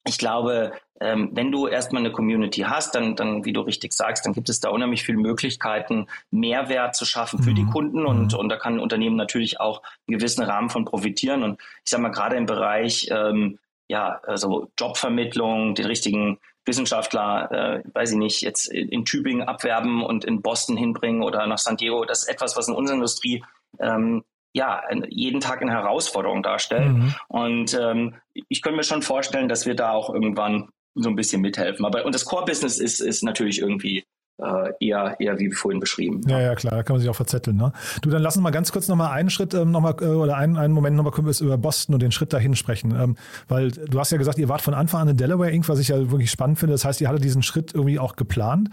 ich 0.06 0.18
glaube, 0.18 0.72
ähm, 1.00 1.30
wenn 1.32 1.52
du 1.52 1.66
erstmal 1.66 2.00
eine 2.00 2.12
Community 2.12 2.60
hast, 2.60 2.94
dann, 2.94 3.16
dann, 3.16 3.44
wie 3.44 3.52
du 3.52 3.60
richtig 3.60 3.92
sagst, 3.92 4.24
dann 4.24 4.32
gibt 4.32 4.48
es 4.48 4.60
da 4.60 4.70
unheimlich 4.70 5.02
viele 5.02 5.18
Möglichkeiten, 5.18 6.06
Mehrwert 6.30 6.96
zu 6.96 7.04
schaffen 7.04 7.42
für 7.42 7.50
mhm. 7.50 7.54
die 7.54 7.66
Kunden 7.66 8.06
und, 8.06 8.32
mhm. 8.32 8.38
und 8.38 8.48
da 8.48 8.56
kann 8.56 8.74
ein 8.74 8.80
Unternehmen 8.80 9.16
natürlich 9.16 9.60
auch 9.60 9.82
einen 10.06 10.18
gewissen 10.18 10.42
Rahmen 10.42 10.70
von 10.70 10.84
profitieren. 10.84 11.42
Und 11.42 11.60
ich 11.84 11.90
sage 11.90 12.02
mal, 12.02 12.10
gerade 12.10 12.36
im 12.36 12.46
Bereich 12.46 13.08
ähm, 13.10 13.58
ja, 13.88 14.20
also 14.24 14.68
Jobvermittlung, 14.78 15.74
den 15.74 15.86
richtigen 15.86 16.38
Wissenschaftler, 16.64 17.50
äh, 17.52 17.82
weiß 17.94 18.12
ich 18.12 18.16
nicht, 18.16 18.40
jetzt 18.42 18.66
in 18.66 19.04
Tübingen 19.04 19.46
abwerben 19.46 20.04
und 20.04 20.24
in 20.24 20.42
Boston 20.42 20.76
hinbringen 20.76 21.22
oder 21.22 21.46
nach 21.46 21.58
San 21.58 21.76
Diego, 21.76 22.04
das 22.04 22.22
ist 22.22 22.28
etwas, 22.28 22.56
was 22.56 22.68
in 22.68 22.74
unserer 22.74 22.96
Industrie 22.96 23.44
ähm, 23.78 24.24
ja, 24.52 24.82
jeden 25.08 25.40
Tag 25.40 25.60
eine 25.60 25.72
Herausforderung 25.72 26.42
darstellt. 26.42 26.88
Mhm. 26.88 27.14
Und 27.28 27.74
ähm, 27.74 28.14
ich 28.48 28.62
könnte 28.62 28.78
mir 28.78 28.84
schon 28.84 29.02
vorstellen, 29.02 29.48
dass 29.48 29.66
wir 29.66 29.74
da 29.74 29.92
auch 29.92 30.08
irgendwann 30.12 30.70
so 30.94 31.10
ein 31.10 31.14
bisschen 31.14 31.42
mithelfen. 31.42 31.84
Aber 31.84 32.06
und 32.06 32.14
das 32.14 32.24
Core-Business 32.24 32.78
ist, 32.78 33.00
ist 33.00 33.22
natürlich 33.22 33.60
irgendwie 33.60 34.04
äh, 34.38 34.72
eher, 34.80 35.16
eher 35.18 35.38
wie 35.38 35.50
vorhin 35.50 35.80
beschrieben. 35.80 36.20
Ja, 36.26 36.40
ja, 36.40 36.54
klar, 36.54 36.76
da 36.76 36.82
kann 36.82 36.94
man 36.94 37.00
sich 37.00 37.08
auch 37.08 37.16
verzetteln. 37.16 37.56
Ne? 37.56 37.72
Du, 38.02 38.10
dann 38.10 38.22
lass 38.22 38.36
uns 38.36 38.42
mal 38.42 38.50
ganz 38.50 38.72
kurz 38.72 38.88
nochmal 38.88 39.10
einen 39.12 39.30
Schritt 39.30 39.54
ähm, 39.54 39.70
noch 39.70 39.80
mal, 39.80 39.94
äh, 40.00 40.06
oder 40.06 40.36
einen, 40.36 40.56
einen 40.56 40.74
Moment 40.74 40.96
nochmal 40.96 41.12
können 41.12 41.26
wir 41.26 41.40
über 41.40 41.56
Boston 41.56 41.94
und 41.94 42.02
den 42.02 42.12
Schritt 42.12 42.32
dahin 42.32 42.54
sprechen. 42.54 42.94
Ähm, 42.98 43.16
weil 43.48 43.70
du 43.70 43.98
hast 43.98 44.12
ja 44.12 44.18
gesagt, 44.18 44.38
ihr 44.38 44.48
wart 44.48 44.62
von 44.62 44.74
Anfang 44.74 45.02
an 45.02 45.08
in 45.08 45.16
Delaware 45.16 45.50
Inc., 45.50 45.68
was 45.68 45.78
ich 45.78 45.88
ja 45.88 46.10
wirklich 46.10 46.30
spannend 46.30 46.58
finde. 46.58 46.74
Das 46.74 46.84
heißt, 46.84 47.00
ihr 47.00 47.08
hattet 47.08 47.24
diesen 47.24 47.42
Schritt 47.42 47.74
irgendwie 47.74 47.98
auch 47.98 48.16
geplant. 48.16 48.70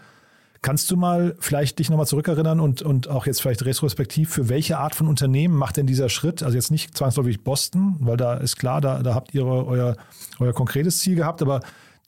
Kannst 0.62 0.90
du 0.92 0.96
mal 0.96 1.36
vielleicht 1.40 1.80
dich 1.80 1.90
nochmal 1.90 2.08
zurückerinnern 2.08 2.62
und, 2.62 2.82
und 2.82 3.10
auch 3.10 3.26
jetzt 3.26 3.42
vielleicht 3.42 3.66
retrospektiv, 3.66 4.30
für 4.30 4.48
welche 4.48 4.78
Art 4.78 4.96
von 4.96 5.10
Unternehmen 5.10 5.56
macht 5.56 5.76
denn 5.76 5.86
dieser 5.86 6.08
Schritt? 6.08 6.42
Also 6.42 6.56
jetzt 6.56 6.72
nicht 6.72 6.98
zwangsläufig 6.98 7.44
Boston, 7.44 7.98
weil 8.00 8.16
da 8.16 8.36
ist 8.36 8.56
klar, 8.56 8.80
da, 8.80 9.04
da 9.04 9.14
habt 9.14 9.34
ihr 9.34 9.46
euer, 9.46 9.98
euer 10.40 10.54
konkretes 10.54 11.00
Ziel 11.00 11.16
gehabt, 11.16 11.42
aber 11.42 11.60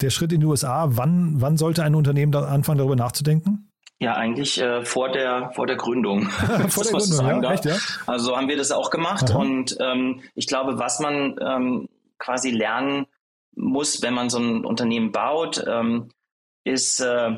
der 0.02 0.10
Schritt 0.10 0.34
in 0.34 0.42
die 0.42 0.46
USA, 0.46 0.88
wann, 0.90 1.42
wann 1.42 1.58
sollte 1.58 1.84
ein 1.84 1.96
Unternehmen 1.96 2.32
da 2.32 2.46
anfangen, 2.46 2.80
darüber 2.80 2.96
nachzudenken? 2.96 3.72
Ja, 4.00 4.16
eigentlich 4.16 4.60
äh, 4.60 4.84
vor 4.84 5.10
der 5.10 5.52
vor 5.54 5.68
der 5.68 5.78
Gründung. 5.78 6.24
vor 6.68 6.84
der 6.84 6.92
Gründung, 6.92 7.44
ja, 7.44 7.54
echt, 7.54 7.66
ja? 7.66 7.78
Also 8.08 8.36
haben 8.36 8.50
wir 8.50 8.58
das 8.58 8.72
auch 8.72 8.90
gemacht 8.90 9.32
Aha. 9.32 9.40
und 9.40 9.78
ähm, 9.80 10.22
ich 10.36 10.48
glaube, 10.48 10.78
was 10.80 11.00
man 11.00 11.36
ähm, 11.42 11.90
quasi 12.20 12.52
lernen 12.52 13.06
muss, 13.56 14.02
wenn 14.02 14.14
man 14.14 14.30
so 14.30 14.38
ein 14.38 14.66
Unternehmen 14.66 15.14
baut, 15.14 15.64
ähm, 15.66 16.10
ist, 16.66 17.00
äh, 17.00 17.38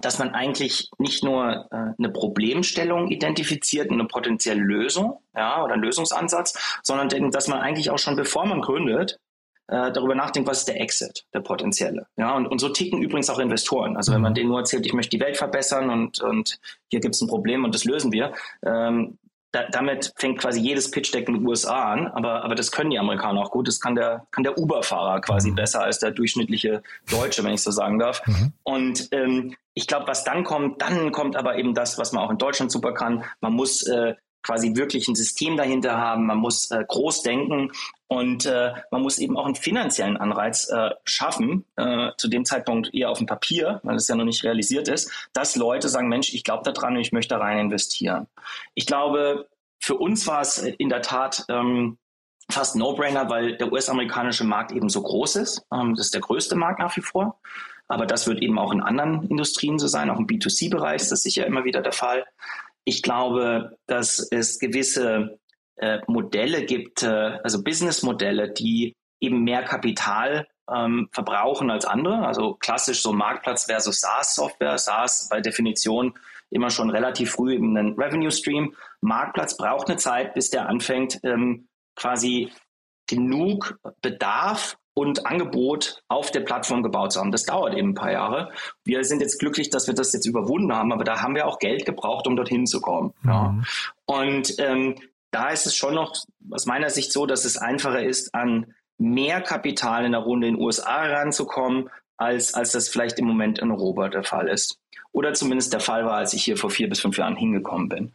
dass 0.00 0.18
man 0.18 0.30
eigentlich 0.30 0.90
nicht 0.98 1.22
nur 1.22 1.68
äh, 1.70 1.76
eine 1.96 2.10
Problemstellung 2.12 3.08
identifiziert, 3.08 3.90
eine 3.90 4.04
potenzielle 4.04 4.60
Lösung, 4.60 5.20
ja, 5.34 5.62
oder 5.62 5.74
einen 5.74 5.82
Lösungsansatz, 5.82 6.80
sondern 6.82 7.30
dass 7.30 7.46
man 7.46 7.60
eigentlich 7.60 7.90
auch 7.90 7.98
schon 7.98 8.16
bevor 8.16 8.46
man 8.46 8.62
gründet, 8.62 9.20
äh, 9.68 9.92
darüber 9.92 10.14
nachdenkt, 10.14 10.48
was 10.48 10.60
ist 10.60 10.68
der 10.68 10.80
Exit, 10.80 11.24
der 11.32 11.40
potenzielle. 11.40 12.06
Ja, 12.16 12.34
und, 12.34 12.46
und 12.46 12.58
so 12.58 12.70
ticken 12.70 13.02
übrigens 13.02 13.30
auch 13.30 13.38
Investoren. 13.38 13.96
Also 13.96 14.12
wenn 14.12 14.20
man 14.20 14.32
mhm. 14.32 14.36
denen 14.36 14.48
nur 14.48 14.58
erzählt, 14.58 14.86
ich 14.86 14.92
möchte 14.92 15.16
die 15.16 15.22
Welt 15.22 15.36
verbessern 15.36 15.90
und, 15.90 16.20
und 16.20 16.58
hier 16.88 17.00
gibt 17.00 17.14
es 17.14 17.20
ein 17.20 17.28
Problem 17.28 17.64
und 17.64 17.74
das 17.74 17.84
lösen 17.84 18.12
wir, 18.12 18.32
ähm, 18.64 19.18
da, 19.52 19.64
damit 19.70 20.12
fängt 20.16 20.38
quasi 20.38 20.60
jedes 20.60 20.90
Pitch-Deck 20.90 21.26
in 21.26 21.34
den 21.34 21.46
USA 21.46 21.92
an, 21.92 22.06
aber, 22.08 22.44
aber 22.44 22.54
das 22.54 22.70
können 22.70 22.90
die 22.90 22.98
Amerikaner 22.98 23.40
auch 23.40 23.50
gut. 23.50 23.66
Das 23.66 23.80
kann 23.80 23.94
der, 23.94 24.26
kann 24.30 24.44
der 24.44 24.58
Uber-Fahrer 24.58 25.20
quasi 25.20 25.50
mhm. 25.50 25.54
besser 25.54 25.82
als 25.82 25.98
der 25.98 26.10
durchschnittliche 26.10 26.82
Deutsche, 27.10 27.44
wenn 27.44 27.54
ich 27.54 27.62
so 27.62 27.70
sagen 27.70 27.98
darf. 27.98 28.26
Mhm. 28.26 28.52
Und 28.62 29.08
ähm, 29.12 29.56
ich 29.74 29.86
glaube, 29.86 30.06
was 30.06 30.24
dann 30.24 30.44
kommt, 30.44 30.82
dann 30.82 31.12
kommt 31.12 31.36
aber 31.36 31.56
eben 31.56 31.72
das, 31.72 31.98
was 31.98 32.12
man 32.12 32.24
auch 32.24 32.30
in 32.30 32.38
Deutschland 32.38 32.70
super 32.70 32.92
kann. 32.92 33.24
Man 33.40 33.54
muss 33.54 33.86
äh, 33.86 34.14
quasi 34.42 34.74
wirklich 34.76 35.08
ein 35.08 35.14
System 35.14 35.56
dahinter 35.56 35.98
haben, 35.98 36.26
man 36.26 36.38
muss 36.38 36.70
äh, 36.70 36.84
groß 36.86 37.22
denken 37.22 37.72
und 38.06 38.46
äh, 38.46 38.72
man 38.90 39.02
muss 39.02 39.18
eben 39.18 39.36
auch 39.36 39.46
einen 39.46 39.54
finanziellen 39.54 40.16
Anreiz 40.16 40.68
äh, 40.70 40.90
schaffen, 41.04 41.64
äh, 41.76 42.10
zu 42.16 42.28
dem 42.28 42.44
Zeitpunkt 42.44 42.94
eher 42.94 43.10
auf 43.10 43.18
dem 43.18 43.26
Papier, 43.26 43.80
weil 43.82 43.96
es 43.96 44.08
ja 44.08 44.14
noch 44.14 44.24
nicht 44.24 44.44
realisiert 44.44 44.88
ist, 44.88 45.10
dass 45.32 45.56
Leute 45.56 45.88
sagen, 45.88 46.08
Mensch, 46.08 46.32
ich 46.32 46.44
glaube 46.44 46.70
daran 46.70 46.94
und 46.94 47.00
ich 47.00 47.12
möchte 47.12 47.34
da 47.34 47.40
rein 47.40 47.58
investieren. 47.58 48.26
Ich 48.74 48.86
glaube, 48.86 49.48
für 49.80 49.96
uns 49.96 50.26
war 50.26 50.40
es 50.40 50.58
in 50.58 50.88
der 50.88 51.02
Tat 51.02 51.44
ähm, 51.48 51.98
fast 52.50 52.76
No-Brainer, 52.76 53.28
weil 53.28 53.56
der 53.56 53.72
US-amerikanische 53.72 54.44
Markt 54.44 54.72
eben 54.72 54.88
so 54.88 55.02
groß 55.02 55.36
ist. 55.36 55.66
Ähm, 55.72 55.94
das 55.94 56.06
ist 56.06 56.14
der 56.14 56.20
größte 56.20 56.56
Markt 56.56 56.80
nach 56.80 56.96
wie 56.96 57.02
vor. 57.02 57.40
Aber 57.88 58.04
das 58.04 58.26
wird 58.26 58.42
eben 58.42 58.58
auch 58.58 58.72
in 58.72 58.82
anderen 58.82 59.26
Industrien 59.28 59.78
so 59.78 59.86
sein, 59.86 60.10
auch 60.10 60.18
im 60.18 60.26
B2C-Bereich 60.26 61.02
ist 61.02 61.12
das 61.12 61.22
sicher 61.22 61.46
immer 61.46 61.64
wieder 61.64 61.80
der 61.80 61.92
Fall. 61.92 62.26
Ich 62.88 63.02
glaube, 63.02 63.76
dass 63.86 64.18
es 64.30 64.58
gewisse 64.58 65.38
äh, 65.76 65.98
Modelle 66.06 66.64
gibt, 66.64 67.02
äh, 67.02 67.38
also 67.44 67.62
Businessmodelle, 67.62 68.50
die 68.50 68.94
eben 69.20 69.44
mehr 69.44 69.62
Kapital 69.62 70.46
ähm, 70.74 71.10
verbrauchen 71.12 71.70
als 71.70 71.84
andere. 71.84 72.26
Also 72.26 72.54
klassisch 72.54 73.02
so 73.02 73.12
Marktplatz 73.12 73.66
versus 73.66 74.00
SaaS-Software. 74.00 74.78
SaaS 74.78 75.28
bei 75.30 75.42
Definition 75.42 76.14
immer 76.48 76.70
schon 76.70 76.88
relativ 76.88 77.32
früh 77.32 77.56
eben 77.56 77.76
einen 77.76 77.92
Revenue 78.00 78.30
Stream. 78.30 78.74
Marktplatz 79.02 79.58
braucht 79.58 79.90
eine 79.90 79.98
Zeit, 79.98 80.32
bis 80.32 80.48
der 80.48 80.66
anfängt, 80.66 81.20
ähm, 81.24 81.68
quasi 81.94 82.50
genug 83.06 83.78
Bedarf 84.00 84.78
und 84.98 85.26
Angebot 85.26 86.02
auf 86.08 86.32
der 86.32 86.40
Plattform 86.40 86.82
gebaut 86.82 87.12
zu 87.12 87.20
haben. 87.20 87.30
Das 87.30 87.44
dauert 87.44 87.72
eben 87.76 87.90
ein 87.90 87.94
paar 87.94 88.10
Jahre. 88.10 88.50
Wir 88.82 89.04
sind 89.04 89.20
jetzt 89.20 89.38
glücklich, 89.38 89.70
dass 89.70 89.86
wir 89.86 89.94
das 89.94 90.12
jetzt 90.12 90.26
überwunden 90.26 90.72
haben, 90.72 90.92
aber 90.92 91.04
da 91.04 91.22
haben 91.22 91.36
wir 91.36 91.46
auch 91.46 91.60
Geld 91.60 91.86
gebraucht, 91.86 92.26
um 92.26 92.34
dorthin 92.34 92.66
zu 92.66 92.80
kommen. 92.80 93.14
Mhm. 93.22 93.30
Ja. 93.30 93.54
Und 94.06 94.58
ähm, 94.58 94.96
da 95.30 95.50
ist 95.50 95.66
es 95.66 95.76
schon 95.76 95.94
noch 95.94 96.16
aus 96.50 96.66
meiner 96.66 96.90
Sicht 96.90 97.12
so, 97.12 97.26
dass 97.26 97.44
es 97.44 97.56
einfacher 97.56 98.02
ist, 98.02 98.34
an 98.34 98.74
mehr 98.96 99.40
Kapital 99.40 100.04
in 100.04 100.12
der 100.12 100.22
Runde 100.22 100.48
in 100.48 100.56
den 100.56 100.64
USA 100.64 101.04
ranzukommen, 101.04 101.90
als, 102.16 102.54
als 102.54 102.72
das 102.72 102.88
vielleicht 102.88 103.20
im 103.20 103.26
Moment 103.26 103.60
in 103.60 103.70
Europa 103.70 104.08
der 104.08 104.24
Fall 104.24 104.48
ist. 104.48 104.80
Oder 105.12 105.32
zumindest 105.32 105.72
der 105.72 105.80
Fall 105.80 106.06
war, 106.06 106.14
als 106.14 106.32
ich 106.32 106.42
hier 106.42 106.56
vor 106.56 106.70
vier 106.70 106.88
bis 106.88 106.98
fünf 106.98 107.16
Jahren 107.18 107.36
hingekommen 107.36 107.88
bin. 107.88 108.12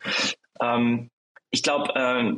Ähm, 0.60 1.12
ich 1.50 1.64
glaube, 1.64 1.96
äh, 1.96 2.34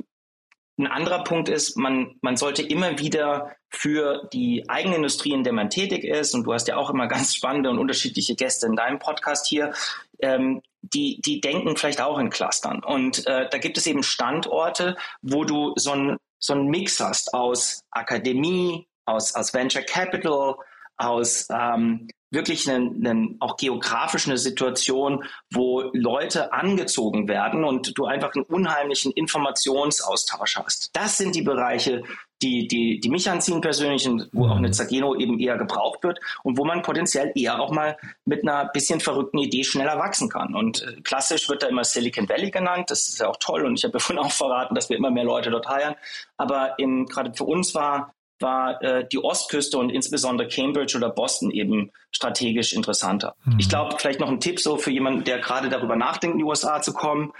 ein 0.78 0.88
anderer 0.88 1.24
Punkt 1.24 1.48
ist, 1.48 1.78
man, 1.78 2.16
man 2.22 2.36
sollte 2.36 2.62
immer 2.62 3.00
wieder 3.00 3.56
für 3.70 4.28
die 4.34 4.66
eigene 4.68 4.98
Industrie, 4.98 5.32
in 5.32 5.44
der 5.44 5.54
man 5.54 5.70
tätig 5.70 6.04
ist, 6.04 6.34
und 6.34 6.44
du 6.44 6.54
hast 6.54 6.68
ja 6.68 6.78
auch 6.78 6.90
immer 6.90 7.08
ganz 7.10 7.36
spannende 7.36 7.70
und 7.70 7.80
unterschiedliche 7.80 8.36
Gäste 8.36 8.68
in 8.68 8.76
deinem 8.76 9.00
Podcast 9.00 9.48
hier, 9.48 9.74
ähm, 10.20 10.62
die, 10.82 11.20
die 11.26 11.42
denken 11.42 11.76
vielleicht 11.78 12.02
auch 12.02 12.20
in 12.20 12.30
Clustern. 12.30 12.84
Und 12.84 13.26
äh, 13.26 13.50
da 13.50 13.58
gibt 13.58 13.78
es 13.78 13.88
eben 13.88 14.04
Standorte, 14.04 14.98
wo 15.22 15.44
du 15.44 15.74
so 15.76 15.92
ein 15.92 16.18
so 16.46 16.54
ein 16.54 16.68
Mix 16.68 17.00
hast 17.00 17.34
aus 17.34 17.84
Akademie, 17.92 18.88
aus, 19.06 19.34
aus 19.36 19.54
Venture 19.54 19.82
Capital, 19.82 20.56
aus 20.97 21.47
ähm, 21.51 22.08
wirklich 22.36 22.69
eine, 22.69 22.91
eine, 22.91 23.36
auch 23.39 23.58
geografisch 23.58 24.27
eine 24.27 24.38
Situation, 24.38 25.23
wo 25.51 25.89
Leute 25.93 26.53
angezogen 26.53 27.27
werden 27.27 27.63
und 27.63 27.97
du 27.97 28.05
einfach 28.05 28.34
einen 28.36 28.43
unheimlichen 28.43 29.12
Informationsaustausch 29.13 30.58
hast. 30.58 30.89
Das 30.93 31.17
sind 31.17 31.36
die 31.36 31.41
Bereiche, 31.41 32.03
die, 32.41 32.67
die, 32.67 32.99
die 32.99 33.10
mich 33.10 33.29
anziehen 33.29 33.62
persönlich 33.62 34.08
und 34.08 34.29
wo 34.34 34.47
auch 34.47 34.58
eine 34.58 34.67
mhm. 34.67 34.73
Zageno 34.73 35.15
eben 35.15 35.39
eher 35.39 35.58
gebraucht 35.58 36.03
wird 36.03 36.19
und 36.43 36.58
wo 36.58 36.65
man 36.65 36.81
potenziell 36.81 37.31
eher 37.34 37.60
auch 37.60 37.71
mal 37.71 37.97
mit 38.25 38.43
einer 38.43 38.65
bisschen 38.65 38.99
verrückten 38.99 39.39
Idee 39.39 39.63
schneller 39.63 39.97
wachsen 39.97 40.29
kann. 40.29 40.53
Und 40.53 40.84
äh, 40.84 41.01
klassisch 41.01 41.47
wird 41.49 41.63
da 41.63 41.67
immer 41.67 41.84
Silicon 41.84 42.27
Valley 42.27 42.51
genannt. 42.51 42.91
Das 42.91 43.08
ist 43.08 43.19
ja 43.19 43.29
auch 43.29 43.38
toll 43.39 43.65
und 43.65 43.79
ich 43.79 43.84
habe 43.86 43.93
ja 43.93 43.99
vorhin 43.99 44.23
auch 44.23 44.31
verraten, 44.31 44.75
dass 44.75 44.89
wir 44.89 44.97
immer 44.97 45.12
mehr 45.12 45.23
Leute 45.23 45.49
dort 45.49 45.67
heiern. 45.67 45.95
Aber 46.38 46.75
gerade 46.77 47.34
für 47.34 47.45
uns 47.45 47.73
war 47.73 48.13
war 48.39 48.82
äh, 48.82 49.08
die 49.08 49.24
Ostküste 49.24 49.78
und 49.78 49.89
insbesondere 49.89 50.48
Cambridge 50.48 50.98
oder 50.98 51.10
Boston 51.10 51.52
eben 51.52 51.91
strategisch 52.12 52.74
interessanter. 52.74 53.36
Mhm. 53.45 53.58
Ich 53.60 53.69
glaube, 53.69 53.95
vielleicht 53.98 54.19
noch 54.19 54.30
ein 54.30 54.39
Tipp 54.39 54.60
so 54.60 54.78
für 54.78 54.91
jemanden, 54.91 55.24
der 55.24 55.39
gerade 55.39 55.69
darüber 55.69 55.95
nachdenkt, 55.95 56.36
in 56.36 56.39
die 56.39 56.45
USA 56.45 56.82
zu 56.82 56.93
kommen. 56.93 57.32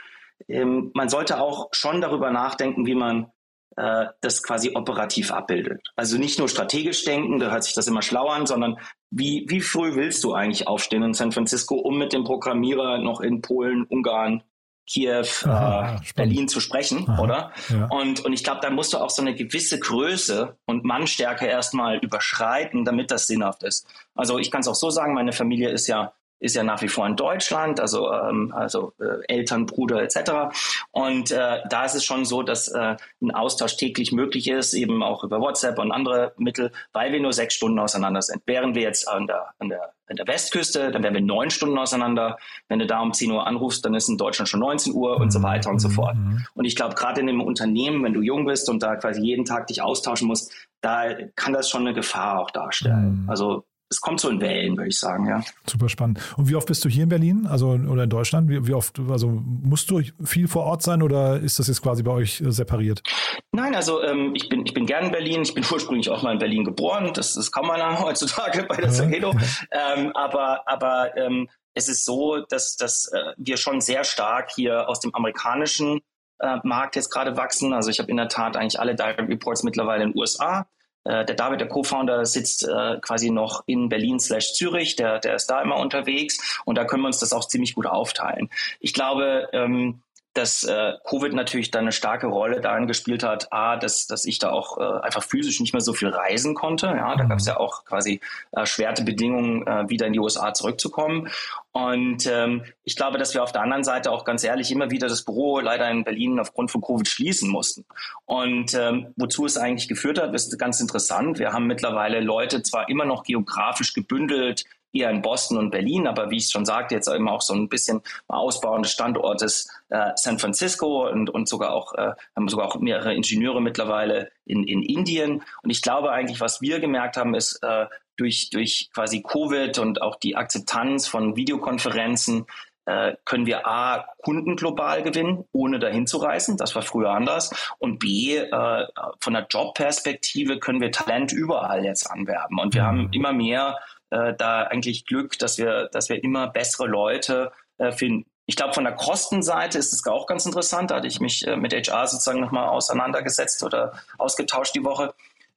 Ähm, 0.48 0.92
man 0.94 1.10
sollte 1.10 1.40
auch 1.40 1.70
schon 1.72 2.02
darüber 2.02 2.32
nachdenken, 2.32 2.86
wie 2.86 2.96
man 2.96 3.32
äh, 3.78 4.06
das 4.22 4.42
quasi 4.42 4.72
operativ 4.76 5.32
abbildet. 5.32 5.82
Also 5.96 6.18
nicht 6.18 6.40
nur 6.40 6.48
strategisch 6.48 7.04
denken, 7.04 7.40
da 7.40 7.52
hört 7.52 7.64
sich 7.64 7.74
das 7.74 7.88
immer 7.88 8.02
schlau 8.02 8.28
an, 8.28 8.46
sondern 8.46 8.78
wie, 9.12 9.46
wie 9.50 9.62
früh 9.62 9.96
willst 9.96 10.24
du 10.24 10.34
eigentlich 10.34 10.68
aufstehen 10.68 11.04
in 11.04 11.14
San 11.14 11.32
Francisco, 11.32 11.76
um 11.76 11.98
mit 11.98 12.14
dem 12.14 12.24
Programmierer 12.24 13.00
noch 13.00 13.22
in 13.22 13.42
Polen, 13.42 13.84
Ungarn, 13.84 14.44
Kiew, 14.88 15.26
Aha, 15.46 15.96
äh, 15.96 16.00
Berlin 16.16 16.48
zu 16.48 16.60
sprechen, 16.60 17.10
Aha, 17.10 17.22
oder? 17.22 17.52
Ja. 17.70 17.88
Und, 17.88 18.24
und 18.24 18.34
ich 18.34 18.44
glaube, 18.44 18.60
da 18.62 18.70
musst 18.70 18.94
du 18.94 18.98
auch 18.98 19.10
so 19.10 19.22
eine 19.22 19.34
gewisse 19.34 19.80
Größe 19.80 20.58
und 20.66 20.84
Mannstärke 20.84 21.46
erstmal 21.48 21.98
überschreiten, 21.98 22.86
damit 22.86 23.12
das 23.12 23.28
sinnhaft 23.28 23.64
ist. 23.64 23.88
Also 24.14 24.38
ich 24.38 24.52
kann 24.52 24.62
es 24.62 24.68
auch 24.68 24.76
so 24.76 24.90
sagen, 24.90 25.14
meine 25.14 25.32
Familie 25.32 25.70
ist 25.70 25.88
ja 25.88 26.14
ist 26.40 26.56
ja 26.56 26.64
nach 26.64 26.82
wie 26.82 26.88
vor 26.88 27.06
in 27.08 27.16
Deutschland, 27.16 27.80
also, 27.80 28.12
ähm, 28.12 28.54
also 28.56 28.94
äh, 29.00 29.34
Eltern, 29.34 29.66
Bruder 29.66 30.02
etc. 30.02 30.56
Und 30.92 31.32
äh, 31.32 31.62
da 31.70 31.86
ist 31.86 31.96
es 31.96 32.04
schon 32.04 32.26
so, 32.26 32.44
dass 32.44 32.68
äh, 32.68 32.98
ein 33.22 33.32
Austausch 33.32 33.78
täglich 33.78 34.12
möglich 34.12 34.50
ist, 34.50 34.74
eben 34.74 35.02
auch 35.02 35.24
über 35.24 35.40
WhatsApp 35.40 35.80
und 35.80 35.92
andere 35.92 36.34
Mittel, 36.38 36.72
weil 36.94 37.12
wir 37.14 37.22
nur 37.22 37.34
sechs 37.34 37.56
Stunden 37.56 37.80
auseinander 37.80 38.22
sind. 38.22 38.42
Wären 38.46 38.76
wir 38.76 38.84
jetzt 38.84 39.08
an 39.08 39.28
der, 39.28 39.54
an 39.60 39.70
der, 39.70 39.94
an 40.08 40.18
der 40.18 40.28
Westküste, 40.28 40.92
dann 40.92 41.04
wären 41.04 41.14
wir 41.14 41.22
neun 41.22 41.50
Stunden 41.50 41.78
auseinander. 41.78 42.38
Wenn 42.68 42.80
du 42.80 42.86
da 42.86 43.00
um 43.00 43.14
10 43.14 43.32
Uhr 43.32 43.48
anrufst, 43.48 43.86
dann 43.86 43.96
ist 43.96 44.10
in 44.10 44.18
Deutschland 44.18 44.50
schon 44.50 44.60
19 44.60 44.94
Uhr 44.94 45.18
und 45.18 45.32
so 45.32 45.42
weiter 45.42 45.70
und 45.70 45.80
so 45.80 45.90
fort. 45.90 46.16
Mhm. 46.16 46.46
Und 46.54 46.66
ich 46.66 46.76
glaube, 46.76 46.96
gerade 46.96 47.22
in 47.22 47.30
einem 47.30 47.42
Unternehmen, 47.42 48.04
wenn 48.04 48.14
du 48.14 48.22
jung 48.22 48.46
bist 48.46 48.70
und 48.70 48.84
da 48.84 48.98
quasi 48.98 49.22
jeden 49.22 49.46
Tag 49.46 49.68
dich 49.68 49.82
austauschen 49.82 50.28
musst, 50.28 50.54
da 50.82 51.14
kann 51.36 51.54
das 51.54 51.70
schon 51.70 51.82
eine 51.82 51.94
Gefahr 51.94 52.40
auch 52.40 52.52
darstellen. 52.52 53.24
Mhm. 53.24 53.30
Also 53.30 53.66
es 53.90 54.02
kommt 54.02 54.20
so 54.20 54.30
in 54.30 54.42
Wellen, 54.42 54.78
würde 54.78 54.90
ich 54.90 55.00
sagen, 55.00 55.28
ja. 55.28 55.44
Super 55.70 55.90
spannend. 55.90 56.20
Und 56.38 56.50
wie 56.50 56.56
oft 56.56 56.68
bist 56.68 56.84
du 56.84 56.90
hier 56.90 57.04
in 57.04 57.10
Berlin, 57.10 57.48
also 57.48 57.70
oder 57.70 58.04
in 58.04 58.10
Deutschland? 58.10 58.50
Wie, 58.50 58.66
wie 58.68 58.74
oft, 58.74 59.00
also 59.10 59.28
musst 59.28 59.92
du 59.92 60.02
viel 60.24 60.48
vor 60.48 60.64
Ort 60.64 60.82
sein 60.82 61.02
oder 61.04 61.40
ist 61.40 61.60
das 61.60 61.68
jetzt 61.68 61.82
quasi 61.82 62.02
bei 62.02 62.12
euch 62.12 62.42
äh, 62.42 62.52
separiert? 62.52 63.04
Nein, 63.52 63.76
also 63.76 64.02
ähm, 64.02 64.34
ich 64.36 64.50
bin 64.50 64.66
ich 64.66 64.74
bin 64.74 64.86
gern 64.86 65.06
in 65.06 65.12
Berlin. 65.12 65.42
Ich 65.44 65.54
bin 65.54 65.64
ursprünglich 65.72 66.10
auch 66.10 66.24
mal 66.24 66.34
in 66.34 66.40
Berlin 66.40 66.64
geboren. 66.64 67.12
Das, 67.14 67.52
kann 67.52 67.66
man 67.68 67.80
ja 67.80 68.00
heutzutage 68.04 68.64
bei 68.64 68.78
der 68.78 68.92
Sagedo. 68.92 69.34
Ja. 69.72 69.94
Ähm, 69.96 70.12
aber 70.16 70.68
aber 70.68 71.16
ähm, 71.18 71.48
es 71.76 71.88
ist 71.88 72.06
so, 72.06 72.44
dass 72.50 72.76
dass 72.78 73.08
äh, 73.14 73.34
wir 73.38 73.58
schon 73.58 73.82
sehr 73.82 74.04
stark 74.04 74.50
hier 74.56 74.90
aus 74.90 75.00
dem 75.00 75.14
amerikanischen 75.14 76.02
äh, 76.40 76.58
Markt 76.64 76.96
jetzt 76.96 77.12
gerade 77.12 77.38
wachsen. 77.38 77.74
Also 77.74 77.92
ich 77.92 78.00
habe 78.00 78.10
in 78.10 78.18
der 78.18 78.30
Tat 78.30 78.58
eigentlich 78.58 78.80
alle 78.80 78.96
Direct 78.96 79.20
Reports 79.20 79.64
mittlerweile 79.64 80.04
in 80.04 80.12
den 80.12 80.20
USA. 80.20 80.66
Äh, 81.06 81.26
der 81.26 81.36
David, 81.36 81.62
der 81.62 81.68
Co-Founder, 81.68 82.26
sitzt 82.26 82.68
äh, 82.68 82.98
quasi 83.02 83.30
noch 83.30 83.64
in 83.66 83.90
Berlin 83.90 84.20
slash 84.20 84.54
Zürich, 84.54 84.96
der, 84.96 85.20
der 85.20 85.36
ist 85.36 85.48
da 85.48 85.62
immer 85.62 85.78
unterwegs 85.78 86.62
und 86.66 86.78
da 86.78 86.86
können 86.86 87.04
wir 87.04 87.08
uns 87.08 87.20
das 87.20 87.34
auch 87.34 87.48
ziemlich 87.48 87.76
gut 87.76 87.86
aufteilen. 87.86 88.50
Ich 88.80 88.94
glaube, 88.94 89.48
ähm, 89.54 90.02
dass 90.36 90.64
äh, 90.64 90.94
Covid 91.10 91.34
natürlich 91.34 91.72
da 91.72 91.80
eine 91.80 91.94
starke 91.94 92.28
Rolle 92.28 92.60
darin 92.60 92.88
gespielt 92.88 93.24
hat, 93.24 93.52
a, 93.52 93.78
dass, 93.78 94.06
dass 94.06 94.26
ich 94.26 94.38
da 94.38 94.52
auch 94.52 94.78
äh, 94.78 95.02
einfach 95.02 95.24
physisch 95.24 95.60
nicht 95.62 95.74
mehr 95.74 95.82
so 95.82 95.94
viel 95.94 96.10
reisen 96.10 96.56
konnte. 96.56 96.88
Ja, 96.88 97.16
da 97.16 97.24
mhm. 97.24 97.30
gab 97.30 97.40
es 97.40 97.48
ja 97.48 97.58
auch 97.58 97.86
quasi 97.86 98.20
erschwerte 98.52 99.04
Bedingungen, 99.04 99.66
äh, 99.66 99.90
wieder 99.90 100.06
in 100.08 100.14
die 100.14 100.20
USA 100.20 100.54
zurückzukommen. 100.54 101.30
Und 101.72 102.26
ähm, 102.28 102.64
ich 102.84 102.96
glaube, 102.96 103.18
dass 103.18 103.34
wir 103.34 103.44
auf 103.44 103.52
der 103.52 103.62
anderen 103.62 103.84
Seite 103.84 104.12
auch 104.12 104.26
ganz 104.26 104.44
ehrlich 104.44 104.72
immer 104.72 104.92
wieder 104.92 105.08
das 105.08 105.24
Büro 105.24 105.60
leider 105.60 105.90
in 105.90 106.04
Berlin 106.04 106.40
aufgrund 106.40 106.72
von 106.72 106.82
Covid 106.82 107.08
schließen 107.08 107.50
mussten. 107.50 107.86
Und 108.26 108.74
ähm, 108.74 109.14
wozu 109.16 109.46
es 109.46 109.58
eigentlich 109.58 109.88
geführt 109.88 110.22
hat, 110.22 110.34
ist 110.34 110.58
ganz 110.60 110.80
interessant. 110.82 111.40
Wir 111.40 111.54
haben 111.54 111.68
mittlerweile 111.68 112.20
Leute 112.20 112.62
zwar 112.62 112.90
immer 112.90 113.06
noch 113.06 113.24
geografisch 113.24 113.94
gebündelt 113.94 114.66
eher 114.96 115.10
in 115.10 115.22
Boston 115.22 115.58
und 115.58 115.72
Berlin, 115.72 116.08
aber 116.08 116.30
wie 116.32 116.38
ich 116.38 116.50
schon 116.50 116.66
sagte, 116.66 116.96
jetzt 116.96 117.08
eben 117.08 117.28
auch 117.28 117.42
so 117.42 117.54
ein 117.54 117.70
bisschen 117.70 118.02
Ausbauen 118.28 118.84
des 118.84 118.92
Standortes 118.92 119.70
äh, 119.90 120.12
San 120.16 120.40
Francisco 120.40 121.08
und, 121.10 121.30
und 121.30 121.48
sogar 121.48 121.74
auch, 121.74 121.94
äh, 121.94 122.14
haben 122.36 122.48
sogar 122.48 122.68
auch 122.68 122.80
mehrere 122.80 123.14
Ingenieure 123.14 123.62
mittlerweile 123.62 124.32
in, 124.46 124.64
in 124.64 124.82
Indien. 124.82 125.44
Und 125.64 125.70
ich 125.70 125.82
glaube 125.82 126.12
eigentlich, 126.12 126.40
was 126.40 126.62
wir 126.62 126.80
gemerkt 126.80 127.18
haben, 127.18 127.36
ist, 127.36 127.62
äh, 127.64 127.86
durch, 128.18 128.50
durch 128.50 128.90
quasi 128.94 129.22
Covid 129.22 129.78
und 129.80 130.02
auch 130.02 130.16
die 130.16 130.38
Akzeptanz 130.38 131.08
von 131.08 131.36
Videokonferenzen 131.36 132.46
äh, 132.86 133.16
können 133.26 133.46
wir 133.46 133.68
A, 133.68 134.06
Kunden 134.24 134.56
global 134.56 135.02
gewinnen, 135.02 135.46
ohne 135.52 135.80
dahin 135.80 136.08
zu 136.08 136.18
reisen. 136.18 136.56
Das 136.58 136.76
war 136.76 136.84
früher 136.84 137.10
anders. 137.10 137.52
Und 137.80 138.00
B, 138.00 138.38
äh, 138.38 138.88
von 139.20 139.34
der 139.34 139.48
Jobperspektive 139.50 140.60
können 140.60 140.82
wir 140.82 140.92
Talent 140.92 141.32
überall 141.32 141.84
jetzt 141.84 142.10
anwerben. 142.10 142.60
Und 142.60 142.74
wir 142.74 142.84
mhm. 142.84 142.88
haben 142.88 143.10
immer 143.12 143.34
mehr 143.34 143.78
äh, 144.10 144.34
da 144.34 144.64
eigentlich 144.64 145.06
Glück, 145.06 145.38
dass 145.40 145.58
wir, 145.58 145.90
dass 145.92 146.10
wir 146.10 146.24
immer 146.24 146.48
bessere 146.48 146.88
Leute 146.88 147.52
äh, 147.78 147.92
finden. 147.92 148.30
Ich 148.48 148.56
glaube, 148.56 148.74
von 148.74 148.84
der 148.84 148.94
Kostenseite 148.94 149.80
ist 149.80 149.92
es 149.92 150.06
auch 150.06 150.28
ganz 150.28 150.46
interessant. 150.46 150.92
Da 150.92 150.98
hatte 150.98 151.08
ich 151.08 151.20
mich 151.20 151.48
äh, 151.48 151.56
mit 151.56 151.74
HR 151.74 152.08
sozusagen 152.08 152.40
nochmal 152.40 152.70
auseinandergesetzt 152.70 153.64
oder 153.64 153.94
ausgetauscht 154.18 154.76
die 154.76 154.84
Woche. 154.84 155.14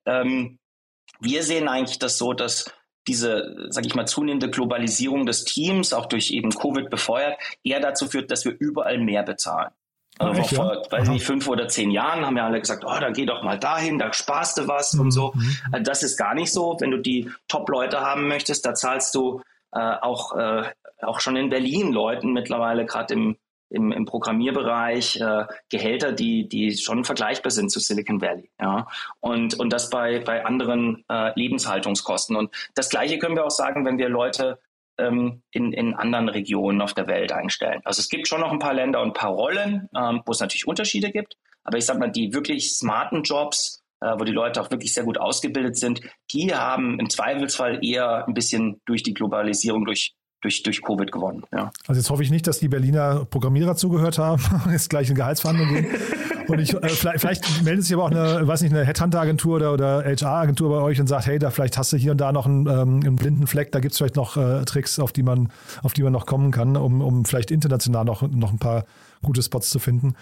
Ähm, 0.07 0.59
wir 1.21 1.43
sehen 1.43 1.69
eigentlich 1.69 1.99
das 1.99 2.17
so, 2.17 2.33
dass 2.33 2.73
diese, 3.07 3.67
sage 3.71 3.87
ich 3.87 3.95
mal, 3.95 4.07
zunehmende 4.07 4.51
Globalisierung 4.51 5.27
des 5.27 5.45
Teams, 5.45 5.93
auch 5.93 6.07
durch 6.07 6.31
eben 6.31 6.51
Covid 6.51 6.91
befeuert, 6.91 7.39
eher 7.65 7.81
dazu 7.81 8.07
führt, 8.07 8.31
dass 8.31 8.45
wir 8.45 8.55
überall 8.59 8.99
mehr 8.99 9.23
bezahlen. 9.23 9.71
Also 10.19 10.41
Echt, 10.41 10.55
vor, 10.55 10.75
ja? 10.75 10.91
weiß 10.91 11.05
ich 11.05 11.11
nicht, 11.11 11.27
fünf 11.27 11.49
oder 11.49 11.69
zehn 11.69 11.91
Jahren 11.91 12.27
haben 12.27 12.37
ja 12.37 12.47
alle 12.47 12.61
gesagt, 12.61 12.85
oh, 12.85 12.99
dann 13.01 13.13
geh 13.13 13.27
doch 13.27 13.43
mal 13.43 13.59
dahin, 13.59 13.99
da 13.99 14.13
sparst 14.13 14.59
du 14.59 14.69
was 14.69 14.95
mhm. 14.95 15.01
und 15.01 15.11
so. 15.13 15.33
Also 15.73 15.85
das 15.85 16.03
ist 16.03 16.17
gar 16.17 16.35
nicht 16.35 16.53
so. 16.53 16.77
Wenn 16.81 16.91
du 16.91 16.99
die 16.99 17.31
Top-Leute 17.47 18.01
haben 18.01 18.29
möchtest, 18.29 18.67
da 18.67 18.75
zahlst 18.75 19.15
du 19.15 19.43
äh, 19.73 19.79
auch, 19.79 20.37
äh, 20.37 20.65
auch 21.03 21.21
schon 21.21 21.37
in 21.37 21.51
Berlin 21.51 21.93
Leuten 21.93 22.33
mittlerweile 22.33 22.85
gerade 22.87 23.15
im, 23.15 23.37
im, 23.71 23.93
im 23.93 24.05
Programmierbereich 24.07 25.21
äh, 25.21 25.45
Gehälter, 25.71 26.13
die, 26.13 26.49
die 26.49 26.77
schon 26.77 27.05
vergleichbar 27.05 27.51
sind 27.51 27.71
zu 27.71 27.81
Silicon 27.81 28.21
Valley. 28.21 28.51
Ja? 28.61 28.89
Und, 29.21 29.59
und 29.59 29.73
das 29.73 29.91
bei, 29.91 30.21
bei 30.21 30.45
anderen 30.45 31.05
äh, 31.09 31.33
Lebenshaltungskosten. 31.39 32.35
Und 32.37 32.51
das 32.75 32.89
Gleiche 32.89 33.19
können 33.19 33.37
wir 33.37 33.45
auch 33.45 33.51
sagen, 33.51 33.85
wenn 33.85 33.99
wir 33.99 34.09
Leute 34.09 34.59
ähm, 34.99 35.43
in, 35.51 35.73
in 35.73 35.95
anderen 35.95 36.29
Regionen 36.29 36.81
auf 36.81 36.95
der 36.95 37.07
Welt 37.07 37.33
einstellen. 37.33 37.81
Also 37.85 38.01
es 38.01 38.09
gibt 38.09 38.29
schon 38.29 38.41
noch 38.41 38.53
ein 38.53 38.59
paar 38.59 38.75
Länder 38.75 39.01
und 39.01 39.09
ein 39.09 39.15
paar 39.15 39.31
Rollen, 39.31 39.89
ähm, 39.97 40.23
wo 40.27 40.33
es 40.33 40.41
natürlich 40.41 40.67
Unterschiede 40.67 41.11
gibt. 41.11 41.37
Aber 41.65 41.79
ich 41.79 41.87
sage 41.87 41.99
mal, 41.99 42.11
die 42.11 42.33
wirklich 42.33 42.77
smarten 42.77 43.23
Jobs, 43.23 43.83
äh, 44.01 44.15
wo 44.19 44.25
die 44.25 44.33
Leute 44.33 44.61
auch 44.61 44.71
wirklich 44.71 44.95
sehr 44.95 45.05
gut 45.05 45.19
ausgebildet 45.19 45.77
sind, 45.77 46.01
die 46.33 46.55
haben 46.55 46.99
im 46.99 47.11
Zweifelsfall 47.11 47.85
eher 47.85 48.27
ein 48.27 48.35
bisschen 48.35 48.81
durch 48.87 49.03
die 49.03 49.15
Globalisierung, 49.15 49.85
durch 49.85 50.15
durch, 50.41 50.63
durch 50.63 50.83
Covid 50.83 51.11
gewonnen. 51.11 51.43
Ja. 51.53 51.71
Also 51.87 52.01
jetzt 52.01 52.11
hoffe 52.11 52.23
ich 52.23 52.31
nicht, 52.31 52.47
dass 52.47 52.59
die 52.59 52.69
Berliner 52.69 53.25
Programmierer 53.25 53.77
zugehört 53.77 54.19
haben, 54.19 54.43
jetzt 54.71 54.91
gleich 54.91 55.11
in 55.11 55.17
Gehaltsverhandlungen 55.17 55.75
gehen. 55.75 55.87
Und 56.49 56.61
ich, 56.61 56.75
äh, 56.75 56.89
vielleicht, 56.89 57.21
vielleicht, 57.21 57.63
meldet 57.65 57.85
sich 57.85 57.95
aber 57.95 58.05
auch 58.05 58.11
eine, 58.11 58.47
weiß 58.47 58.63
nicht, 58.63 58.73
eine 58.73 58.85
Headhunter-Agentur 58.85 59.57
oder, 59.57 59.73
oder 59.73 60.05
HR-Agentur 60.05 60.71
bei 60.71 60.81
euch 60.83 61.01
und 61.01 61.07
sagt, 61.07 61.27
hey, 61.27 61.39
da 61.39 61.51
vielleicht 61.51 61.77
hast 61.77 61.93
du 61.93 61.97
hier 61.97 62.13
und 62.13 62.19
da 62.19 62.33
noch 62.33 62.47
einen, 62.47 62.67
ähm, 62.67 63.01
einen 63.05 63.17
blinden 63.17 63.47
Fleck, 63.47 63.73
da 63.73 63.81
gibt 63.81 63.93
es 63.93 63.99
vielleicht 63.99 64.17
noch 64.17 64.37
äh, 64.37 64.65
Tricks, 64.65 64.99
auf 64.99 65.13
die 65.13 65.23
man, 65.23 65.51
auf 65.83 65.93
die 65.93 66.03
man 66.03 66.13
noch 66.13 66.27
kommen 66.27 66.51
kann, 66.51 66.77
um, 66.77 67.01
um 67.01 67.25
vielleicht 67.25 67.51
international 67.51 68.05
noch, 68.05 68.23
noch 68.23 68.53
ein 68.53 68.59
paar 68.59 68.85
gute 69.23 69.43
Spots 69.43 69.71
zu 69.71 69.79
finden. 69.79 70.15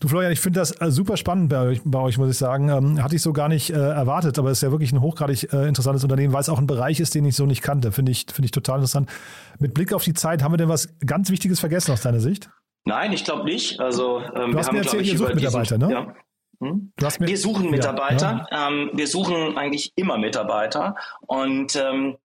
Du 0.00 0.08
Florian, 0.08 0.32
ich 0.32 0.40
finde 0.40 0.60
das 0.60 0.80
äh, 0.80 0.90
super 0.90 1.16
spannend 1.16 1.48
bei 1.48 1.60
euch, 1.60 1.80
bei 1.84 1.98
euch 1.98 2.18
muss 2.18 2.30
ich 2.30 2.38
sagen. 2.38 2.68
Ähm, 2.68 3.02
hatte 3.02 3.16
ich 3.16 3.22
so 3.22 3.32
gar 3.32 3.48
nicht 3.48 3.70
äh, 3.70 3.74
erwartet, 3.74 4.38
aber 4.38 4.50
es 4.50 4.58
ist 4.58 4.62
ja 4.62 4.70
wirklich 4.70 4.92
ein 4.92 5.00
hochgradig 5.00 5.52
äh, 5.52 5.68
interessantes 5.68 6.02
Unternehmen, 6.04 6.32
weil 6.32 6.40
es 6.40 6.48
auch 6.48 6.58
ein 6.58 6.66
Bereich 6.66 7.00
ist, 7.00 7.14
den 7.14 7.24
ich 7.24 7.36
so 7.36 7.46
nicht 7.46 7.62
kannte. 7.62 7.92
Finde 7.92 8.12
ich, 8.12 8.26
finde 8.32 8.46
ich 8.46 8.52
total 8.52 8.76
interessant. 8.76 9.10
Mit 9.58 9.74
Blick 9.74 9.92
auf 9.92 10.04
die 10.04 10.14
Zeit, 10.14 10.42
haben 10.42 10.52
wir 10.52 10.58
denn 10.58 10.68
was 10.68 10.88
ganz 11.04 11.30
Wichtiges 11.30 11.60
vergessen 11.60 11.92
aus 11.92 12.02
deiner 12.02 12.20
Sicht? 12.20 12.50
Nein, 12.84 13.12
ich 13.12 13.24
glaube 13.24 13.44
nicht. 13.44 13.80
Also 13.80 14.20
ähm, 14.20 14.52
du 14.52 14.58
hast 14.58 14.66
wir 14.66 14.66
haben, 14.66 14.74
mir 14.74 14.82
erzählt, 14.82 15.06
ihr 15.06 15.18
sucht 15.18 15.34
Mitarbeiter, 15.34 15.78
diesen, 15.78 15.88
ne? 15.88 15.94
Ja. 15.94 16.14
Hm? 16.60 16.92
wir 16.96 17.38
suchen 17.38 17.70
Mitarbeiter. 17.70 18.46
Ja, 18.50 18.58
ja. 18.58 18.68
Ähm, 18.68 18.90
wir 18.92 19.06
suchen 19.06 19.58
eigentlich 19.58 19.92
immer 19.96 20.18
Mitarbeiter 20.18 20.94
und 21.26 21.74
ähm, 21.76 22.16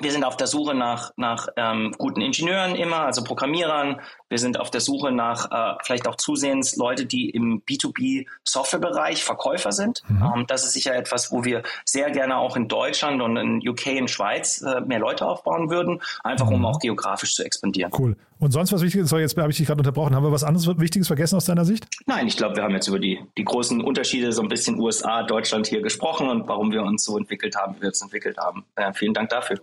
wir 0.00 0.10
sind 0.10 0.24
auf 0.24 0.36
der 0.36 0.46
Suche 0.46 0.74
nach, 0.74 1.12
nach 1.16 1.48
ähm, 1.56 1.94
guten 1.98 2.20
Ingenieuren 2.20 2.74
immer, 2.74 3.00
also 3.00 3.22
Programmierern. 3.22 4.00
Wir 4.34 4.40
sind 4.40 4.58
auf 4.58 4.68
der 4.68 4.80
Suche 4.80 5.12
nach 5.12 5.48
äh, 5.52 5.76
vielleicht 5.84 6.08
auch 6.08 6.16
zusehends 6.16 6.74
Leute, 6.74 7.06
die 7.06 7.30
im 7.30 7.62
B2B-Softwarebereich 7.62 9.22
Verkäufer 9.22 9.70
sind. 9.70 10.02
Mhm. 10.08 10.32
Ähm, 10.38 10.44
das 10.48 10.64
ist 10.64 10.72
sicher 10.72 10.92
etwas, 10.92 11.30
wo 11.30 11.44
wir 11.44 11.62
sehr 11.84 12.10
gerne 12.10 12.36
auch 12.38 12.56
in 12.56 12.66
Deutschland 12.66 13.22
und 13.22 13.36
in 13.36 13.68
UK 13.68 14.00
und 14.00 14.10
Schweiz 14.10 14.60
äh, 14.60 14.80
mehr 14.80 14.98
Leute 14.98 15.24
aufbauen 15.24 15.70
würden, 15.70 16.02
einfach 16.24 16.48
mhm. 16.48 16.56
um 16.56 16.66
auch 16.66 16.80
geografisch 16.80 17.36
zu 17.36 17.44
expandieren. 17.44 17.92
Cool. 17.96 18.16
Und 18.40 18.50
sonst 18.50 18.72
was 18.72 18.82
Wichtiges? 18.82 19.08
Sorry, 19.08 19.22
jetzt 19.22 19.36
habe 19.36 19.52
ich 19.52 19.56
dich 19.56 19.68
gerade 19.68 19.78
unterbrochen. 19.78 20.16
Haben 20.16 20.24
wir 20.24 20.32
was 20.32 20.42
anderes 20.42 20.66
Wichtiges 20.80 21.06
vergessen 21.06 21.36
aus 21.36 21.44
deiner 21.44 21.64
Sicht? 21.64 21.86
Nein, 22.06 22.26
ich 22.26 22.36
glaube, 22.36 22.56
wir 22.56 22.64
haben 22.64 22.74
jetzt 22.74 22.88
über 22.88 22.98
die, 22.98 23.20
die 23.38 23.44
großen 23.44 23.80
Unterschiede 23.82 24.32
so 24.32 24.42
ein 24.42 24.48
bisschen 24.48 24.80
USA, 24.80 25.22
Deutschland 25.22 25.68
hier 25.68 25.80
gesprochen 25.80 26.28
und 26.28 26.48
warum 26.48 26.72
wir 26.72 26.82
uns 26.82 27.04
so 27.04 27.16
entwickelt 27.16 27.54
haben, 27.54 27.76
wie 27.76 27.82
wir 27.82 27.88
uns 27.90 28.02
entwickelt 28.02 28.36
haben. 28.36 28.64
Äh, 28.74 28.92
vielen 28.94 29.14
Dank 29.14 29.28
dafür. 29.28 29.60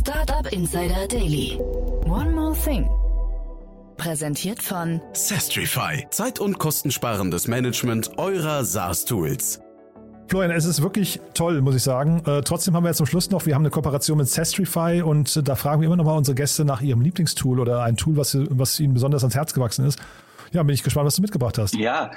Startup 0.00 0.46
Insider 0.52 1.08
Daily. 1.08 1.58
One 2.06 2.30
more 2.30 2.54
thing. 2.54 2.88
Präsentiert 4.00 4.62
von 4.62 5.02
Sestrify. 5.12 6.06
Zeit- 6.08 6.40
und 6.40 6.58
kostensparendes 6.58 7.48
Management 7.48 8.16
eurer 8.16 8.64
SaaS-Tools. 8.64 9.60
Florian, 10.26 10.50
es 10.52 10.64
ist 10.64 10.80
wirklich 10.80 11.20
toll, 11.34 11.60
muss 11.60 11.74
ich 11.74 11.82
sagen. 11.82 12.22
Äh, 12.24 12.40
trotzdem 12.40 12.74
haben 12.74 12.84
wir 12.84 12.88
jetzt 12.88 12.96
zum 12.96 13.04
Schluss 13.04 13.28
noch, 13.28 13.44
wir 13.44 13.54
haben 13.54 13.60
eine 13.60 13.68
Kooperation 13.68 14.16
mit 14.16 14.26
Sestrify 14.26 15.02
und 15.02 15.36
äh, 15.36 15.42
da 15.42 15.54
fragen 15.54 15.82
wir 15.82 15.86
immer 15.86 15.96
noch 15.96 16.06
mal 16.06 16.16
unsere 16.16 16.34
Gäste 16.34 16.64
nach 16.64 16.80
ihrem 16.80 17.02
Lieblingstool 17.02 17.60
oder 17.60 17.82
ein 17.82 17.98
Tool, 17.98 18.16
was, 18.16 18.38
was 18.48 18.80
ihnen 18.80 18.94
besonders 18.94 19.22
ans 19.22 19.34
Herz 19.34 19.52
gewachsen 19.52 19.84
ist. 19.84 19.98
Ja, 20.52 20.62
bin 20.62 20.72
ich 20.72 20.82
gespannt, 20.82 21.04
was 21.04 21.16
du 21.16 21.20
mitgebracht 21.22 21.58
hast. 21.58 21.74
Ja, 21.74 22.10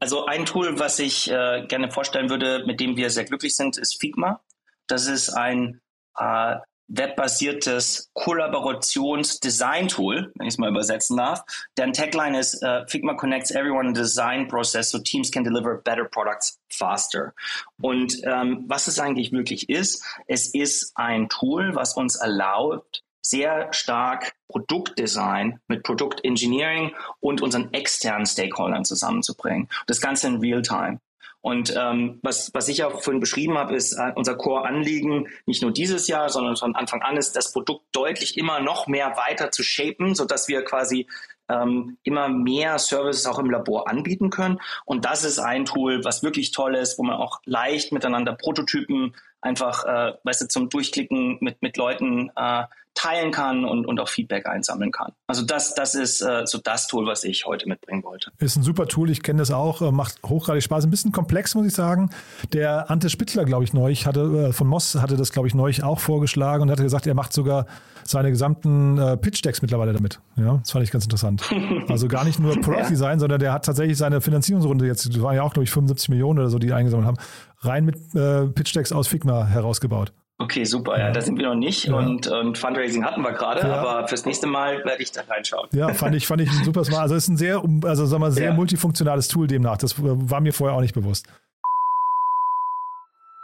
also 0.00 0.24
ein 0.24 0.46
Tool, 0.46 0.78
was 0.80 0.98
ich 0.98 1.30
äh, 1.30 1.66
gerne 1.68 1.90
vorstellen 1.90 2.30
würde, 2.30 2.64
mit 2.66 2.80
dem 2.80 2.96
wir 2.96 3.10
sehr 3.10 3.24
glücklich 3.24 3.54
sind, 3.54 3.76
ist 3.76 4.00
Figma. 4.00 4.40
Das 4.86 5.06
ist 5.06 5.28
ein 5.28 5.82
äh, 6.18 6.56
webbasiertes 6.88 8.10
Kollaborations-Design-Tool, 8.14 10.32
wenn 10.34 10.46
ich 10.46 10.54
es 10.54 10.58
mal 10.58 10.70
übersetzen 10.70 11.16
darf. 11.16 11.42
Deren 11.76 11.92
Tagline 11.92 12.38
ist 12.38 12.62
uh, 12.62 12.86
Figma 12.86 13.14
connects 13.14 13.50
everyone 13.50 13.88
in 13.88 13.94
the 13.94 14.02
design 14.02 14.48
process 14.48 14.90
so 14.90 14.98
teams 14.98 15.30
can 15.30 15.44
deliver 15.44 15.82
better 15.82 16.04
products 16.04 16.58
faster. 16.68 17.34
Und 17.80 18.20
ähm, 18.24 18.64
was 18.68 18.86
es 18.86 18.98
eigentlich 18.98 19.32
wirklich 19.32 19.68
ist, 19.68 20.04
es 20.26 20.54
ist 20.54 20.92
ein 20.94 21.28
Tool, 21.28 21.74
was 21.74 21.96
uns 21.96 22.16
erlaubt, 22.16 23.02
sehr 23.20 23.72
stark 23.72 24.34
Produktdesign 24.48 25.60
mit 25.66 25.82
Produktengineering 25.82 26.94
und 27.20 27.42
unseren 27.42 27.72
externen 27.72 28.26
Stakeholdern 28.26 28.84
zusammenzubringen. 28.84 29.68
Das 29.86 30.00
Ganze 30.00 30.28
in 30.28 30.36
Realtime. 30.36 31.00
Und 31.46 31.72
ähm, 31.76 32.18
was, 32.24 32.50
was 32.54 32.66
ich 32.66 32.82
auch 32.82 33.02
vorhin 33.02 33.20
beschrieben 33.20 33.56
habe, 33.56 33.76
ist 33.76 33.92
äh, 33.92 34.10
unser 34.16 34.34
Core-Anliegen, 34.34 35.28
nicht 35.46 35.62
nur 35.62 35.70
dieses 35.70 36.08
Jahr, 36.08 36.28
sondern 36.28 36.56
von 36.56 36.74
Anfang 36.74 37.02
an 37.02 37.16
ist, 37.16 37.36
das 37.36 37.52
Produkt 37.52 37.84
deutlich 37.92 38.36
immer 38.36 38.58
noch 38.58 38.88
mehr 38.88 39.16
weiter 39.16 39.52
zu 39.52 39.62
shapen, 39.62 40.16
sodass 40.16 40.48
wir 40.48 40.64
quasi 40.64 41.06
ähm, 41.48 41.98
immer 42.02 42.28
mehr 42.28 42.80
Services 42.80 43.26
auch 43.26 43.38
im 43.38 43.48
Labor 43.48 43.88
anbieten 43.88 44.30
können. 44.30 44.60
Und 44.86 45.04
das 45.04 45.22
ist 45.22 45.38
ein 45.38 45.66
Tool, 45.66 46.04
was 46.04 46.24
wirklich 46.24 46.50
toll 46.50 46.74
ist, 46.74 46.98
wo 46.98 47.04
man 47.04 47.14
auch 47.14 47.40
leicht 47.44 47.92
miteinander 47.92 48.32
Prototypen 48.32 49.14
einfach, 49.40 49.84
äh, 49.84 50.14
weißt 50.24 50.40
du, 50.40 50.48
zum 50.48 50.68
Durchklicken 50.68 51.38
mit, 51.40 51.62
mit 51.62 51.76
Leuten 51.76 52.32
äh, 52.34 52.64
teilen 52.96 53.30
kann 53.30 53.64
und, 53.64 53.86
und 53.86 54.00
auch 54.00 54.08
Feedback 54.08 54.46
einsammeln 54.46 54.90
kann. 54.90 55.12
Also 55.28 55.44
das, 55.44 55.74
das 55.74 55.94
ist 55.94 56.22
äh, 56.22 56.42
so 56.46 56.58
das 56.58 56.88
Tool, 56.88 57.06
was 57.06 57.22
ich 57.22 57.46
heute 57.46 57.68
mitbringen 57.68 58.02
wollte. 58.02 58.32
Ist 58.38 58.56
ein 58.56 58.62
super 58.62 58.88
Tool, 58.88 59.10
ich 59.10 59.22
kenne 59.22 59.38
das 59.38 59.52
auch, 59.52 59.82
äh, 59.82 59.92
macht 59.92 60.18
hochgradig 60.24 60.62
Spaß. 60.62 60.84
Ein 60.84 60.90
bisschen 60.90 61.12
komplex, 61.12 61.54
muss 61.54 61.66
ich 61.66 61.74
sagen. 61.74 62.10
Der 62.52 62.90
Ante 62.90 63.10
Spitzler, 63.10 63.44
glaube 63.44 63.64
ich, 63.64 63.72
neulich 63.72 64.06
hatte, 64.06 64.48
äh, 64.48 64.52
von 64.52 64.66
Moss 64.66 64.96
hatte 64.96 65.16
das, 65.16 65.30
glaube 65.30 65.46
ich, 65.46 65.54
neulich 65.54 65.84
auch 65.84 66.00
vorgeschlagen 66.00 66.62
und 66.62 66.70
hatte 66.70 66.82
gesagt, 66.82 67.06
er 67.06 67.14
macht 67.14 67.32
sogar 67.32 67.66
seine 68.04 68.30
gesamten 68.30 68.98
äh, 68.98 69.16
Pitch-Decks 69.16 69.62
mittlerweile 69.62 69.92
damit. 69.92 70.20
Ja, 70.36 70.58
das 70.58 70.70
fand 70.70 70.84
ich 70.84 70.90
ganz 70.90 71.04
interessant. 71.04 71.42
Also 71.88 72.08
gar 72.08 72.24
nicht 72.24 72.38
nur 72.38 72.52
Product 72.60 72.88
Design, 72.90 73.14
ja. 73.14 73.18
sondern 73.18 73.38
der 73.38 73.52
hat 73.52 73.64
tatsächlich 73.64 73.96
seine 73.96 74.20
Finanzierungsrunde 74.20 74.86
jetzt, 74.86 75.06
das 75.06 75.22
waren 75.22 75.34
ja 75.34 75.42
auch, 75.42 75.52
glaube 75.52 75.64
ich, 75.64 75.70
75 75.70 76.08
Millionen 76.08 76.38
oder 76.38 76.48
so, 76.48 76.58
die 76.58 76.72
eingesammelt 76.72 77.06
haben, 77.06 77.18
rein 77.60 77.84
mit 77.84 77.96
äh, 78.14 78.46
Pitch-Decks 78.46 78.92
aus 78.92 79.08
Figma 79.08 79.46
herausgebaut. 79.46 80.12
Okay, 80.38 80.64
super. 80.64 80.98
Ja, 80.98 81.10
da 81.10 81.22
sind 81.22 81.38
wir 81.38 81.48
noch 81.48 81.54
nicht. 81.54 81.84
Ja. 81.86 81.94
Und, 81.94 82.26
und 82.26 82.58
Fundraising 82.58 83.04
hatten 83.04 83.22
wir 83.22 83.32
gerade, 83.32 83.66
ja. 83.66 83.74
aber 83.74 84.06
fürs 84.06 84.26
nächste 84.26 84.46
Mal 84.46 84.84
werde 84.84 85.02
ich 85.02 85.10
da 85.10 85.22
reinschauen. 85.22 85.68
Ja, 85.72 85.94
fand 85.94 86.14
ich, 86.14 86.26
fand 86.26 86.42
ich 86.42 86.50
ein 86.50 86.64
super 86.64 86.84
smart. 86.84 87.02
Also 87.02 87.14
es 87.14 87.24
ist 87.24 87.30
ein 87.30 87.36
sehr, 87.38 87.62
also 87.84 88.04
sagen 88.04 88.22
wir, 88.22 88.30
sehr 88.30 88.52
multifunktionales 88.52 89.28
Tool 89.28 89.46
demnach. 89.46 89.78
Das 89.78 89.94
war 89.98 90.40
mir 90.40 90.52
vorher 90.52 90.76
auch 90.76 90.82
nicht 90.82 90.94
bewusst. 90.94 91.26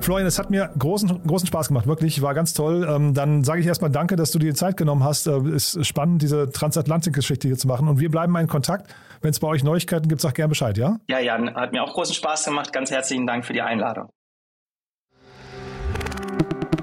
Florian, 0.00 0.26
es 0.26 0.38
hat 0.38 0.50
mir 0.50 0.70
großen, 0.78 1.22
großen 1.26 1.46
Spaß 1.46 1.68
gemacht, 1.68 1.86
wirklich, 1.86 2.22
war 2.22 2.32
ganz 2.34 2.54
toll. 2.54 2.86
Ähm, 2.88 3.12
dann 3.12 3.44
sage 3.44 3.60
ich 3.60 3.66
erstmal 3.66 3.90
danke, 3.90 4.16
dass 4.16 4.30
du 4.30 4.38
dir 4.38 4.50
die 4.50 4.56
Zeit 4.56 4.76
genommen 4.76 5.04
hast. 5.04 5.26
Äh, 5.26 5.40
ist 5.50 5.84
spannend, 5.86 6.22
diese 6.22 6.50
Transatlantik-Geschichte 6.50 7.48
hier 7.48 7.58
zu 7.58 7.68
machen. 7.68 7.86
Und 7.86 8.00
wir 8.00 8.10
bleiben 8.10 8.32
mal 8.32 8.40
in 8.40 8.48
Kontakt. 8.48 8.94
Wenn 9.20 9.30
es 9.30 9.40
bei 9.40 9.48
euch 9.48 9.62
Neuigkeiten 9.62 10.08
gibt, 10.08 10.22
sag 10.22 10.34
gerne 10.34 10.48
Bescheid, 10.48 10.78
ja? 10.78 10.96
Ja, 11.08 11.18
Jan, 11.18 11.54
hat 11.54 11.72
mir 11.72 11.82
auch 11.82 11.92
großen 11.92 12.14
Spaß 12.14 12.46
gemacht. 12.46 12.72
Ganz 12.72 12.90
herzlichen 12.90 13.26
Dank 13.26 13.44
für 13.44 13.52
die 13.52 13.60
Einladung. 13.60 14.08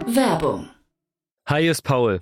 Werbung. 0.06 0.70
Hi, 1.48 1.68
ist 1.68 1.82
Paul. 1.82 2.22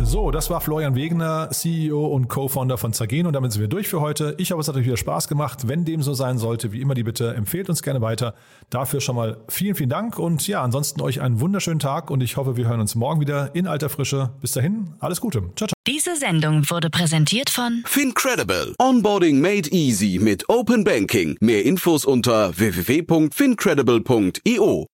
So, 0.00 0.30
das 0.30 0.48
war 0.48 0.60
Florian 0.60 0.94
Wegener, 0.94 1.50
CEO 1.50 2.06
und 2.06 2.28
Co-Founder 2.28 2.78
von 2.78 2.92
Zageno. 2.92 3.26
Und 3.28 3.32
damit 3.34 3.50
sind 3.52 3.60
wir 3.60 3.68
durch 3.68 3.88
für 3.88 4.00
heute. 4.00 4.34
Ich 4.38 4.52
hoffe, 4.52 4.60
es 4.60 4.68
hat 4.68 4.76
euch 4.76 4.86
wieder 4.86 4.96
Spaß 4.96 5.26
gemacht. 5.28 5.66
Wenn 5.68 5.84
dem 5.84 6.02
so 6.02 6.14
sein 6.14 6.38
sollte, 6.38 6.72
wie 6.72 6.80
immer 6.80 6.94
die 6.94 7.02
Bitte, 7.02 7.34
empfehlt 7.34 7.68
uns 7.68 7.82
gerne 7.82 8.00
weiter. 8.00 8.34
Dafür 8.70 9.00
schon 9.00 9.16
mal 9.16 9.38
vielen, 9.48 9.74
vielen 9.74 9.90
Dank. 9.90 10.18
Und 10.18 10.48
ja, 10.48 10.62
ansonsten 10.62 11.02
euch 11.02 11.20
einen 11.20 11.40
wunderschönen 11.40 11.80
Tag 11.80 12.10
und 12.10 12.22
ich 12.22 12.36
hoffe, 12.36 12.56
wir 12.56 12.68
hören 12.68 12.80
uns 12.80 12.94
morgen 12.94 13.20
wieder 13.20 13.54
in 13.54 13.66
alter 13.66 13.88
Frische. 13.88 14.30
Bis 14.40 14.52
dahin, 14.52 14.90
alles 15.00 15.20
Gute. 15.20 15.40
Ciao, 15.56 15.66
ciao. 15.66 15.74
Diese 15.86 16.16
Sendung 16.16 16.68
wurde 16.70 16.90
präsentiert 16.90 17.50
von 17.50 17.82
Fincredible. 17.84 18.74
Onboarding 18.78 19.40
made 19.40 19.68
easy 19.70 20.20
mit 20.22 20.48
Open 20.48 20.84
Banking. 20.84 21.36
Mehr 21.40 21.64
Infos 21.64 22.04
unter 22.04 22.56
www.fincredible.io. 22.56 24.86